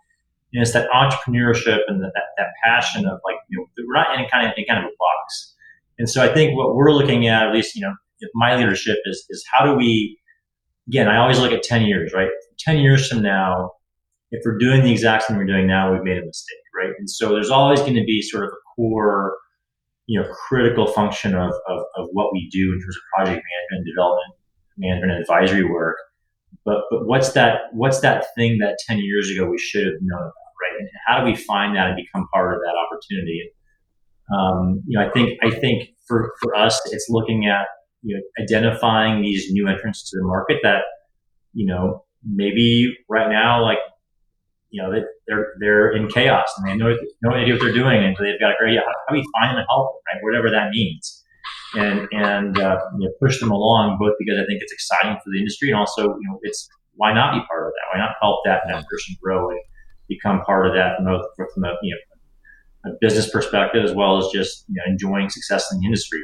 And 0.53 0.61
it's 0.61 0.73
that 0.73 0.89
entrepreneurship 0.89 1.79
and 1.87 2.03
that, 2.03 2.11
that 2.37 2.47
passion 2.63 3.05
of 3.05 3.19
like, 3.23 3.37
you 3.49 3.59
know, 3.59 3.65
we're 3.87 3.95
not 3.95 4.19
in 4.19 4.27
kind 4.29 4.47
of 4.47 4.53
in 4.57 4.65
kind 4.65 4.79
of 4.79 4.85
a 4.85 4.95
box. 4.99 5.55
And 5.97 6.09
so 6.09 6.21
I 6.21 6.33
think 6.33 6.57
what 6.57 6.75
we're 6.75 6.91
looking 6.91 7.27
at, 7.27 7.47
at 7.47 7.53
least, 7.53 7.75
you 7.75 7.81
know, 7.81 7.93
my 8.33 8.55
leadership 8.55 8.97
is, 9.05 9.25
is 9.29 9.45
how 9.51 9.65
do 9.65 9.75
we, 9.75 10.19
again, 10.87 11.07
I 11.07 11.17
always 11.17 11.39
look 11.39 11.51
at 11.51 11.63
10 11.63 11.83
years, 11.83 12.11
right? 12.13 12.29
10 12.59 12.79
years 12.79 13.07
from 13.07 13.21
now, 13.21 13.71
if 14.31 14.41
we're 14.45 14.57
doing 14.57 14.83
the 14.83 14.91
exact 14.91 15.23
same 15.23 15.37
we're 15.37 15.45
doing 15.45 15.67
now, 15.67 15.91
we've 15.91 16.03
made 16.03 16.17
a 16.17 16.25
mistake, 16.25 16.57
right? 16.75 16.91
And 16.97 17.09
so 17.09 17.29
there's 17.29 17.49
always 17.49 17.81
going 17.81 17.95
to 17.95 18.03
be 18.03 18.21
sort 18.21 18.45
of 18.45 18.49
a 18.49 18.59
core, 18.75 19.35
you 20.07 20.19
know, 20.19 20.27
critical 20.47 20.87
function 20.87 21.35
of, 21.35 21.51
of, 21.67 21.83
of 21.95 22.07
what 22.11 22.31
we 22.33 22.49
do 22.51 22.73
in 22.73 22.79
terms 22.81 22.95
of 22.95 23.01
project 23.15 23.43
management, 23.71 23.87
development, 23.87 24.33
management, 24.77 25.11
and 25.11 25.21
advisory 25.21 25.63
work. 25.63 25.97
But 26.65 26.81
but 26.89 27.05
what's 27.05 27.31
that 27.33 27.61
what's 27.73 28.01
that 28.01 28.25
thing 28.35 28.59
that 28.59 28.77
10 28.87 28.99
years 28.99 29.29
ago 29.29 29.49
we 29.49 29.57
should 29.57 29.85
have 29.85 29.95
known 30.01 30.19
about, 30.19 30.51
right? 30.61 30.79
And 30.79 30.89
how 31.07 31.19
do 31.19 31.25
we 31.25 31.35
find 31.35 31.75
that 31.75 31.87
and 31.87 31.95
become 31.95 32.27
part 32.33 32.53
of 32.53 32.59
that 32.59 32.75
opportunity? 32.75 33.51
Um, 34.33 34.83
you 34.87 34.97
know, 34.97 35.05
I 35.05 35.11
think 35.11 35.39
I 35.43 35.49
think 35.49 35.89
for, 36.07 36.31
for 36.41 36.55
us, 36.55 36.79
it's 36.91 37.07
looking 37.09 37.47
at 37.47 37.67
you 38.03 38.15
know 38.15 38.43
identifying 38.43 39.21
these 39.21 39.51
new 39.51 39.67
entrants 39.67 40.09
to 40.09 40.17
the 40.17 40.23
market 40.23 40.59
that 40.63 40.83
you 41.53 41.65
know 41.65 42.03
maybe 42.23 42.95
right 43.09 43.29
now 43.29 43.63
like 43.63 43.79
you 44.71 44.81
know, 44.81 44.89
they're 45.27 45.53
they're 45.59 45.91
in 45.91 46.07
chaos 46.07 46.47
and 46.57 46.67
they 46.67 46.75
know 46.75 46.95
no 47.21 47.35
idea 47.35 47.53
what 47.53 47.61
they're 47.61 47.73
doing, 47.73 48.03
and 48.03 48.15
they've 48.17 48.39
got 48.39 48.51
a 48.51 48.55
great. 48.57 48.77
How, 48.77 48.85
how 48.85 49.13
do 49.13 49.19
we 49.19 49.27
find 49.33 49.51
them 49.51 49.57
and 49.57 49.65
help 49.69 49.91
them, 49.91 50.01
right? 50.07 50.23
Whatever 50.23 50.49
that 50.49 50.69
means, 50.71 51.20
and 51.75 52.07
and 52.11 52.59
uh, 52.59 52.77
you 52.97 53.05
know, 53.05 53.11
push 53.21 53.39
them 53.39 53.51
along, 53.51 53.97
both 53.99 54.13
because 54.19 54.37
I 54.37 54.45
think 54.45 54.61
it's 54.61 54.73
exciting 54.73 55.17
for 55.23 55.29
the 55.31 55.39
industry, 55.39 55.69
and 55.69 55.77
also 55.77 56.03
you 56.03 56.29
know, 56.29 56.39
it's 56.43 56.69
why 56.95 57.13
not 57.13 57.33
be 57.33 57.41
part 57.47 57.67
of 57.67 57.73
that? 57.73 57.97
Why 57.97 58.05
not 58.05 58.15
help 58.21 58.39
that 58.45 58.61
that 58.67 58.85
person 58.89 59.15
grow 59.21 59.49
and 59.49 59.59
become 60.07 60.41
part 60.41 60.67
of 60.67 60.73
that 60.73 60.97
from 60.97 61.07
a, 61.07 61.21
from 61.53 61.63
a 61.63 61.73
you 61.81 61.95
know 61.95 62.91
a 62.91 62.95
business 62.99 63.29
perspective 63.29 63.83
as 63.83 63.93
well 63.93 64.17
as 64.17 64.27
just 64.33 64.65
you 64.67 64.75
know, 64.75 64.83
enjoying 64.87 65.29
success 65.29 65.71
in 65.71 65.79
the 65.79 65.85
industry, 65.85 66.23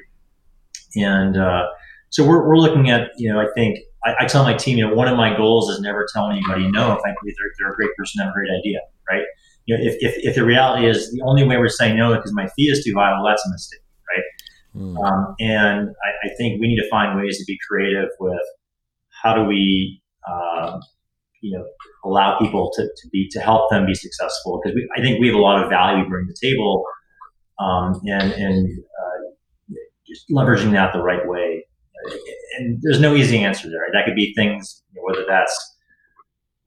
and 0.95 1.37
uh, 1.37 1.67
so 2.09 2.25
we're, 2.25 2.47
we're 2.47 2.57
looking 2.57 2.89
at 2.89 3.11
you 3.17 3.31
know 3.31 3.39
I 3.39 3.47
think 3.55 3.79
I, 4.05 4.15
I, 4.21 4.25
tell 4.25 4.43
my 4.43 4.53
team, 4.53 4.77
you 4.77 4.87
know, 4.87 4.93
one 4.93 5.07
of 5.07 5.17
my 5.17 5.35
goals 5.35 5.69
is 5.69 5.79
never 5.81 6.05
tell 6.13 6.29
anybody 6.29 6.69
no 6.69 6.93
if 6.93 6.99
I 7.05 7.13
believe 7.19 7.35
they're, 7.37 7.51
they're 7.59 7.73
a 7.73 7.75
great 7.75 7.89
person, 7.97 8.23
have 8.23 8.29
a 8.29 8.33
great 8.33 8.49
idea, 8.59 8.79
right? 9.09 9.23
You 9.65 9.77
know, 9.77 9.83
if, 9.83 9.97
if, 9.99 10.15
if 10.23 10.35
the 10.35 10.45
reality 10.45 10.87
is 10.87 11.11
the 11.11 11.21
only 11.25 11.43
way 11.45 11.57
we're 11.57 11.67
saying 11.67 11.97
no 11.97 12.15
because 12.15 12.33
my 12.33 12.47
fee 12.55 12.69
is 12.69 12.83
too 12.83 12.93
high, 12.95 13.11
well, 13.11 13.25
that's 13.25 13.45
a 13.45 13.51
mistake? 13.51 13.81
Mm. 14.77 14.97
Um, 15.03 15.35
and 15.39 15.89
I, 15.89 16.27
I, 16.27 16.29
think 16.37 16.61
we 16.61 16.67
need 16.67 16.77
to 16.77 16.89
find 16.89 17.17
ways 17.17 17.37
to 17.39 17.45
be 17.45 17.57
creative 17.67 18.09
with 18.19 18.45
how 19.23 19.33
do 19.33 19.43
we, 19.43 20.01
uh, 20.29 20.79
you 21.41 21.57
know, 21.57 21.65
allow 22.05 22.37
people 22.37 22.71
to, 22.75 22.83
to 22.83 23.09
be 23.11 23.27
to 23.31 23.39
help 23.39 23.69
them 23.71 23.85
be 23.87 23.95
successful 23.95 24.61
because 24.61 24.79
I 24.95 25.01
think 25.01 25.19
we 25.19 25.27
have 25.27 25.35
a 25.35 25.39
lot 25.39 25.63
of 25.63 25.69
value 25.69 26.07
bring 26.07 26.27
to 26.27 26.33
the 26.33 26.47
table, 26.47 26.83
um, 27.59 27.99
and 28.05 28.31
and 28.33 28.67
uh, 28.69 29.75
just 30.05 30.29
leveraging 30.29 30.71
that 30.73 30.93
the 30.93 31.01
right 31.01 31.27
way 31.27 31.63
and 32.57 32.79
there's 32.81 32.99
no 32.99 33.15
easy 33.15 33.39
answer 33.39 33.69
there. 33.69 33.85
That 33.93 34.05
could 34.05 34.15
be 34.15 34.33
things, 34.33 34.83
you 34.91 35.01
know, 35.01 35.05
whether 35.05 35.25
that's 35.27 35.75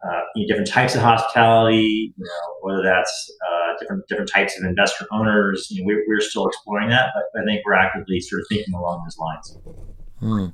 uh, 0.04 0.20
you 0.34 0.46
know, 0.46 0.48
different 0.48 0.70
types 0.70 0.94
of 0.94 1.02
hospitality, 1.02 2.14
you 2.16 2.24
know, 2.24 2.54
whether 2.62 2.82
that's 2.82 3.30
uh, 3.46 3.59
different 3.80 4.06
different 4.08 4.30
types 4.30 4.58
of 4.58 4.64
investor 4.64 5.06
owners. 5.10 5.68
You 5.70 5.82
know, 5.82 5.86
we're, 5.86 6.04
we're 6.06 6.20
still 6.20 6.46
exploring 6.46 6.90
that, 6.90 7.10
but 7.14 7.42
I 7.42 7.44
think 7.44 7.62
we're 7.64 7.74
actively 7.74 8.20
sort 8.20 8.42
of 8.42 8.46
thinking 8.48 8.74
along 8.74 9.02
those 9.04 9.18
lines. 9.18 9.58
Hmm. 10.18 10.46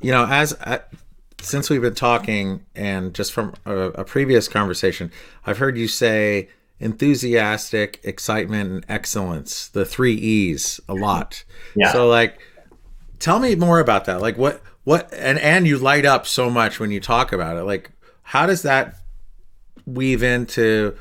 You 0.00 0.12
know, 0.12 0.26
as 0.26 0.52
uh, 0.54 0.78
since 1.40 1.70
we've 1.70 1.82
been 1.82 1.94
talking, 1.94 2.64
and 2.74 3.14
just 3.14 3.32
from 3.32 3.54
a, 3.66 3.76
a 3.76 4.04
previous 4.04 4.48
conversation, 4.48 5.10
I've 5.46 5.58
heard 5.58 5.76
you 5.76 5.88
say 5.88 6.48
enthusiastic, 6.80 8.00
excitement, 8.04 8.70
and 8.70 8.86
excellence. 8.88 9.68
The 9.68 9.84
three 9.84 10.14
E's 10.14 10.80
a 10.88 10.94
lot. 10.94 11.44
Yeah. 11.74 11.92
So 11.92 12.06
like 12.06 12.38
tell 13.18 13.38
me 13.38 13.54
more 13.54 13.80
about 13.80 14.04
that. 14.06 14.20
Like 14.20 14.38
what 14.38 14.62
what 14.84 15.12
and 15.12 15.38
and 15.38 15.66
you 15.66 15.78
light 15.78 16.04
up 16.04 16.26
so 16.26 16.50
much 16.50 16.80
when 16.80 16.90
you 16.90 17.00
talk 17.00 17.32
about 17.32 17.56
it. 17.56 17.64
Like 17.64 17.90
how 18.22 18.46
does 18.46 18.62
that 18.62 18.94
weave 19.86 20.22
into 20.22 20.96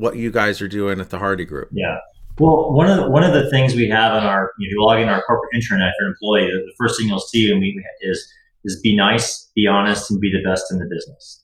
what 0.00 0.16
you 0.16 0.30
guys 0.30 0.60
are 0.62 0.68
doing 0.68 0.98
at 1.00 1.10
the 1.10 1.18
Hardy 1.18 1.44
Group? 1.44 1.68
Yeah. 1.72 1.98
Well, 2.38 2.72
one 2.72 2.88
of 2.90 2.96
the, 2.96 3.10
one 3.10 3.22
of 3.22 3.34
the 3.34 3.50
things 3.50 3.74
we 3.74 3.88
have 3.90 4.14
on 4.14 4.24
our 4.24 4.52
you, 4.58 4.68
know, 4.68 4.72
you 4.72 4.86
log 4.86 5.00
in 5.00 5.08
our 5.08 5.22
corporate 5.22 5.50
intranet 5.54 5.92
for 5.98 6.06
an 6.06 6.14
employee, 6.14 6.50
the, 6.50 6.58
the 6.58 6.74
first 6.78 6.98
thing 6.98 7.08
you'll 7.08 7.20
see 7.20 7.50
and 7.50 7.60
we, 7.60 7.84
is 8.00 8.32
is 8.64 8.80
be 8.80 8.96
nice, 8.96 9.50
be 9.54 9.66
honest, 9.66 10.10
and 10.10 10.20
be 10.20 10.30
the 10.30 10.42
best 10.48 10.64
in 10.70 10.78
the 10.78 10.86
business. 10.86 11.42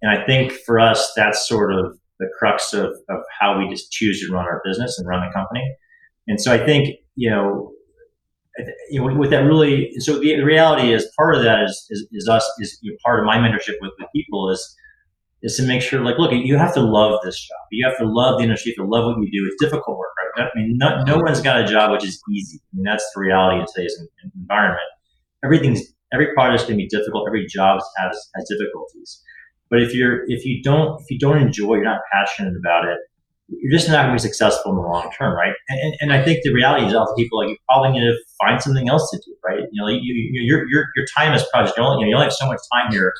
And 0.00 0.10
I 0.10 0.24
think 0.24 0.52
for 0.52 0.78
us, 0.78 1.12
that's 1.16 1.48
sort 1.48 1.72
of 1.72 1.98
the 2.20 2.28
crux 2.38 2.72
of, 2.72 2.92
of 3.08 3.20
how 3.38 3.58
we 3.58 3.68
just 3.68 3.90
choose 3.90 4.20
to 4.26 4.32
run 4.32 4.44
our 4.44 4.62
business 4.64 4.98
and 4.98 5.06
run 5.06 5.26
the 5.26 5.32
company. 5.32 5.64
And 6.26 6.40
so 6.40 6.52
I 6.52 6.64
think, 6.64 6.96
you 7.16 7.30
know, 7.30 7.72
you 8.90 9.00
know, 9.00 9.14
with 9.14 9.30
that 9.30 9.44
really, 9.44 9.92
so 9.98 10.18
the, 10.18 10.42
reality 10.42 10.92
is 10.92 11.10
part 11.16 11.36
of 11.36 11.42
that 11.42 11.62
is, 11.64 11.86
is, 11.90 12.08
is 12.12 12.28
us, 12.28 12.50
is 12.58 12.78
you 12.82 12.92
know, 12.92 12.96
part 13.04 13.20
of 13.20 13.26
my 13.26 13.36
mentorship 13.36 13.76
with, 13.80 13.92
with 13.98 14.08
people 14.14 14.50
is, 14.50 14.76
is 15.42 15.56
to 15.56 15.62
make 15.62 15.82
sure, 15.82 16.00
like, 16.00 16.18
look, 16.18 16.32
you 16.32 16.56
have 16.56 16.74
to 16.74 16.80
love 16.80 17.20
this 17.24 17.40
job. 17.40 17.58
You 17.70 17.86
have 17.88 17.96
to 17.98 18.06
love 18.06 18.38
the 18.38 18.44
industry. 18.44 18.74
You 18.76 18.82
have 18.82 18.88
to 18.88 18.94
love 18.94 19.04
what 19.06 19.22
you 19.22 19.30
do. 19.30 19.46
It's 19.46 19.62
difficult 19.62 19.98
work, 19.98 20.10
right? 20.36 20.46
I 20.46 20.58
mean, 20.58 20.76
no, 20.78 21.02
no 21.04 21.16
one's 21.18 21.40
got 21.40 21.60
a 21.60 21.64
job 21.64 21.92
which 21.92 22.04
is 22.04 22.20
easy. 22.32 22.60
I 22.72 22.76
mean, 22.76 22.84
that's 22.84 23.08
the 23.14 23.20
reality 23.20 23.60
in 23.60 23.66
today's 23.72 23.96
environment. 24.34 24.80
Everything's, 25.44 25.82
every 26.12 26.34
going 26.34 26.58
to 26.58 26.74
be 26.74 26.88
difficult. 26.88 27.28
Every 27.28 27.46
job 27.46 27.80
has, 27.98 28.30
has 28.34 28.48
difficulties. 28.48 29.22
But 29.70 29.82
if 29.82 29.94
you're, 29.94 30.24
if 30.26 30.44
you 30.44 30.62
don't, 30.62 31.00
if 31.00 31.10
you 31.10 31.18
don't 31.18 31.38
enjoy, 31.38 31.74
you're 31.74 31.84
not 31.84 32.00
passionate 32.12 32.54
about 32.58 32.86
it, 32.86 32.98
you're 33.48 33.72
just 33.72 33.88
not 33.88 34.04
going 34.04 34.16
to 34.16 34.22
be 34.22 34.28
successful 34.28 34.72
in 34.72 34.76
the 34.76 34.82
long 34.82 35.10
term, 35.16 35.34
right? 35.34 35.52
And, 35.68 35.94
and 36.00 36.12
I 36.12 36.22
think 36.22 36.40
the 36.42 36.52
reality 36.52 36.86
is, 36.86 36.94
also 36.94 37.14
people 37.14 37.38
like 37.38 37.48
you 37.48 37.56
probably 37.68 37.98
need 37.98 38.06
to 38.06 38.16
find 38.42 38.60
something 38.60 38.88
else 38.88 39.10
to 39.10 39.18
do, 39.18 39.34
right? 39.44 39.60
You 39.72 39.82
know, 39.82 39.88
you, 39.88 40.00
you, 40.02 40.42
your 40.42 40.68
your 40.68 40.84
your 40.96 41.06
time 41.16 41.32
is 41.32 41.44
precious. 41.52 41.74
You 41.76 41.82
only, 41.82 42.04
you, 42.04 42.06
know, 42.06 42.08
you 42.08 42.14
only 42.16 42.26
have 42.26 42.32
so 42.34 42.46
much 42.46 42.60
time 42.72 42.92
here. 42.92 43.12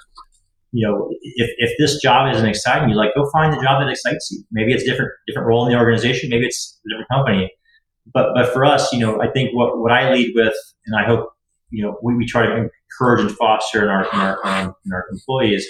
You 0.73 0.87
know, 0.87 1.09
if, 1.23 1.51
if 1.59 1.73
this 1.79 2.01
job 2.03 2.33
isn't 2.35 2.47
exciting 2.47 2.91
you, 2.91 2.97
like 2.97 3.15
go 3.15 3.29
find 3.33 3.53
the 3.53 3.63
job 3.63 3.81
that 3.81 3.89
excites 3.91 4.29
you. 4.31 4.45
Maybe 4.51 4.73
it's 4.73 4.85
different 4.85 5.11
different 5.27 5.49
role 5.49 5.67
in 5.67 5.73
the 5.73 5.79
organization. 5.79 6.29
Maybe 6.31 6.47
it's 6.47 6.79
a 6.85 6.89
different 6.91 7.09
company. 7.09 7.51
But 8.13 8.35
but 8.35 8.53
for 8.53 8.65
us, 8.65 8.93
you 8.93 9.01
know, 9.01 9.21
I 9.21 9.31
think 9.31 9.55
what 9.55 9.79
what 9.79 9.93
I 9.93 10.13
lead 10.13 10.33
with, 10.35 10.55
and 10.87 10.97
I 10.99 11.07
hope 11.07 11.31
you 11.71 11.85
know, 11.85 11.99
we, 12.03 12.17
we 12.17 12.27
try 12.27 12.47
to 12.47 12.53
encourage 12.53 13.21
and 13.21 13.31
foster 13.37 13.83
in 13.83 13.89
our 13.89 14.05
in 14.13 14.19
our, 14.19 14.47
um, 14.47 14.75
in 14.85 14.93
our 14.93 15.07
employees 15.11 15.67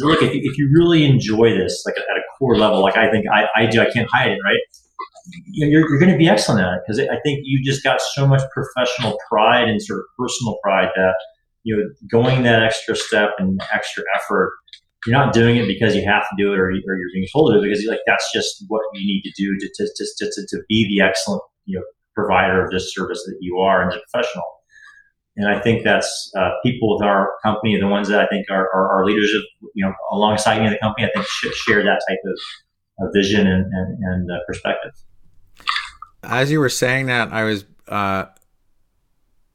so 0.00 0.06
look, 0.06 0.22
if, 0.22 0.30
if 0.32 0.56
you 0.56 0.70
really 0.72 1.04
enjoy 1.04 1.50
this, 1.50 1.82
like 1.84 1.96
at 1.98 2.16
a 2.16 2.22
core 2.38 2.56
level, 2.56 2.80
like 2.80 2.96
I 2.96 3.10
think 3.10 3.26
I, 3.30 3.44
I 3.54 3.66
do, 3.66 3.82
I 3.82 3.90
can't 3.90 4.08
hide 4.10 4.30
it, 4.30 4.38
right? 4.42 4.58
You're, 5.52 5.88
you're 5.90 5.98
going 5.98 6.10
to 6.10 6.16
be 6.16 6.26
excellent 6.26 6.62
at 6.62 6.72
it 6.72 6.80
because 6.86 7.00
I 7.00 7.20
think 7.22 7.40
you 7.44 7.62
just 7.62 7.84
got 7.84 8.00
so 8.14 8.26
much 8.26 8.40
professional 8.50 9.18
pride 9.28 9.68
and 9.68 9.80
sort 9.82 9.98
of 9.98 10.06
personal 10.18 10.58
pride 10.62 10.88
that 10.96 11.14
you 11.62 11.76
know 11.76 11.82
going 12.10 12.42
that 12.44 12.62
extra 12.62 12.96
step 12.96 13.30
and 13.38 13.60
extra 13.72 14.02
effort. 14.14 14.52
You're 15.06 15.16
not 15.16 15.32
doing 15.32 15.56
it 15.56 15.66
because 15.66 15.96
you 15.96 16.04
have 16.04 16.22
to 16.22 16.36
do 16.36 16.52
it 16.52 16.58
or, 16.58 16.66
or 16.66 16.72
you're 16.72 17.10
being 17.14 17.26
told 17.32 17.52
to 17.52 17.58
do 17.58 17.64
it 17.64 17.68
because 17.70 17.84
like 17.86 18.00
that's 18.06 18.30
just 18.34 18.64
what 18.68 18.82
you 18.92 19.06
need 19.06 19.22
to 19.22 19.32
do 19.36 19.56
to 19.58 19.68
to, 19.76 19.88
to, 19.96 20.30
to, 20.30 20.46
to 20.48 20.62
be 20.68 20.86
the 20.88 21.02
excellent 21.04 21.42
you 21.64 21.78
know 21.78 21.84
provider 22.14 22.64
of 22.64 22.70
this 22.70 22.94
service 22.94 23.22
that 23.26 23.36
you 23.40 23.58
are 23.58 23.82
and 23.82 23.92
a 23.92 24.00
professional. 24.10 24.44
And 25.36 25.48
I 25.48 25.60
think 25.60 25.84
that's 25.84 26.32
uh, 26.36 26.50
people 26.62 26.96
with 26.96 27.06
our 27.06 27.32
company, 27.42 27.78
the 27.80 27.86
ones 27.86 28.08
that 28.08 28.20
I 28.20 28.26
think 28.26 28.46
are, 28.50 28.68
are, 28.74 29.00
are 29.00 29.06
leaders 29.06 29.32
of, 29.34 29.42
you 29.74 29.84
know, 29.84 29.92
alongside 30.10 30.58
me 30.58 30.66
in 30.66 30.72
the 30.72 30.78
company, 30.78 31.06
I 31.06 31.10
think 31.14 31.26
should 31.26 31.54
share 31.54 31.82
that 31.82 32.02
type 32.08 32.18
of, 32.26 33.06
of 33.06 33.12
vision 33.14 33.46
and, 33.46 33.64
and, 33.72 34.04
and 34.04 34.30
uh, 34.30 34.38
perspective. 34.46 34.92
As 36.22 36.50
you 36.50 36.60
were 36.60 36.68
saying 36.68 37.06
that, 37.06 37.32
I 37.32 37.44
was 37.44 37.64
uh, 37.88 38.26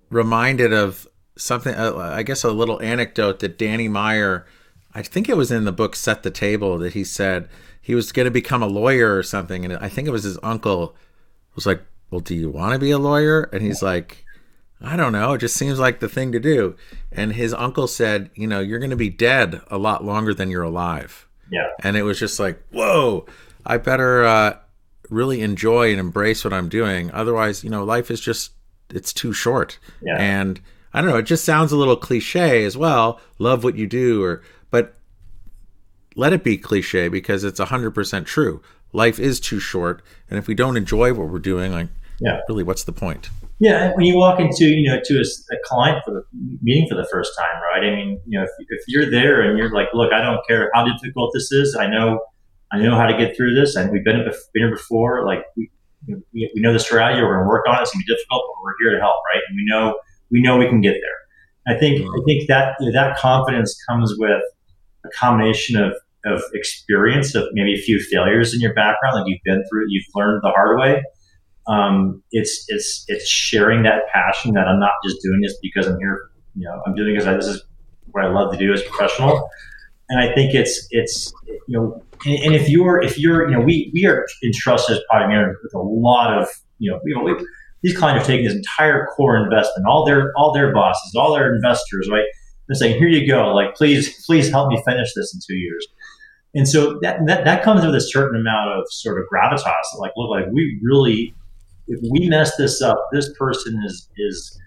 reminded 0.10 0.74
of 0.74 1.08
something, 1.38 1.74
uh, 1.76 1.98
I 1.98 2.24
guess 2.24 2.44
a 2.44 2.52
little 2.52 2.82
anecdote 2.82 3.40
that 3.40 3.58
Danny 3.58 3.88
Meyer, 3.88 4.46
I 4.94 5.02
think 5.02 5.30
it 5.30 5.38
was 5.38 5.52
in 5.52 5.66
the 5.66 5.72
book 5.72 5.96
Set 5.96 6.24
the 6.24 6.32
Table, 6.32 6.78
that 6.80 6.94
he 6.94 7.04
said 7.04 7.50
he 7.82 7.96
was 7.96 8.12
going 8.12 8.26
to 8.26 8.32
become 8.32 8.64
a 8.64 8.68
lawyer 8.68 9.18
or 9.18 9.24
something. 9.24 9.66
And 9.66 9.76
I 9.78 9.90
think 9.90 10.08
it 10.08 10.12
was 10.12 10.24
his 10.24 10.40
uncle 10.42 10.96
was 11.56 11.66
like, 11.66 11.82
Well, 12.12 12.22
do 12.22 12.36
you 12.36 12.50
want 12.50 12.74
to 12.74 12.80
be 12.80 12.92
a 12.92 12.98
lawyer? 12.98 13.44
And 13.54 13.62
he's 13.62 13.82
like, 13.82 14.26
I 14.82 14.96
don't 14.96 15.14
know. 15.14 15.34
It 15.34 15.40
just 15.40 15.56
seems 15.56 15.80
like 15.80 16.00
the 16.00 16.10
thing 16.10 16.32
to 16.34 16.40
do. 16.40 16.76
And 17.12 17.34
his 17.34 17.54
uncle 17.54 17.88
said, 17.88 18.30
you 18.36 18.46
know, 18.46 18.60
you're 18.60 18.80
going 18.80 18.90
to 18.90 18.96
be 18.96 19.10
dead 19.10 19.62
a 19.72 19.78
lot 19.78 20.04
longer 20.04 20.34
than 20.34 20.52
you're 20.52 20.64
alive. 20.64 21.28
Yeah. 21.50 21.70
And 21.82 21.96
it 21.96 22.04
was 22.04 22.20
just 22.20 22.40
like, 22.40 22.62
whoa, 22.72 23.26
I 23.66 23.78
better 23.78 24.26
uh, 24.26 24.58
really 25.10 25.42
enjoy 25.42 25.92
and 25.92 26.00
embrace 26.00 26.44
what 26.44 26.54
I'm 26.54 26.70
doing. 26.70 27.10
Otherwise, 27.12 27.64
you 27.64 27.70
know, 27.70 27.84
life 27.84 28.12
is 28.12 28.20
just, 28.20 28.52
it's 28.90 29.14
too 29.14 29.32
short. 29.32 29.80
Yeah. 30.02 30.18
And 30.20 30.60
I 30.96 31.02
don't 31.02 31.10
know, 31.10 31.18
it 31.18 31.24
just 31.24 31.44
sounds 31.44 31.74
a 31.74 31.76
little 31.76 31.98
cliche 31.98 32.64
as 32.64 32.78
well. 32.78 33.20
Love 33.38 33.66
what 33.66 33.76
you 33.76 33.86
do, 33.86 34.24
or, 34.24 34.42
but 34.72 34.96
let 36.16 36.32
it 36.32 36.42
be 36.42 36.58
cliche 36.58 37.10
because 37.10 37.44
it's 37.44 37.60
100% 37.60 38.26
true. 38.26 38.62
Life 38.94 39.20
is 39.20 39.42
too 39.42 39.60
short. 39.60 40.02
And 40.30 40.40
if 40.40 40.48
we 40.48 40.56
don't 40.56 40.78
enjoy 40.78 41.14
what 41.14 41.28
we're 41.28 41.40
doing, 41.40 41.74
like, 41.74 41.90
yeah. 42.22 42.40
really, 42.48 42.64
what's 42.64 42.86
the 42.86 42.94
point? 42.94 43.30
Yeah, 43.60 43.92
when 43.94 44.06
you 44.06 44.16
walk 44.16 44.40
into 44.40 44.66
you 44.66 44.90
know 44.90 45.02
to 45.04 45.18
a, 45.18 45.22
a, 45.54 45.58
client 45.66 46.02
for 46.06 46.12
the 46.12 46.24
meeting 46.62 46.88
for 46.90 46.96
the 46.96 47.08
first 47.12 47.34
time, 47.38 47.62
right? 47.62 47.86
I 47.86 47.94
mean, 47.94 48.22
you 48.26 48.40
know, 48.40 48.46
if, 48.46 48.50
if 48.70 48.84
you're 48.88 49.12
there 49.12 49.42
and 49.42 49.58
you're 49.58 49.74
like, 49.74 49.88
look, 49.94 50.14
I 50.14 50.22
don't 50.22 50.40
care 50.48 50.70
how 50.74 50.86
difficult 50.86 51.32
this 51.34 51.52
is. 51.52 51.76
I 51.76 51.88
know, 51.88 52.22
I 52.72 52.80
know 52.80 52.96
how 52.96 53.06
to 53.06 53.18
get 53.18 53.36
through 53.36 53.54
this, 53.56 53.76
and 53.76 53.92
we've 53.92 54.04
been, 54.04 54.24
been 54.24 54.34
here 54.54 54.72
before. 54.72 55.26
Like 55.26 55.44
we, 55.58 55.70
we, 56.08 56.52
we 56.56 56.62
know 56.62 56.72
the 56.72 56.80
strategy. 56.80 57.22
We're 57.22 57.36
going 57.36 57.46
to 57.46 57.50
work 57.50 57.66
on 57.68 57.76
it. 57.76 57.82
It's 57.82 57.92
going 57.92 58.02
to 58.02 58.06
be 58.08 58.14
difficult, 58.14 58.44
but 58.48 58.64
we're 58.64 58.76
here 58.82 58.96
to 58.98 59.02
help, 59.02 59.18
right? 59.34 59.42
And 59.48 59.56
we 59.58 59.66
know 59.68 59.96
we 60.32 60.42
know 60.42 60.58
we 60.58 60.68
can 60.68 60.82
get 60.82 60.94
there. 60.94 61.76
I 61.76 61.80
think 61.80 62.02
I 62.02 62.20
think 62.26 62.48
that 62.48 62.76
that 62.94 63.18
confidence 63.18 63.76
comes 63.90 64.14
with 64.18 64.42
a 65.06 65.10
combination 65.10 65.82
of 65.82 65.94
of 66.26 66.42
experience 66.54 67.36
of 67.36 67.44
maybe 67.54 67.74
a 67.74 67.78
few 67.78 68.00
failures 68.00 68.54
in 68.54 68.60
your 68.60 68.74
background, 68.74 69.16
like 69.16 69.26
you've 69.28 69.42
been 69.46 69.64
through, 69.70 69.86
you've 69.90 70.06
learned 70.16 70.42
the 70.44 70.50
hard 70.50 70.80
way. 70.80 71.04
Um, 71.68 72.24
it's 72.32 72.66
it's 72.68 73.06
it's 73.08 73.28
sharing 73.28 73.84
that 73.84 74.08
passion 74.14 74.54
that 74.54 74.68
I'm 74.68 74.80
not 74.80 74.92
just 75.04 75.18
doing 75.22 75.42
this 75.42 75.58
because 75.62 75.88
I'm 75.88 75.98
here. 76.00 76.30
You 76.56 76.66
know, 76.66 76.82
I'm 76.86 76.96
doing 76.96 77.16
this. 77.16 77.26
This 77.26 77.48
is 77.48 77.64
what 78.12 78.24
I 78.24 78.30
love 78.30 78.52
to 78.52 78.58
do 78.58 78.72
as 78.74 78.82
a 78.82 78.86
professional. 78.86 79.50
And 80.10 80.20
I 80.20 80.34
think 80.34 80.54
it's 80.54 80.88
it's 80.92 81.34
you 81.48 81.62
know, 81.70 82.04
and, 82.26 82.44
and 82.44 82.56
if 82.56 82.70
you're 82.70 83.02
if 83.02 83.18
you're 83.18 83.50
you 83.50 83.58
know, 83.58 83.62
we 83.62 83.92
we 83.94 84.06
are 84.06 84.26
entrusted 84.44 84.98
as 84.98 85.04
project 85.10 85.30
managers 85.30 85.58
with 85.64 85.74
a 85.74 85.80
lot 85.80 86.40
of 86.40 86.48
you 86.78 86.92
know, 86.92 87.00
you 87.04 87.16
know 87.16 87.24
we, 87.24 87.34
these 87.86 87.96
clients 87.96 88.24
are 88.24 88.28
taking 88.28 88.46
this 88.46 88.56
entire 88.56 89.06
core 89.16 89.38
investment, 89.38 89.86
all 89.88 90.06
their 90.06 90.34
all 90.36 90.52
their 90.52 90.74
bosses, 90.74 91.14
all 91.16 91.36
their 91.36 91.54
investors, 91.54 92.10
right? 92.12 92.26
They're 92.68 92.76
saying, 92.76 92.98
"Here 92.98 93.08
you 93.08 93.28
go. 93.28 93.54
Like, 93.54 93.76
please, 93.76 94.26
please 94.26 94.50
help 94.50 94.70
me 94.70 94.82
finish 94.88 95.14
this 95.14 95.32
in 95.36 95.40
two 95.48 95.56
years." 95.56 95.88
And 96.56 96.68
so 96.68 96.98
that, 97.04 97.20
that, 97.28 97.44
that 97.44 97.64
comes 97.64 97.86
with 97.86 97.94
a 97.94 98.02
certain 98.02 98.40
amount 98.40 98.72
of 98.72 98.86
sort 98.90 99.20
of 99.22 99.28
gravitas. 99.32 99.60
Like, 100.00 100.14
look, 100.16 100.32
like 100.32 100.46
we 100.52 100.80
really, 100.82 101.36
if 101.88 102.00
we 102.10 102.28
mess 102.28 102.56
this 102.56 102.82
up, 102.82 102.98
this 103.12 103.32
person 103.38 103.80
is 103.86 104.10
is, 104.18 104.60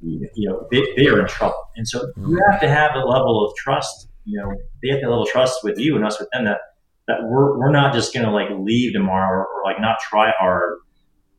you 0.00 0.48
know, 0.48 0.66
they, 0.70 0.82
they 0.96 1.08
are 1.08 1.20
in 1.20 1.26
trouble. 1.26 1.62
And 1.76 1.86
so 1.86 2.00
you 2.16 2.22
mm-hmm. 2.22 2.50
have 2.50 2.60
to 2.62 2.70
have 2.70 2.94
a 2.94 3.00
level 3.00 3.46
of 3.46 3.54
trust. 3.56 4.08
You 4.24 4.40
know, 4.40 4.54
they 4.82 4.88
have 4.90 5.00
to 5.00 5.10
level 5.10 5.24
of 5.24 5.28
trust 5.28 5.58
with 5.62 5.78
you 5.78 5.94
and 5.96 6.06
us 6.06 6.18
with 6.18 6.30
them 6.32 6.46
that 6.46 6.60
that 7.06 7.18
we're 7.24 7.58
we're 7.58 7.72
not 7.72 7.92
just 7.92 8.14
going 8.14 8.24
to 8.24 8.32
like 8.32 8.48
leave 8.58 8.94
tomorrow 8.94 9.40
or, 9.40 9.46
or 9.46 9.62
like 9.64 9.78
not 9.78 9.98
try 10.00 10.32
hard. 10.38 10.78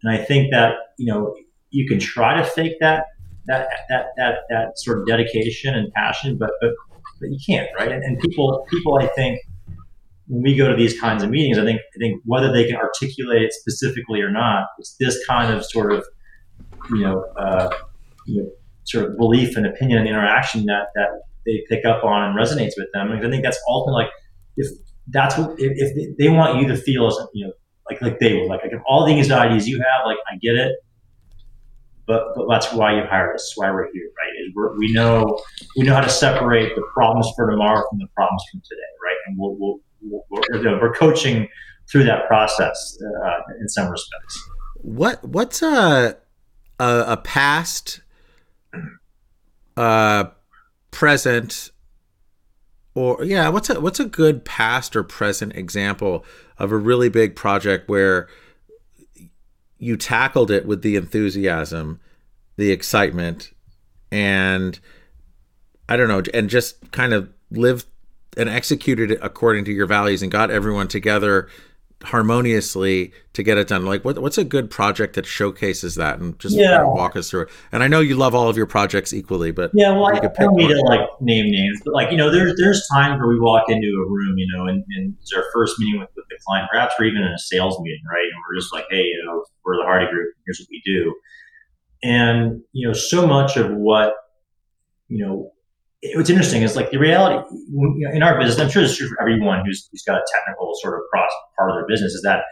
And 0.04 0.12
I 0.12 0.24
think 0.24 0.52
that 0.52 0.76
you 0.98 1.12
know 1.12 1.36
you 1.70 1.88
can 1.88 2.00
try 2.00 2.38
to 2.38 2.44
fake 2.44 2.74
that 2.80 3.06
that 3.48 3.68
that 3.90 4.08
that 4.18 4.36
that 4.50 4.80
sort 4.80 5.00
of 5.00 5.08
dedication 5.08 5.76
and 5.76 5.92
passion, 5.94 6.38
but 6.38 6.52
but 6.62 6.72
but 7.20 7.30
you 7.30 7.40
can't, 7.46 7.70
right? 7.78 7.92
And, 7.92 8.20
people 8.20 8.66
people 8.70 8.98
I 9.00 9.08
think 9.08 9.40
when 10.28 10.42
we 10.42 10.56
go 10.56 10.70
to 10.70 10.76
these 10.76 11.00
kinds 11.00 11.24
of 11.24 11.30
meetings, 11.30 11.58
I 11.58 11.64
think 11.64 11.80
I 11.96 12.00
think 12.00 12.22
whether 12.26 12.52
they 12.52 12.66
can 12.66 12.76
articulate 12.76 13.42
it 13.42 13.54
specifically 13.54 14.22
or 14.22 14.32
not, 14.32 14.66
it's 14.80 14.96
this 15.00 15.26
kind 15.26 15.54
of 15.54 15.66
sort 15.66 15.92
of 15.92 16.06
you 16.90 17.00
know, 17.00 17.24
uh, 17.38 17.70
you 18.26 18.44
know 18.44 18.50
sort 18.86 19.06
of 19.06 19.18
belief 19.18 19.56
and 19.56 19.66
opinion 19.66 20.00
and 20.00 20.08
interaction 20.08 20.66
that 20.66 20.88
that 20.96 21.08
they 21.46 21.64
pick 21.70 21.86
up 21.86 22.04
on 22.04 22.24
and 22.24 22.38
resonates 22.38 22.74
with 22.78 22.88
them. 22.94 23.12
And 23.12 23.26
I 23.26 23.30
think 23.30 23.44
that's 23.44 23.60
ultimately 23.68 24.04
like 24.04 24.12
if 24.58 24.68
that's 25.08 25.38
what 25.38 25.56
if 25.58 26.18
they 26.18 26.30
want 26.30 26.62
you 26.62 26.68
to 26.68 26.76
feel 26.76 27.08
as 27.08 27.18
you 27.34 27.48
know 27.48 27.54
like 27.90 28.02
like 28.02 28.20
they 28.20 28.34
would 28.34 28.48
like, 28.48 28.62
like 28.64 28.72
all 28.88 29.06
these 29.06 29.32
ideas 29.32 29.68
you 29.68 29.78
have 29.78 30.06
like 30.06 30.18
I 30.32 30.38
get 30.38 30.56
it 30.56 30.76
but 32.06 32.36
but 32.36 32.48
that's 32.50 32.72
why 32.74 32.96
you 32.96 33.04
hire 33.04 33.34
us. 33.34 33.54
Why 33.56 33.72
we're 33.72 33.92
here, 33.92 34.10
right? 34.18 34.46
Is 34.46 34.54
we're, 34.56 34.78
we 34.78 34.92
know 34.92 35.40
we 35.78 35.86
know 35.86 35.94
how 35.94 36.02
to 36.02 36.10
separate 36.10 36.76
the 36.76 36.84
problems 36.94 37.32
for 37.36 37.50
tomorrow 37.50 37.84
from 37.90 38.00
the 38.00 38.08
problems 38.16 38.44
from 38.52 38.62
today, 38.62 38.82
right? 39.04 39.16
And 39.28 39.38
we'll, 39.38 39.56
we'll 39.58 39.80
we're, 40.30 40.82
we're 40.82 40.94
coaching 40.94 41.48
through 41.90 42.04
that 42.06 42.28
process 42.28 42.98
uh, 43.02 43.54
in 43.60 43.70
some 43.70 43.90
respects. 43.90 44.50
What 44.82 45.24
what's 45.24 45.62
a 45.62 46.18
a, 46.80 47.06
a 47.08 47.18
past, 47.18 48.02
uh, 49.78 50.26
present, 50.92 51.72
or 52.96 53.24
yeah, 53.24 53.50
what's 53.50 53.70
a 53.70 53.80
what's 53.80 54.00
a 54.00 54.06
good 54.06 54.46
past 54.46 54.96
or 54.96 55.04
present 55.04 55.56
example 55.56 56.24
of 56.58 56.72
a 56.72 56.78
really 56.78 57.10
big 57.10 57.36
project 57.36 57.90
where 57.90 58.28
you 59.80 59.98
tackled 59.98 60.52
it 60.52 60.66
with 60.66 60.82
the 60.82 60.96
enthusiasm, 60.96 62.00
the 62.56 62.72
excitement, 62.72 63.52
and 64.12 64.80
I 65.90 65.98
don't 65.98 66.08
know, 66.08 66.22
and 66.34 66.50
just 66.50 66.92
kind 66.92 67.14
of 67.14 67.30
lived 67.52 67.88
and 68.38 68.50
executed 68.50 69.12
it 69.12 69.20
according 69.22 69.66
to 69.66 69.72
your 69.72 69.86
values 69.86 70.22
and 70.22 70.32
got 70.32 70.52
everyone 70.52 70.88
together 70.88 71.48
harmoniously 72.04 73.12
to 73.34 73.44
get 73.44 73.58
it 73.58 73.68
done. 73.68 73.86
Like 73.86 74.04
what, 74.06 74.20
what's 74.20 74.38
a 74.38 74.44
good 74.44 74.70
project 74.70 75.16
that 75.16 75.26
showcases 75.26 75.96
that 75.96 76.20
and 76.20 76.38
just 76.40 76.56
yeah. 76.56 76.78
kind 76.78 76.88
of 76.88 76.94
walk 76.94 77.16
us 77.16 77.30
through 77.30 77.44
it? 77.44 77.50
And 77.72 77.84
i 77.84 77.88
know 77.88 78.00
you 78.00 78.16
love 78.16 78.36
all 78.36 78.50
of 78.50 78.58
your 78.58 78.66
projects 78.66 79.14
equally 79.14 79.52
but 79.52 79.72
yeah 79.74 79.92
well 79.92 80.08
i 80.08 80.20
don't 80.20 80.56
need 80.56 80.68
to 80.68 80.82
like 80.88 81.10
name 81.22 81.46
names 81.50 81.82
but 81.84 81.94
like 81.94 82.12
you 82.12 82.18
know 82.18 82.32
there's 82.32 82.54
there's 82.58 82.86
times 82.94 83.20
where 83.20 83.28
we 83.28 83.40
walk 83.40 83.70
into 83.70 83.88
a 83.88 84.10
room 84.10 84.38
you 84.38 84.48
know 84.56 84.68
and, 84.68 84.84
and 84.96 85.16
it's 85.22 85.34
our 85.34 85.44
first 85.54 85.80
meeting 85.80 86.00
with, 86.00 86.10
with 86.16 86.26
the 86.30 86.38
client. 86.46 86.70
Perhaps 86.72 86.96
we're 87.00 87.06
even 87.06 87.22
in 87.22 87.32
a 87.32 87.38
sales 87.38 87.80
meeting 87.80 88.02
right? 88.10 88.24
And 88.24 88.42
we're 88.48 88.60
just 88.60 88.74
like 88.74 88.86
hey 88.90 89.04
you 89.04 89.24
know 89.26 89.44
we're 89.66 89.78
the 89.78 89.84
hardy 89.84 90.08
group. 90.08 90.34
Here's 90.46 90.60
what 90.60 90.68
we 90.70 90.82
do. 90.86 91.16
And 92.04 92.62
you 92.72 92.88
know 92.88 92.94
so 92.94 93.26
much 93.26 93.58
of 93.58 93.72
what 93.72 94.14
you 95.08 95.26
know 95.26 95.52
what's 96.16 96.30
interesting 96.30 96.62
is 96.62 96.76
like 96.76 96.92
the 96.92 96.98
reality 96.98 97.44
in 98.14 98.24
our 98.24 98.38
business. 98.40 98.60
I'm 98.60 98.70
sure 98.70 98.84
it's 98.84 98.98
true 98.98 99.08
for 99.08 99.22
everyone 99.22 99.66
who's, 99.66 99.88
who's 99.92 100.04
got 100.04 100.18
a 100.18 100.24
technical 100.34 100.74
sort 100.82 100.96
of 100.96 101.02
cross 101.12 101.32
part 101.58 101.72
of 101.72 101.78
their 101.78 101.88
business 101.88 102.14
is 102.14 102.22
that 102.24 102.44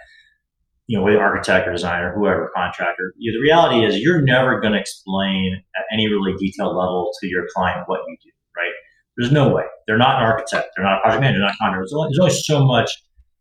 you 0.88 0.98
know, 0.98 1.06
whether 1.06 1.22
architect 1.22 1.68
or 1.70 1.72
designer, 1.72 2.14
whoever 2.14 2.52
contractor, 2.54 3.14
you 3.18 3.32
know, 3.32 3.40
the 3.40 3.42
reality 3.42 3.86
is 3.86 4.00
you're 4.00 4.22
never 4.22 4.60
going 4.60 4.74
to 4.74 4.80
explain 4.80 5.64
at 5.78 5.86
any 5.94 6.08
really 6.08 6.34
detailed 6.38 6.76
level 6.76 7.12
to 7.22 7.28
your 7.28 7.46
client 7.56 7.84
what 7.86 8.02
you 8.08 8.18
do, 8.22 8.30
right? 8.58 8.74
There's 9.16 9.32
no 9.32 9.48
way. 9.48 9.64
They're 9.88 9.98
not 9.98 10.18
an 10.18 10.24
architect. 10.24 10.70
They're 10.76 10.84
not 10.84 10.98
a 10.98 11.02
project 11.02 11.22
manager. 11.22 11.40
They're 11.40 11.48
not 11.48 11.54
a 11.54 11.58
contractor. 11.62 11.82
There's 11.82 11.94
only, 11.94 12.10
there's 12.10 12.20
only 12.20 12.34
so 12.34 12.66
much 12.66 12.92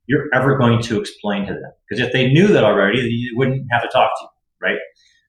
you're 0.06 0.26
ever 0.32 0.58
going 0.58 0.80
to 0.82 1.00
explain 1.00 1.46
to 1.46 1.54
them 1.54 1.72
because 1.88 2.04
if 2.04 2.12
they 2.12 2.28
knew 2.28 2.46
that 2.48 2.62
already, 2.62 3.00
you 3.00 3.36
wouldn't 3.36 3.66
have 3.72 3.82
to 3.82 3.88
talk 3.88 4.12
to 4.20 4.22
you, 4.22 4.28
right? 4.68 4.78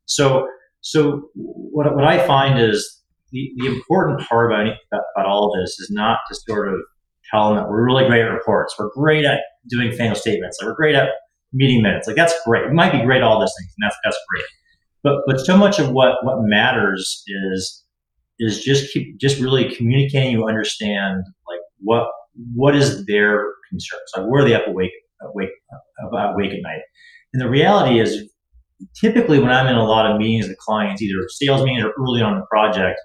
So, 0.05 0.47
so 0.81 1.29
what, 1.33 1.95
what 1.95 2.03
I 2.03 2.25
find 2.27 2.59
is 2.59 3.00
the, 3.31 3.65
important 3.65 4.27
part 4.27 4.51
about, 4.51 4.73
about 4.91 5.25
all 5.25 5.45
of 5.47 5.61
this 5.61 5.79
is 5.79 5.89
not 5.91 6.19
to 6.29 6.35
sort 6.47 6.67
of 6.67 6.75
tell 7.29 7.49
them 7.49 7.57
that 7.57 7.69
we're 7.69 7.85
really 7.85 8.07
great 8.07 8.21
at 8.21 8.29
reports. 8.29 8.75
We're 8.77 8.91
great 8.91 9.25
at 9.25 9.41
doing 9.69 9.91
financial 9.91 10.19
statements. 10.19 10.57
Like 10.59 10.67
we're 10.69 10.75
great 10.75 10.95
at 10.95 11.09
meeting 11.53 11.81
minutes. 11.81 12.07
Like 12.07 12.15
that's 12.15 12.33
great. 12.45 12.67
We 12.67 12.73
might 12.73 12.91
be 12.91 13.01
great 13.03 13.17
at 13.17 13.23
all 13.23 13.39
those 13.39 13.53
things, 13.59 13.73
and 13.77 13.85
that's 13.85 13.97
that's 14.03 14.17
great. 14.29 14.45
But 15.03 15.21
but 15.25 15.39
so 15.39 15.57
much 15.57 15.79
of 15.79 15.91
what 15.91 16.15
what 16.23 16.37
matters 16.41 17.23
is 17.27 17.83
is 18.39 18.63
just 18.63 18.91
keep 18.91 19.19
just 19.19 19.39
really 19.39 19.73
communicating. 19.75 20.31
You 20.31 20.47
understand 20.47 21.23
like 21.47 21.59
what 21.79 22.07
what 22.55 22.75
is 22.75 23.05
their 23.05 23.45
concerns. 23.69 24.01
Like 24.15 24.25
where 24.27 24.43
are 24.43 24.47
they 24.47 24.55
up 24.55 24.67
awake 24.67 24.91
awake 25.21 25.49
awake 26.03 26.51
at 26.51 26.61
night. 26.61 26.81
And 27.33 27.41
the 27.41 27.49
reality 27.49 27.99
is, 27.99 28.29
typically 28.99 29.39
when 29.39 29.51
I'm 29.51 29.67
in 29.67 29.75
a 29.75 29.85
lot 29.85 30.09
of 30.09 30.17
meetings 30.17 30.47
with 30.47 30.57
clients, 30.57 31.01
either 31.01 31.27
sales 31.29 31.63
meetings 31.63 31.83
or 31.83 31.93
early 31.99 32.21
on 32.21 32.35
the 32.35 32.45
project, 32.49 32.99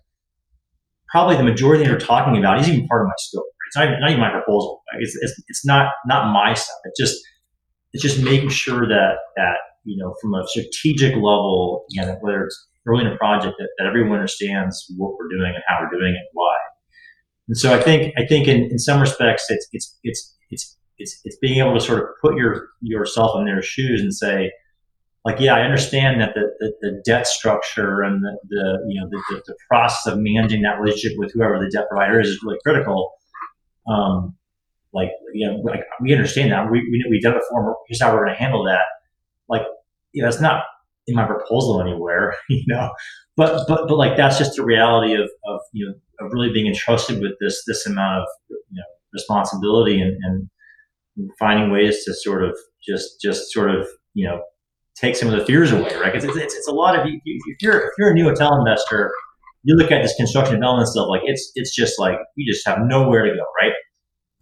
probably 1.16 1.36
the 1.36 1.42
majority 1.42 1.82
that 1.82 1.88
you're 1.88 1.98
talking 1.98 2.36
about 2.36 2.60
is 2.60 2.68
even 2.68 2.86
part 2.88 3.00
of 3.00 3.06
my 3.06 3.14
scope. 3.16 3.44
Right? 3.44 3.68
It's 3.68 3.76
not 3.76 3.84
even, 3.86 4.00
not 4.00 4.10
even 4.10 4.20
my 4.20 4.30
proposal. 4.30 4.82
Right? 4.92 5.00
It's, 5.02 5.16
it's, 5.22 5.42
it's 5.48 5.64
not 5.64 5.92
not 6.06 6.30
my 6.30 6.52
stuff. 6.52 6.76
It's 6.84 7.00
just 7.00 7.16
it's 7.94 8.02
just 8.02 8.22
making 8.22 8.50
sure 8.50 8.86
that 8.86 9.14
that 9.36 9.56
you 9.84 9.96
know 9.96 10.14
from 10.20 10.34
a 10.34 10.46
strategic 10.46 11.14
level, 11.14 11.86
again, 11.90 12.14
whether 12.20 12.44
it's 12.44 12.68
early 12.86 13.06
in 13.06 13.10
a 13.10 13.16
project, 13.16 13.54
that, 13.58 13.68
that 13.78 13.86
everyone 13.86 14.18
understands 14.18 14.84
what 14.98 15.12
we're 15.16 15.28
doing 15.28 15.52
and 15.54 15.64
how 15.66 15.78
we're 15.80 15.98
doing 15.98 16.12
it 16.12 16.18
and 16.18 16.28
why. 16.34 16.54
And 17.48 17.56
so 17.56 17.74
I 17.74 17.80
think 17.80 18.12
I 18.18 18.26
think 18.26 18.46
in, 18.46 18.64
in 18.70 18.78
some 18.78 19.00
respects 19.00 19.46
it's 19.48 19.66
it's 19.72 19.98
it's 20.02 20.36
it's 20.50 20.76
it's 20.98 21.18
it's 21.24 21.38
being 21.40 21.60
able 21.60 21.72
to 21.72 21.80
sort 21.80 22.00
of 22.00 22.08
put 22.22 22.36
your 22.36 22.68
yourself 22.82 23.38
in 23.38 23.46
their 23.46 23.62
shoes 23.62 24.02
and 24.02 24.12
say, 24.12 24.52
like, 25.26 25.40
yeah, 25.40 25.56
I 25.56 25.62
understand 25.62 26.20
that 26.20 26.34
the, 26.34 26.48
the, 26.60 26.72
the 26.80 27.02
debt 27.04 27.26
structure 27.26 28.02
and 28.02 28.22
the, 28.22 28.38
the 28.48 28.78
you 28.88 29.00
know 29.00 29.08
the, 29.10 29.42
the, 29.44 29.56
process 29.68 30.06
of 30.12 30.20
managing 30.20 30.62
that 30.62 30.80
relationship 30.80 31.18
with 31.18 31.32
whoever 31.34 31.58
the 31.58 31.68
debt 31.68 31.86
provider 31.90 32.20
is 32.20 32.28
is 32.28 32.40
really 32.44 32.58
critical. 32.64 33.10
Um, 33.88 34.36
like, 34.94 35.10
you 35.34 35.48
know, 35.48 35.56
like 35.64 35.80
we 36.00 36.12
understand 36.12 36.52
that 36.52 36.70
we 36.70 36.78
we 36.78 37.04
we've 37.10 37.22
done 37.22 37.34
it 37.34 37.42
before. 37.50 37.76
Here's 37.88 38.00
how 38.00 38.12
we're 38.14 38.24
going 38.24 38.36
to 38.36 38.40
handle 38.40 38.62
that. 38.66 38.82
Like, 39.48 39.62
you 40.12 40.22
know, 40.22 40.28
it's 40.28 40.40
not 40.40 40.62
in 41.08 41.16
my 41.16 41.26
proposal 41.26 41.80
anywhere, 41.80 42.36
you 42.48 42.62
know, 42.68 42.92
but 43.36 43.66
but 43.66 43.88
but 43.88 43.96
like 43.96 44.16
that's 44.16 44.38
just 44.38 44.54
the 44.54 44.64
reality 44.64 45.14
of 45.14 45.28
of 45.44 45.58
you 45.72 45.86
know 45.86 45.94
of 46.24 46.32
really 46.32 46.52
being 46.52 46.68
entrusted 46.68 47.20
with 47.20 47.32
this 47.40 47.64
this 47.66 47.84
amount 47.84 48.22
of 48.22 48.28
you 48.48 48.76
know 48.76 48.84
responsibility 49.12 50.00
and, 50.00 50.16
and 50.22 50.48
finding 51.36 51.72
ways 51.72 52.04
to 52.04 52.14
sort 52.14 52.44
of 52.44 52.56
just 52.86 53.20
just 53.20 53.52
sort 53.52 53.74
of 53.74 53.88
you 54.14 54.24
know 54.24 54.40
take 54.96 55.16
some 55.16 55.28
of 55.28 55.38
the 55.38 55.44
fears 55.44 55.72
away, 55.72 55.94
right? 55.96 56.14
It's, 56.14 56.24
it's, 56.24 56.54
it's, 56.54 56.68
a 56.68 56.72
lot 56.72 56.98
of 56.98 57.06
if 57.06 57.62
you're 57.62 57.80
if 57.80 57.92
you're 57.98 58.10
a 58.10 58.14
new 58.14 58.24
hotel 58.24 58.58
investor, 58.58 59.12
you 59.62 59.76
look 59.76 59.90
at 59.90 60.02
this 60.02 60.14
construction 60.16 60.54
development 60.54 60.88
stuff 60.88 61.08
like 61.08 61.22
it's 61.24 61.52
it's 61.54 61.74
just 61.74 61.98
like 61.98 62.18
you 62.36 62.50
just 62.50 62.66
have 62.66 62.78
nowhere 62.80 63.24
to 63.24 63.30
go, 63.30 63.44
right? 63.60 63.72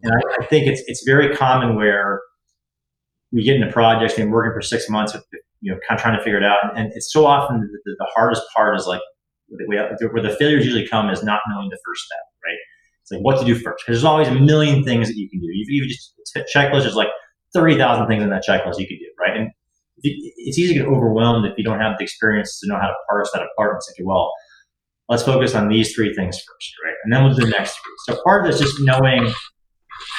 And 0.02 0.12
I, 0.12 0.42
I 0.42 0.46
think 0.46 0.66
it's 0.66 0.82
it's 0.86 1.02
very 1.05 1.34
common 1.34 1.76
where 1.76 2.20
we 3.32 3.42
get 3.42 3.57
into 3.57 3.72
projects 3.72 4.18
and 4.18 4.30
working 4.30 4.52
for 4.52 4.62
six 4.62 4.88
months, 4.88 5.16
you 5.61 5.72
know, 5.72 5.78
kind 5.88 5.98
of 5.98 6.02
trying 6.02 6.16
to 6.16 6.22
figure 6.22 6.38
it 6.38 6.44
out, 6.44 6.78
and 6.78 6.92
it's 6.94 7.12
so 7.12 7.26
often 7.26 7.61
the, 7.84 7.96
the 7.98 8.07
hardest 8.14 8.42
part 8.55 8.78
is 8.78 8.86
like 8.86 9.00
where 9.66 10.22
the 10.22 10.34
failures 10.38 10.64
usually 10.64 10.86
come 10.86 11.11
is 11.11 11.22
not 11.22 11.40
knowing 11.50 11.68
the 11.68 11.78
first 11.86 12.05
step, 12.05 12.18
right? 12.44 12.57
It's 13.02 13.12
like 13.12 13.20
what 13.20 13.38
to 13.38 13.44
do 13.44 13.55
first. 13.55 13.84
There's 13.86 14.05
always 14.05 14.28
a 14.28 14.34
million 14.34 14.82
things 14.82 15.09
that 15.09 15.16
you 15.16 15.28
can 15.28 15.40
do. 15.40 15.46
You, 15.46 15.64
you 15.68 15.88
just 15.88 16.14
checklist 16.55 16.86
is 16.86 16.94
like 16.94 17.09
30,000 17.52 18.07
things 18.07 18.22
in 18.22 18.30
that 18.30 18.44
checklist 18.46 18.78
you 18.78 18.86
could 18.86 18.98
do, 18.98 19.11
right? 19.20 19.36
And 19.36 19.50
it's 20.05 20.59
easy 20.59 20.74
to 20.74 20.80
get 20.80 20.88
overwhelmed 20.88 21.46
if 21.46 21.55
you 21.57 21.64
don't 21.64 21.80
have 21.80 21.96
the 21.98 22.05
experience 22.05 22.61
to 22.61 22.68
know 22.68 22.78
how 22.80 22.88
to 22.88 22.94
parse 23.09 23.30
that 23.32 23.42
apart 23.42 23.74
and 23.74 23.82
say, 23.82 23.92
okay, 23.92 24.05
well, 24.05 24.30
let's 25.09 25.22
focus 25.22 25.55
on 25.55 25.68
these 25.68 25.94
three 25.94 26.14
things 26.14 26.36
first, 26.36 26.74
right? 26.84 26.94
And 27.05 27.12
then 27.12 27.24
we'll 27.24 27.34
do 27.34 27.44
the 27.44 27.50
next 27.50 27.72
three. 27.72 28.14
So 28.14 28.22
part 28.22 28.44
of 28.44 28.50
it 28.50 28.55
is 28.55 28.61
just 28.61 28.76
knowing 28.80 29.32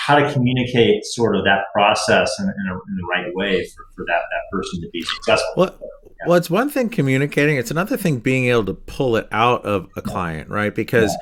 how 0.06 0.18
to 0.18 0.32
communicate 0.34 1.04
sort 1.06 1.36
of 1.36 1.44
that 1.46 1.66
process 1.74 2.32
in, 2.40 2.46
in, 2.46 2.72
a, 2.72 2.74
in 2.74 2.96
the 2.98 3.08
right 3.12 3.36
way 3.36 3.66
for, 3.66 3.86
for 3.96 4.06
that, 4.08 4.22
that 4.32 4.42
person 4.52 4.82
to 4.82 4.90
be 4.92 5.02
successful. 5.02 5.54
Well, 5.58 5.76
yeah. 5.82 6.28
well, 6.28 6.38
it's 6.38 6.50
one 6.50 6.70
thing 6.70 6.90
communicating. 6.90 7.58
It's 7.58 7.72
another 7.72 7.98
thing 7.98 8.20
being 8.20 8.46
able 8.46 8.66
to 8.66 8.74
pull 8.74 9.16
it 9.18 9.28
out 9.32 9.66
of 9.66 9.88
a 9.96 10.02
client, 10.02 10.50
right? 10.50 10.74
Because 10.74 11.16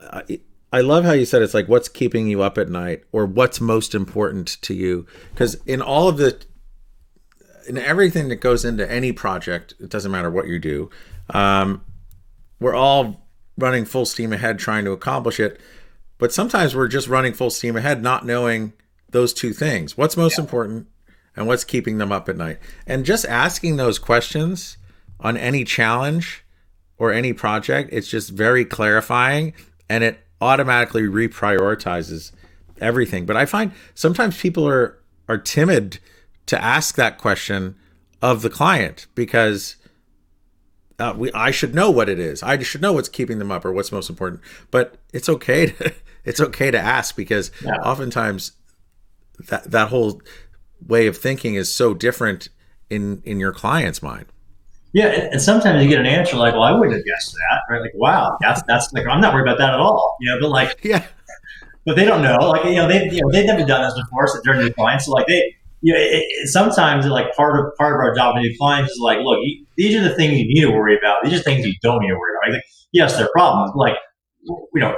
yeah. 0.00 0.22
I, 0.28 0.40
I 0.72 0.80
love 0.80 1.04
how 1.04 1.12
you 1.12 1.24
said 1.24 1.42
it's 1.42 1.54
like 1.54 1.68
what's 1.68 1.88
keeping 1.88 2.26
you 2.26 2.42
up 2.42 2.58
at 2.58 2.68
night 2.68 3.04
or 3.12 3.24
what's 3.24 3.60
most 3.60 3.94
important 3.94 4.60
to 4.62 4.74
you. 4.74 5.06
Because 5.30 5.54
in 5.66 5.80
all 5.80 6.08
of 6.08 6.16
the 6.16 6.42
in 7.68 7.78
everything 7.78 8.28
that 8.28 8.36
goes 8.36 8.64
into 8.64 8.90
any 8.90 9.12
project, 9.12 9.74
it 9.80 9.90
doesn't 9.90 10.12
matter 10.12 10.30
what 10.30 10.46
you 10.46 10.58
do. 10.58 10.90
Um, 11.30 11.84
we're 12.60 12.74
all 12.74 13.26
running 13.58 13.84
full 13.84 14.06
steam 14.06 14.32
ahead 14.32 14.58
trying 14.58 14.84
to 14.84 14.92
accomplish 14.92 15.40
it, 15.40 15.60
but 16.18 16.32
sometimes 16.32 16.74
we're 16.74 16.88
just 16.88 17.08
running 17.08 17.32
full 17.32 17.50
steam 17.50 17.76
ahead, 17.76 18.02
not 18.02 18.24
knowing 18.24 18.72
those 19.10 19.32
two 19.32 19.52
things: 19.52 19.96
what's 19.96 20.16
most 20.16 20.38
yeah. 20.38 20.44
important 20.44 20.86
and 21.36 21.46
what's 21.46 21.64
keeping 21.64 21.98
them 21.98 22.12
up 22.12 22.28
at 22.28 22.36
night. 22.36 22.58
And 22.86 23.04
just 23.04 23.26
asking 23.26 23.76
those 23.76 23.98
questions 23.98 24.78
on 25.20 25.36
any 25.36 25.64
challenge 25.64 26.44
or 26.98 27.12
any 27.12 27.32
project, 27.32 27.90
it's 27.92 28.08
just 28.08 28.30
very 28.30 28.64
clarifying, 28.64 29.52
and 29.88 30.02
it 30.02 30.18
automatically 30.40 31.02
reprioritizes 31.02 32.32
everything. 32.80 33.26
But 33.26 33.36
I 33.36 33.46
find 33.46 33.72
sometimes 33.94 34.40
people 34.40 34.66
are 34.66 34.98
are 35.28 35.38
timid 35.38 35.98
to 36.46 36.62
ask 36.62 36.94
that 36.96 37.18
question 37.18 37.76
of 38.22 38.42
the 38.42 38.50
client 38.50 39.06
because 39.14 39.76
uh, 40.98 41.14
we 41.16 41.30
I 41.32 41.50
should 41.50 41.74
know 41.74 41.90
what 41.90 42.08
it 42.08 42.18
is. 42.18 42.42
I 42.42 42.58
should 42.62 42.80
know 42.80 42.92
what's 42.92 43.08
keeping 43.08 43.38
them 43.38 43.52
up 43.52 43.64
or 43.64 43.72
what's 43.72 43.92
most 43.92 44.08
important. 44.08 44.40
But 44.70 44.96
it's 45.12 45.28
okay 45.28 45.66
to 45.66 45.94
it's 46.24 46.40
okay 46.40 46.70
to 46.70 46.78
ask 46.78 47.16
because 47.16 47.50
yeah. 47.62 47.74
oftentimes 47.76 48.52
that 49.48 49.70
that 49.70 49.88
whole 49.88 50.22
way 50.86 51.06
of 51.06 51.16
thinking 51.16 51.54
is 51.54 51.72
so 51.72 51.94
different 51.94 52.48
in 52.88 53.22
in 53.24 53.40
your 53.40 53.52
client's 53.52 54.02
mind. 54.02 54.26
Yeah, 54.92 55.08
and 55.30 55.42
sometimes 55.42 55.82
you 55.82 55.90
get 55.90 56.00
an 56.00 56.06
answer 56.06 56.36
like, 56.36 56.54
"Well, 56.54 56.62
I 56.62 56.72
wouldn't 56.72 56.96
have 56.96 57.04
guessed 57.04 57.34
that," 57.34 57.60
right? 57.68 57.82
Like, 57.82 57.92
"Wow, 57.94 58.38
that's 58.40 58.62
that's 58.62 58.90
like 58.94 59.06
I'm 59.06 59.20
not 59.20 59.34
worried 59.34 59.42
about 59.42 59.58
that 59.58 59.74
at 59.74 59.80
all," 59.80 60.16
you 60.20 60.30
know. 60.30 60.38
But 60.40 60.48
like, 60.48 60.78
yeah, 60.82 61.04
but 61.84 61.96
they 61.96 62.06
don't 62.06 62.22
know. 62.22 62.38
Like, 62.38 62.64
you 62.64 62.76
know, 62.76 62.88
they 62.88 63.04
you 63.10 63.20
know 63.20 63.30
they've 63.30 63.44
never 63.44 63.64
done 63.66 63.82
this 63.82 63.94
before, 63.94 64.26
so 64.28 64.40
they're 64.42 64.56
new 64.56 64.72
clients. 64.72 65.04
So 65.04 65.12
like 65.12 65.26
they 65.26 65.54
you 65.86 65.92
know, 65.92 66.00
it, 66.00 66.24
it, 66.26 66.48
sometimes 66.48 67.06
like 67.06 67.32
part 67.36 67.60
of 67.60 67.72
part 67.76 67.94
of 67.94 68.00
our 68.00 68.12
job 68.12 68.34
with 68.34 68.42
new 68.42 68.58
clients 68.58 68.90
is 68.90 68.98
like, 68.98 69.18
look, 69.20 69.38
you, 69.40 69.64
these 69.76 69.94
are 69.94 70.02
the 70.02 70.16
things 70.16 70.36
you 70.36 70.46
need 70.48 70.62
to 70.62 70.72
worry 70.72 70.98
about. 70.98 71.18
These 71.22 71.38
are 71.38 71.42
things 71.42 71.64
you 71.64 71.74
don't 71.80 72.00
need 72.00 72.08
to 72.08 72.18
worry 72.18 72.32
about. 72.34 72.54
Like, 72.54 72.64
yes, 72.92 73.16
they're 73.16 73.28
problems. 73.32 73.70
Like, 73.76 73.94
you 74.42 74.80
know, 74.80 74.96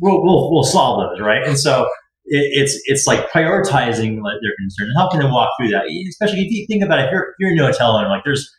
we'll, 0.00 0.24
we'll, 0.24 0.50
we'll 0.50 0.64
solve 0.64 1.10
those, 1.10 1.20
right? 1.20 1.46
And 1.46 1.58
so 1.58 1.82
it, 2.24 2.46
it's 2.58 2.80
it's 2.86 3.06
like 3.06 3.30
prioritizing 3.30 4.22
like, 4.22 4.38
their 4.40 4.54
concerns 4.58 4.88
and 4.88 4.96
helping 4.96 5.20
them 5.20 5.30
walk 5.30 5.50
through 5.60 5.68
that. 5.68 5.84
Especially 6.08 6.40
if 6.40 6.50
you 6.50 6.66
think 6.66 6.82
about 6.82 7.00
it, 7.00 7.04
if 7.04 7.12
you're 7.12 7.34
you're 7.38 7.50
a 7.50 7.54
new 7.54 7.64
hotel 7.64 7.94
owner, 7.94 8.08
like 8.08 8.24
there's 8.24 8.50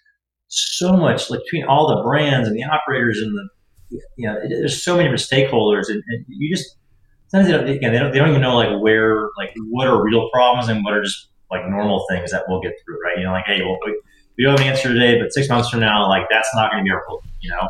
so 0.50 0.96
much 0.96 1.32
like 1.32 1.40
between 1.46 1.66
all 1.66 1.88
the 1.96 2.04
brands 2.04 2.48
and 2.48 2.56
the 2.56 2.64
operators 2.64 3.20
and 3.24 3.36
the 3.36 3.50
you 4.18 4.28
know, 4.28 4.36
there's 4.48 4.84
so 4.84 4.96
many 4.96 5.10
different 5.10 5.52
stakeholders, 5.52 5.90
and, 5.90 6.04
and 6.10 6.26
you 6.28 6.56
just 6.56 6.76
sometimes 7.30 7.52
they 7.52 7.58
don't, 7.58 7.68
again, 7.70 7.94
they 7.94 8.00
don't, 8.00 8.12
they 8.12 8.20
don't 8.20 8.30
even 8.30 8.42
know 8.42 8.56
like 8.56 8.82
where, 8.82 9.30
like 9.38 9.52
what 9.70 9.88
are 9.88 10.04
real 10.04 10.30
problems 10.32 10.68
and 10.70 10.84
what 10.84 10.94
are 10.94 11.04
just 11.04 11.29
like 11.52 11.68
normal 11.68 12.06
things 12.10 12.32
that 12.32 12.44
we'll 12.48 12.62
get 12.62 12.74
through, 12.84 13.02
right? 13.04 13.18
You 13.18 13.24
know, 13.24 13.32
like, 13.32 13.46
hey, 13.46 13.62
well, 13.62 13.78
we, 13.86 14.00
we 14.38 14.44
don't 14.44 14.58
have 14.58 14.62
an 14.62 14.68
answer 14.68 14.94
today, 14.94 15.20
but 15.20 15.34
six 15.34 15.50
months 15.50 15.70
from 15.70 15.80
now, 15.80 16.08
like 16.08 16.28
that's 16.30 16.50
not 16.56 16.72
going 16.72 16.84
to 16.84 16.88
be 16.88 16.92
our 16.92 17.04
problem. 17.04 17.30
You 17.42 17.52
know, 17.52 17.68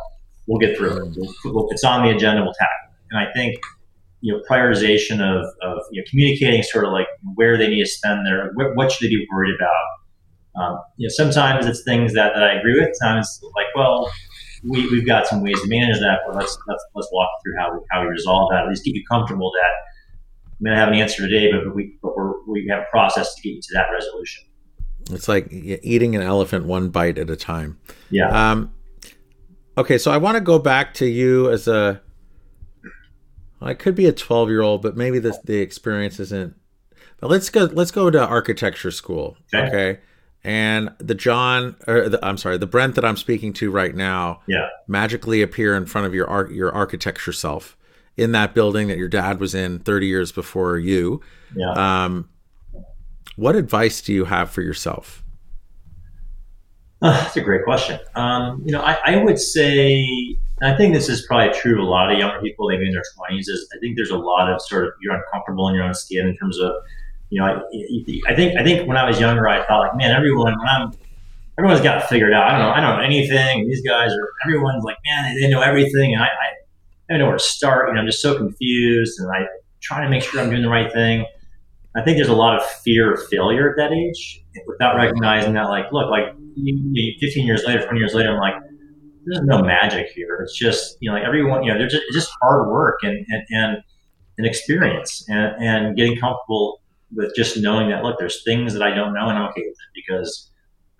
we'll 0.47 0.59
get 0.59 0.77
through 0.77 0.97
it. 0.97 1.17
We'll, 1.45 1.69
it's 1.69 1.83
on 1.83 2.03
the 2.03 2.15
agenda. 2.15 2.41
We'll 2.43 2.53
tackle 2.53 2.93
it. 2.93 2.95
And 3.11 3.27
I 3.27 3.31
think 3.33 3.59
you 4.21 4.33
know 4.33 4.41
prioritization 4.49 5.21
of, 5.21 5.45
of 5.61 5.81
you 5.91 6.01
know, 6.01 6.05
communicating 6.09 6.61
sort 6.63 6.85
of 6.85 6.91
like 6.91 7.07
where 7.35 7.57
they 7.57 7.67
need 7.67 7.83
to 7.83 7.89
spend 7.89 8.25
their 8.25 8.51
what, 8.53 8.75
what 8.75 8.91
should 8.91 9.05
they 9.05 9.09
be 9.09 9.25
worried 9.31 9.55
about. 9.55 10.61
Um, 10.61 10.79
you 10.97 11.07
know, 11.07 11.11
sometimes 11.15 11.65
it's 11.65 11.83
things 11.83 12.13
that, 12.15 12.33
that 12.35 12.43
I 12.43 12.53
agree 12.53 12.79
with. 12.79 12.89
Sometimes 12.95 13.39
like, 13.55 13.67
well, 13.75 14.11
we, 14.67 14.89
we've 14.89 15.05
got 15.05 15.25
some 15.25 15.41
ways 15.41 15.61
to 15.61 15.69
manage 15.69 15.99
that, 15.99 16.19
but 16.27 16.35
let's 16.35 16.57
let's, 16.67 16.83
let's 16.95 17.09
walk 17.13 17.29
through 17.43 17.53
how 17.57 17.73
we, 17.73 17.79
how 17.91 18.01
we 18.01 18.07
resolve 18.07 18.49
that. 18.51 18.63
At 18.63 18.69
least 18.69 18.83
keep 18.83 18.95
you 18.95 19.03
comfortable 19.09 19.51
that 19.61 19.88
may 20.59 20.71
not 20.71 20.77
have 20.77 20.89
an 20.89 20.95
answer 20.95 21.27
today, 21.27 21.51
but, 21.51 21.75
we 21.75 21.97
but 22.01 22.15
we're, 22.15 22.43
we 22.45 22.67
have 22.69 22.81
a 22.81 22.85
process 22.91 23.33
to 23.35 23.41
get 23.41 23.49
you 23.49 23.61
to 23.61 23.69
that 23.73 23.87
resolution. 23.91 24.45
It's 25.11 25.27
like 25.27 25.47
eating 25.51 26.15
an 26.15 26.21
elephant 26.21 26.65
one 26.65 26.89
bite 26.89 27.17
at 27.17 27.29
a 27.29 27.35
time. 27.35 27.79
Yeah. 28.11 28.29
Um, 28.29 28.73
okay, 29.77 29.97
so 29.97 30.11
I 30.11 30.17
want 30.17 30.35
to 30.35 30.41
go 30.41 30.59
back 30.59 30.93
to 30.95 31.05
you 31.05 31.49
as 31.49 31.67
a. 31.67 32.01
I 33.61 33.73
could 33.73 33.95
be 33.95 34.05
a 34.05 34.11
twelve-year-old, 34.11 34.81
but 34.81 34.95
maybe 34.95 35.19
the 35.19 35.37
the 35.43 35.57
experience 35.57 36.19
isn't. 36.19 36.55
But 37.19 37.29
let's 37.29 37.49
go. 37.49 37.65
Let's 37.65 37.91
go 37.91 38.09
to 38.09 38.25
architecture 38.25 38.91
school. 38.91 39.35
Okay. 39.53 39.67
okay? 39.67 39.99
And 40.41 40.93
the 40.99 41.15
John, 41.15 41.75
or 41.85 42.07
the, 42.07 42.25
I'm 42.25 42.37
sorry, 42.37 42.57
the 42.57 42.65
Brent 42.65 42.95
that 42.95 43.03
I'm 43.03 43.17
speaking 43.17 43.51
to 43.53 43.71
right 43.71 43.93
now, 43.93 44.41
yeah, 44.47 44.69
magically 44.87 45.41
appear 45.41 45.75
in 45.75 45.85
front 45.85 46.07
of 46.07 46.13
your 46.13 46.29
art, 46.29 46.51
your 46.51 46.71
architecture 46.71 47.33
self 47.33 47.75
in 48.19 48.33
that 48.33 48.53
building 48.53 48.89
that 48.89 48.97
your 48.97 49.07
dad 49.07 49.39
was 49.39 49.55
in 49.55 49.79
30 49.79 50.07
years 50.07 50.31
before 50.31 50.77
you. 50.77 51.21
Yeah. 51.55 51.71
Um, 51.71 52.29
what 53.37 53.55
advice 53.55 54.01
do 54.01 54.13
you 54.13 54.25
have 54.25 54.51
for 54.51 54.61
yourself? 54.61 55.23
Uh, 57.01 57.11
that's 57.23 57.37
a 57.37 57.41
great 57.41 57.63
question. 57.63 57.97
Um, 58.15 58.61
you 58.65 58.73
know, 58.73 58.81
I, 58.81 58.97
I, 59.05 59.23
would 59.23 59.39
say, 59.39 60.05
I 60.61 60.75
think 60.75 60.93
this 60.93 61.07
is 61.07 61.25
probably 61.25 61.57
true 61.57 61.81
of 61.81 61.87
a 61.87 61.89
lot 61.89 62.11
of 62.11 62.19
younger 62.19 62.41
people, 62.41 62.67
maybe 62.67 62.87
in 62.87 62.91
their 62.91 63.03
20s, 63.17 63.39
is 63.39 63.69
I 63.73 63.79
think 63.79 63.95
there's 63.95 64.11
a 64.11 64.17
lot 64.17 64.51
of 64.51 64.61
sort 64.61 64.85
of, 64.87 64.93
you're 65.01 65.15
uncomfortable 65.15 65.69
in 65.69 65.75
your 65.75 65.85
own 65.85 65.93
skin 65.93 66.27
in 66.27 66.35
terms 66.35 66.59
of, 66.59 66.73
you 67.29 67.39
know, 67.39 67.45
I, 67.45 68.31
I 68.31 68.35
think, 68.35 68.57
I 68.57 68.63
think 68.63 68.85
when 68.85 68.97
I 68.97 69.07
was 69.07 69.17
younger, 69.17 69.47
I 69.47 69.65
thought 69.65 69.79
like, 69.79 69.95
man, 69.95 70.11
everyone, 70.11 70.57
when 70.59 70.67
I'm, 70.67 70.91
everyone's 71.57 71.81
got 71.81 72.03
it 72.03 72.07
figured 72.07 72.33
out. 72.33 72.49
I 72.49 72.51
don't 72.51 72.59
know. 72.59 72.71
I 72.71 72.81
don't 72.81 72.97
know 72.97 73.03
anything. 73.03 73.69
These 73.69 73.83
guys 73.87 74.11
are, 74.11 74.29
everyone's 74.45 74.83
like, 74.83 74.97
man, 75.05 75.33
they, 75.33 75.41
they 75.41 75.49
know 75.49 75.61
everything. 75.61 76.13
And 76.13 76.21
I, 76.21 76.27
I 76.27 76.47
I 77.09 77.13
don't 77.13 77.19
know 77.19 77.25
where 77.27 77.37
to 77.37 77.43
start. 77.43 77.89
You 77.89 77.95
know, 77.95 78.01
I'm 78.01 78.07
just 78.07 78.21
so 78.21 78.37
confused, 78.37 79.19
and 79.19 79.29
I 79.31 79.45
trying 79.81 80.03
to 80.03 80.09
make 80.09 80.23
sure 80.23 80.41
I'm 80.41 80.49
doing 80.49 80.61
the 80.61 80.69
right 80.69 80.91
thing. 80.91 81.25
I 81.95 82.03
think 82.03 82.17
there's 82.17 82.29
a 82.29 82.35
lot 82.35 82.55
of 82.55 82.65
fear 82.65 83.13
of 83.13 83.27
failure 83.29 83.69
at 83.69 83.77
that 83.77 83.91
age, 83.91 84.43
without 84.67 84.95
recognizing 84.95 85.53
that, 85.53 85.69
like, 85.69 85.91
look, 85.91 86.09
like 86.09 86.25
15 86.55 87.45
years 87.45 87.63
later, 87.65 87.83
20 87.83 87.97
years 87.97 88.13
later, 88.13 88.33
I'm 88.33 88.39
like, 88.39 88.53
there's 89.25 89.41
no 89.45 89.63
magic 89.63 90.07
here. 90.13 90.39
It's 90.43 90.55
just, 90.57 90.97
you 91.01 91.09
know, 91.09 91.17
like 91.17 91.25
everyone, 91.25 91.63
you 91.63 91.71
know, 91.71 91.79
there's 91.79 91.93
just, 91.93 92.05
just 92.13 92.31
hard 92.41 92.69
work 92.69 92.99
and 93.03 93.25
and 93.29 93.43
and, 93.49 93.77
and 94.37 94.47
experience, 94.47 95.25
and, 95.29 95.55
and 95.63 95.97
getting 95.97 96.15
comfortable 96.17 96.81
with 97.11 97.33
just 97.35 97.57
knowing 97.57 97.89
that, 97.89 98.03
look, 98.03 98.19
there's 98.19 98.43
things 98.43 98.73
that 98.73 98.83
I 98.83 98.93
don't 98.93 99.13
know, 99.13 99.27
and 99.27 99.37
I'm 99.37 99.49
okay 99.49 99.61
with 99.61 99.71
it 99.71 100.05
because 100.05 100.51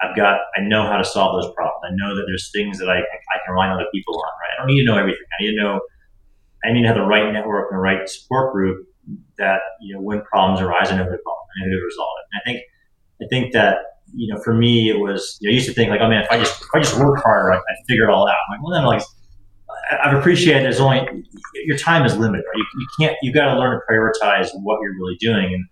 I've 0.01 0.15
got, 0.15 0.39
I 0.55 0.61
know 0.61 0.83
how 0.87 0.97
to 0.97 1.05
solve 1.05 1.41
those 1.41 1.53
problems. 1.53 1.83
I 1.85 1.91
know 1.93 2.15
that 2.15 2.23
there's 2.25 2.51
things 2.51 2.79
that 2.79 2.89
I, 2.89 2.97
I 2.97 3.37
can 3.45 3.53
rely 3.53 3.67
on 3.67 3.75
other 3.75 3.89
people 3.93 4.15
on, 4.15 4.31
right? 4.41 4.57
I 4.57 4.61
don't 4.61 4.67
need 4.73 4.79
to 4.79 4.85
know 4.85 4.97
everything. 4.97 5.21
I 5.39 5.43
need 5.43 5.55
to 5.55 5.61
know 5.61 5.79
I 6.63 6.73
need 6.73 6.81
to 6.81 6.87
have 6.87 6.97
the 6.97 7.03
right 7.03 7.31
network 7.31 7.71
and 7.71 7.77
the 7.77 7.81
right 7.81 8.07
support 8.07 8.53
group 8.53 8.85
that 9.37 9.61
you 9.81 9.95
know 9.95 10.01
when 10.01 10.21
problems 10.21 10.61
arise, 10.61 10.91
I 10.91 10.97
know 10.97 11.05
who 11.05 11.11
to 11.11 11.17
call 11.17 11.47
and 11.55 11.71
who 11.71 11.79
to 11.79 11.85
resolve 11.85 12.09
it. 12.19 12.25
And 12.31 12.41
I 12.41 12.43
think 12.45 12.63
I 13.21 13.25
think 13.29 13.53
that 13.53 13.77
you 14.13 14.33
know 14.33 14.41
for 14.41 14.53
me 14.53 14.89
it 14.89 14.99
was 14.99 15.37
you 15.41 15.49
know, 15.49 15.53
I 15.53 15.55
used 15.55 15.67
to 15.67 15.73
think 15.73 15.89
like 15.89 16.01
oh 16.01 16.09
man 16.09 16.23
if 16.23 16.31
I 16.31 16.37
just 16.37 16.61
if 16.61 16.67
I 16.73 16.79
just 16.79 16.99
work 16.99 17.21
harder 17.23 17.53
I, 17.53 17.57
I 17.57 17.73
figure 17.87 18.05
it 18.05 18.09
all 18.09 18.27
out. 18.27 18.35
I'm 18.49 18.57
like 18.57 18.63
well 18.63 18.73
then 18.73 18.85
like 18.85 19.01
I've 20.03 20.17
appreciated 20.17 20.63
there's 20.63 20.79
only 20.79 21.07
your 21.65 21.77
time 21.77 22.05
is 22.05 22.15
limited. 22.17 22.43
Right? 22.45 22.57
You, 22.57 22.65
you 22.79 22.87
can't 22.99 23.17
you 23.21 23.33
got 23.33 23.53
to 23.53 23.59
learn 23.59 23.79
to 23.79 23.81
prioritize 23.89 24.49
what 24.53 24.79
you're 24.81 24.95
really 24.95 25.15
doing 25.19 25.53
and 25.53 25.65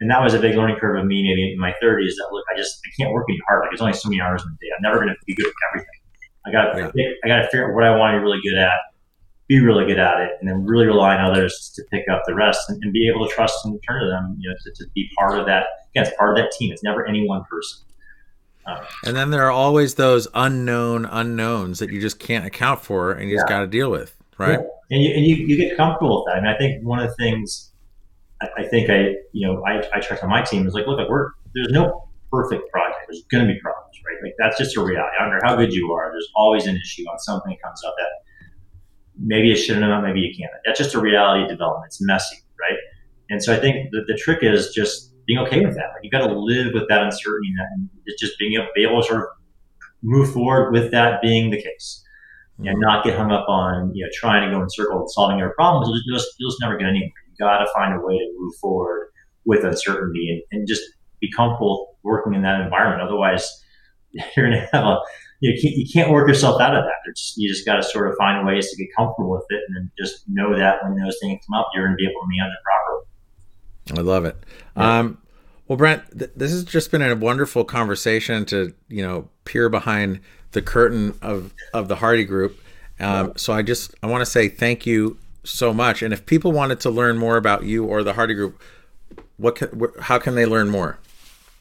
and 0.00 0.10
that 0.10 0.22
was 0.22 0.32
a 0.32 0.38
big 0.38 0.56
learning 0.56 0.76
curve 0.76 0.98
of 0.98 1.06
me 1.06 1.22
maybe 1.22 1.52
in 1.52 1.58
my 1.58 1.74
30s 1.82 2.16
that 2.16 2.28
look 2.32 2.44
I 2.52 2.56
just 2.56 2.80
I 2.86 2.90
can't 3.00 3.12
work 3.12 3.26
any 3.28 3.38
harder. 3.46 3.62
Like 3.62 3.70
there's 3.72 3.82
only 3.82 3.92
so 3.92 4.08
many 4.08 4.20
hours 4.20 4.42
in 4.42 4.48
a 4.48 4.52
day. 4.52 4.70
I'm 4.74 4.82
never 4.82 4.96
going 4.96 5.08
to 5.08 5.16
be 5.26 5.34
good 5.34 5.46
at 5.46 5.52
everything. 5.72 6.00
I 6.46 6.52
got 6.52 6.96
yeah. 6.96 7.10
I 7.24 7.28
got 7.28 7.42
to 7.42 7.44
figure 7.44 7.68
out 7.68 7.74
what 7.74 7.84
I 7.84 7.94
want 7.96 8.14
to 8.14 8.18
be 8.18 8.22
really 8.24 8.40
good 8.42 8.58
at 8.58 8.72
be 9.50 9.58
really 9.58 9.84
good 9.84 9.98
at 9.98 10.20
it 10.20 10.30
and 10.38 10.48
then 10.48 10.64
really 10.64 10.86
rely 10.86 11.16
on 11.16 11.28
others 11.28 11.72
to 11.74 11.82
pick 11.90 12.04
up 12.08 12.22
the 12.24 12.32
rest 12.32 12.70
and, 12.70 12.80
and 12.84 12.92
be 12.92 13.08
able 13.08 13.26
to 13.26 13.34
trust 13.34 13.58
and 13.64 13.80
turn 13.86 14.00
to 14.00 14.08
them, 14.08 14.36
you 14.38 14.48
know, 14.48 14.54
to, 14.62 14.70
to, 14.72 14.88
be 14.94 15.10
part 15.18 15.36
of 15.36 15.44
that. 15.44 15.66
Again, 15.90 16.06
it's 16.06 16.16
part 16.16 16.30
of 16.30 16.36
that 16.36 16.52
team. 16.52 16.70
It's 16.72 16.84
never 16.84 17.04
any 17.04 17.26
one 17.26 17.42
person. 17.50 17.82
Um, 18.64 18.78
and 19.04 19.16
then 19.16 19.30
there 19.30 19.44
are 19.44 19.50
always 19.50 19.96
those 19.96 20.28
unknown 20.34 21.04
unknowns 21.04 21.80
that 21.80 21.90
you 21.90 22.00
just 22.00 22.20
can't 22.20 22.46
account 22.46 22.80
for 22.80 23.10
and 23.10 23.28
you 23.28 23.34
yeah. 23.34 23.40
just 23.40 23.48
got 23.48 23.60
to 23.62 23.66
deal 23.66 23.90
with, 23.90 24.16
right? 24.38 24.60
Yeah. 24.60 24.66
And, 24.92 25.02
you, 25.02 25.14
and 25.14 25.26
you, 25.26 25.34
you 25.34 25.56
get 25.56 25.76
comfortable 25.76 26.24
with 26.24 26.32
that. 26.32 26.38
I 26.38 26.42
mean, 26.42 26.54
I 26.54 26.56
think 26.56 26.86
one 26.86 27.00
of 27.00 27.08
the 27.08 27.16
things 27.16 27.72
I, 28.40 28.48
I 28.58 28.68
think 28.68 28.88
I, 28.88 29.16
you 29.32 29.48
know, 29.48 29.64
I, 29.66 29.82
I 29.92 29.98
trust 29.98 30.22
on 30.22 30.30
my 30.30 30.42
team 30.42 30.64
is 30.68 30.74
like, 30.74 30.86
look, 30.86 30.98
like 30.98 31.08
we're, 31.08 31.30
there's 31.56 31.72
no 31.72 32.08
perfect 32.30 32.70
project. 32.70 33.00
There's 33.08 33.24
going 33.32 33.48
to 33.48 33.52
be 33.52 33.58
problems, 33.58 33.96
right? 34.06 34.22
Like 34.22 34.36
that's 34.38 34.56
just 34.56 34.76
a 34.76 34.80
reality. 34.80 35.16
I 35.18 35.24
don't 35.24 35.32
care 35.32 35.40
how 35.42 35.56
good 35.56 35.72
you 35.72 35.92
are. 35.92 36.12
There's 36.12 36.28
always 36.36 36.68
an 36.68 36.76
issue 36.76 37.02
on 37.10 37.18
something 37.18 37.50
that 37.50 37.60
comes 37.60 37.82
up 37.84 37.94
that 37.98 38.29
maybe 39.20 39.48
you 39.48 39.56
should 39.56 39.76
have 39.76 39.88
known, 39.88 40.02
maybe 40.02 40.20
you 40.20 40.34
can't. 40.36 40.50
That's 40.64 40.78
just 40.78 40.94
a 40.94 41.00
reality 41.00 41.44
of 41.44 41.48
development. 41.48 41.86
It's 41.86 42.00
messy, 42.00 42.38
right? 42.58 42.78
And 43.28 43.42
so 43.42 43.54
I 43.54 43.58
think 43.58 43.90
the, 43.92 44.02
the 44.06 44.14
trick 44.14 44.42
is 44.42 44.72
just 44.74 45.12
being 45.26 45.38
okay 45.38 45.64
with 45.64 45.74
that. 45.76 45.90
Like 45.94 46.02
you 46.02 46.10
got 46.10 46.26
to 46.26 46.32
live 46.32 46.72
with 46.74 46.88
that 46.88 47.02
uncertainty 47.02 47.52
and 47.74 47.88
it's 48.06 48.20
just 48.20 48.38
being 48.38 48.54
able, 48.54 48.68
be 48.74 48.82
able 48.82 49.02
to 49.02 49.06
sort 49.06 49.20
of 49.20 49.26
move 50.02 50.32
forward 50.32 50.72
with 50.72 50.90
that 50.90 51.20
being 51.22 51.50
the 51.50 51.62
case 51.62 52.02
and 52.58 52.68
mm-hmm. 52.68 52.80
not 52.80 53.04
get 53.04 53.16
hung 53.16 53.30
up 53.30 53.48
on 53.48 53.94
you 53.94 54.04
know 54.04 54.10
trying 54.14 54.48
to 54.48 54.54
go 54.54 54.62
in 54.62 54.68
circles 54.70 55.14
solving 55.14 55.38
your 55.38 55.50
problems. 55.50 55.88
You'll 55.88 56.18
just 56.18 56.28
you'll 56.38 56.50
just 56.50 56.60
never 56.60 56.76
get 56.76 56.88
anywhere. 56.88 57.12
You 57.28 57.36
got 57.38 57.58
to 57.58 57.66
find 57.74 57.94
a 57.94 58.00
way 58.00 58.18
to 58.18 58.34
move 58.38 58.54
forward 58.56 59.10
with 59.44 59.64
uncertainty 59.64 60.44
and, 60.50 60.60
and 60.60 60.68
just 60.68 60.82
be 61.20 61.30
comfortable 61.32 61.96
working 62.02 62.34
in 62.34 62.42
that 62.42 62.60
environment. 62.60 63.02
Otherwise, 63.02 63.48
you're 64.10 64.50
going 64.50 64.52
to 64.52 64.68
have 64.72 64.84
a 64.84 64.98
you 65.40 65.60
can't, 65.60 65.76
you 65.76 65.86
can't 65.90 66.10
work 66.10 66.28
yourself 66.28 66.60
out 66.60 66.76
of 66.76 66.84
that. 66.84 67.10
It's, 67.10 67.34
you 67.36 67.48
just 67.48 67.66
got 67.66 67.76
to 67.76 67.82
sort 67.82 68.08
of 68.08 68.16
find 68.16 68.46
ways 68.46 68.70
to 68.70 68.76
get 68.76 68.88
comfortable 68.96 69.30
with 69.30 69.44
it, 69.50 69.62
and 69.68 69.76
then 69.76 69.90
just 69.98 70.28
know 70.28 70.56
that 70.56 70.82
when 70.84 70.96
those 70.96 71.16
things 71.20 71.40
come 71.46 71.58
up, 71.58 71.68
you're 71.74 71.86
going 71.86 71.96
to 71.96 71.96
be 71.96 72.04
able 72.04 72.20
to 72.20 72.26
manage 72.28 72.52
it 72.52 72.62
properly. 72.64 73.06
I 73.98 74.12
love 74.12 74.24
it. 74.24 74.36
Yeah. 74.76 74.98
Um, 74.98 75.18
well, 75.66 75.76
Brent, 75.76 76.02
th- 76.18 76.30
this 76.36 76.50
has 76.52 76.64
just 76.64 76.90
been 76.90 77.02
a 77.02 77.14
wonderful 77.14 77.64
conversation 77.64 78.44
to 78.46 78.74
you 78.88 79.02
know 79.06 79.28
peer 79.44 79.68
behind 79.68 80.20
the 80.52 80.62
curtain 80.62 81.16
of 81.22 81.54
of 81.72 81.88
the 81.88 81.96
Hardy 81.96 82.24
Group. 82.24 82.60
Um, 82.98 83.32
so 83.36 83.52
I 83.52 83.62
just 83.62 83.94
I 84.02 84.06
want 84.06 84.20
to 84.20 84.26
say 84.26 84.48
thank 84.48 84.84
you 84.84 85.16
so 85.44 85.72
much. 85.72 86.02
And 86.02 86.12
if 86.12 86.26
people 86.26 86.52
wanted 86.52 86.80
to 86.80 86.90
learn 86.90 87.18
more 87.18 87.36
about 87.36 87.64
you 87.64 87.84
or 87.84 88.02
the 88.02 88.12
Hardy 88.12 88.34
Group, 88.34 88.60
what 89.36 89.56
can, 89.56 89.68
wh- 89.80 90.00
how 90.02 90.18
can 90.18 90.34
they 90.34 90.44
learn 90.44 90.68
more? 90.68 90.98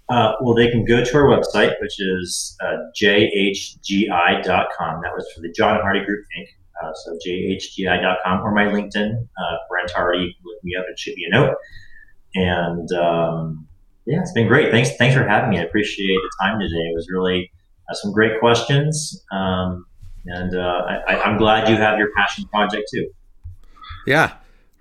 Uh, 0.10 0.34
well, 0.42 0.56
they 0.56 0.70
can 0.70 0.86
go 0.86 1.04
to 1.04 1.18
our 1.18 1.26
website, 1.26 1.74
which 1.82 2.00
is 2.00 2.58
uh, 2.62 2.78
jhgi.com. 3.00 4.44
That 5.04 5.14
was 5.14 5.32
for 5.36 5.42
the 5.42 5.52
John 5.56 5.80
Hardy 5.82 6.04
Group 6.04 6.26
Inc. 6.38 6.48
Uh, 6.82 6.92
so 6.94 7.18
jhgi.com 7.28 8.42
or 8.42 8.52
my 8.54 8.66
LinkedIn, 8.66 9.12
uh, 9.14 9.56
Brent 9.70 9.92
Hardy. 9.92 10.36
Look 10.44 10.64
me 10.64 10.76
up; 10.76 10.86
it 10.90 10.98
should 10.98 11.16
be 11.16 11.26
a 11.26 11.30
note. 11.30 11.56
And 12.36 12.92
um, 12.94 13.68
yeah, 14.06 14.22
it's 14.22 14.32
been 14.32 14.48
great. 14.48 14.72
Thanks, 14.72 14.96
thanks 14.98 15.16
for 15.16 15.28
having 15.28 15.52
me. 15.52 15.60
I 15.60 15.64
appreciate 15.64 16.16
the 16.16 16.32
time 16.42 16.60
today. 16.60 16.76
It 16.76 16.96
was 16.96 17.08
really 17.12 17.52
uh, 17.90 17.94
some 17.94 18.12
great 18.12 18.40
questions, 18.40 19.24
um, 19.32 19.86
and 20.26 20.56
uh, 20.56 21.02
I, 21.08 21.30
am 21.30 21.38
glad 21.38 21.70
you 21.70 21.76
have 21.76 22.00
your 22.00 22.10
passion 22.16 22.46
project 22.46 22.90
too. 22.92 23.10
Yeah, 24.08 24.34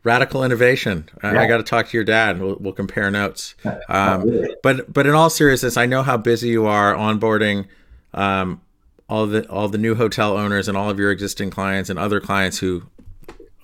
radical 0.08 0.42
innovation. 0.42 1.06
Yeah. 1.22 1.32
I, 1.32 1.44
I 1.44 1.46
got 1.46 1.58
to 1.58 1.62
talk 1.62 1.88
to 1.88 1.96
your 1.96 2.04
dad. 2.04 2.40
We'll, 2.40 2.56
we'll 2.58 2.72
compare 2.72 3.10
notes. 3.10 3.54
Um, 3.90 4.46
but 4.62 4.92
but 4.92 5.06
in 5.06 5.14
all 5.14 5.30
seriousness, 5.30 5.76
I 5.76 5.86
know 5.86 6.02
how 6.02 6.16
busy 6.16 6.48
you 6.48 6.66
are 6.66 6.94
onboarding 6.94 7.66
um, 8.12 8.60
all 9.08 9.26
the 9.26 9.48
all 9.48 9.68
the 9.68 9.78
new 9.78 9.94
hotel 9.94 10.36
owners 10.36 10.68
and 10.68 10.76
all 10.76 10.90
of 10.90 10.98
your 10.98 11.10
existing 11.10 11.50
clients 11.50 11.88
and 11.90 11.98
other 11.98 12.20
clients 12.20 12.58
who 12.58 12.82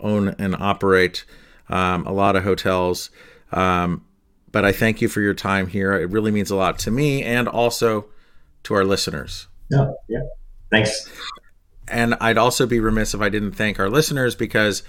own 0.01 0.35
and 0.39 0.57
operate 0.57 1.25
um, 1.69 2.07
a 2.07 2.13
lot 2.13 2.37
of 2.37 2.45
hotels. 2.45 3.11
Um, 3.53 4.05
but 4.51 4.65
I 4.65 4.73
thank 4.73 5.03
you 5.03 5.09
for 5.09 5.21
your 5.21 5.35
time 5.35 5.67
here. 5.67 5.93
It 5.95 6.11
really 6.11 6.31
means 6.31 6.51
a 6.51 6.57
lot 6.57 6.79
to 6.81 6.91
me 6.91 7.23
and 7.23 7.49
also 7.49 8.07
to 8.65 8.75
our 8.75 8.85
listeners. 8.85 9.47
Yeah, 9.71 9.93
yeah. 10.09 10.23
Thanks. 10.71 11.11
And 11.89 12.15
I'd 12.21 12.39
also 12.39 12.67
be 12.67 12.81
remiss 12.81 13.15
if 13.15 13.21
I 13.21 13.29
didn't 13.29 13.53
thank 13.53 13.79
our 13.79 13.91
listeners 13.91 14.35
because 14.35 14.83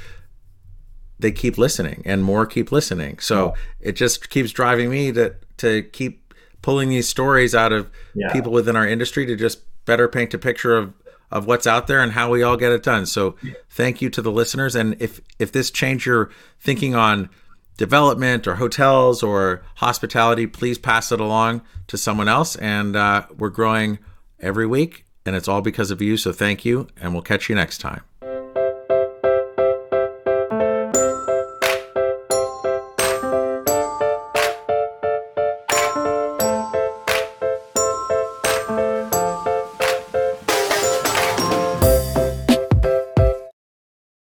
they 1.19 1.31
keep 1.31 1.57
listening 1.57 2.01
and 2.05 2.23
more 2.23 2.45
keep 2.45 2.71
listening. 2.71 3.19
So 3.19 3.47
yeah. 3.47 3.89
it 3.89 3.91
just 3.93 4.29
keeps 4.29 4.51
driving 4.51 4.89
me 4.89 5.11
to 5.13 5.35
to 5.57 5.83
keep 5.83 6.33
pulling 6.61 6.89
these 6.89 7.07
stories 7.07 7.53
out 7.55 7.71
of 7.71 7.89
yeah. 8.13 8.31
people 8.33 8.51
within 8.51 8.75
our 8.75 8.87
industry 8.87 9.25
to 9.25 9.35
just 9.35 9.61
better 9.85 10.07
paint 10.07 10.33
a 10.33 10.37
picture 10.37 10.75
of 10.75 10.93
of 11.31 11.47
what's 11.47 11.67
out 11.67 11.87
there 11.87 12.01
and 12.01 12.11
how 12.11 12.29
we 12.29 12.43
all 12.43 12.57
get 12.57 12.71
it 12.71 12.83
done. 12.83 13.05
So 13.05 13.35
thank 13.69 14.01
you 14.01 14.09
to 14.11 14.21
the 14.21 14.31
listeners 14.31 14.75
and 14.75 14.95
if 14.99 15.21
if 15.39 15.51
this 15.51 15.71
changed 15.71 16.05
your 16.05 16.29
thinking 16.59 16.95
on 16.95 17.29
development 17.77 18.47
or 18.47 18.55
hotels 18.55 19.21
or 19.21 19.63
hospitality, 19.75 20.47
please 20.47 20.77
pass 20.77 21.11
it 21.11 21.19
along 21.19 21.61
to 21.87 21.97
someone 21.97 22.27
else 22.29 22.55
and 22.55 22.95
uh, 22.95 23.25
we're 23.37 23.49
growing 23.49 23.99
every 24.39 24.65
week 24.65 25.05
and 25.25 25.35
it's 25.35 25.47
all 25.47 25.61
because 25.61 25.91
of 25.91 26.01
you. 26.01 26.17
So 26.17 26.31
thank 26.31 26.63
you 26.65 26.87
and 27.01 27.13
we'll 27.13 27.23
catch 27.23 27.49
you 27.49 27.55
next 27.55 27.79
time. 27.79 28.01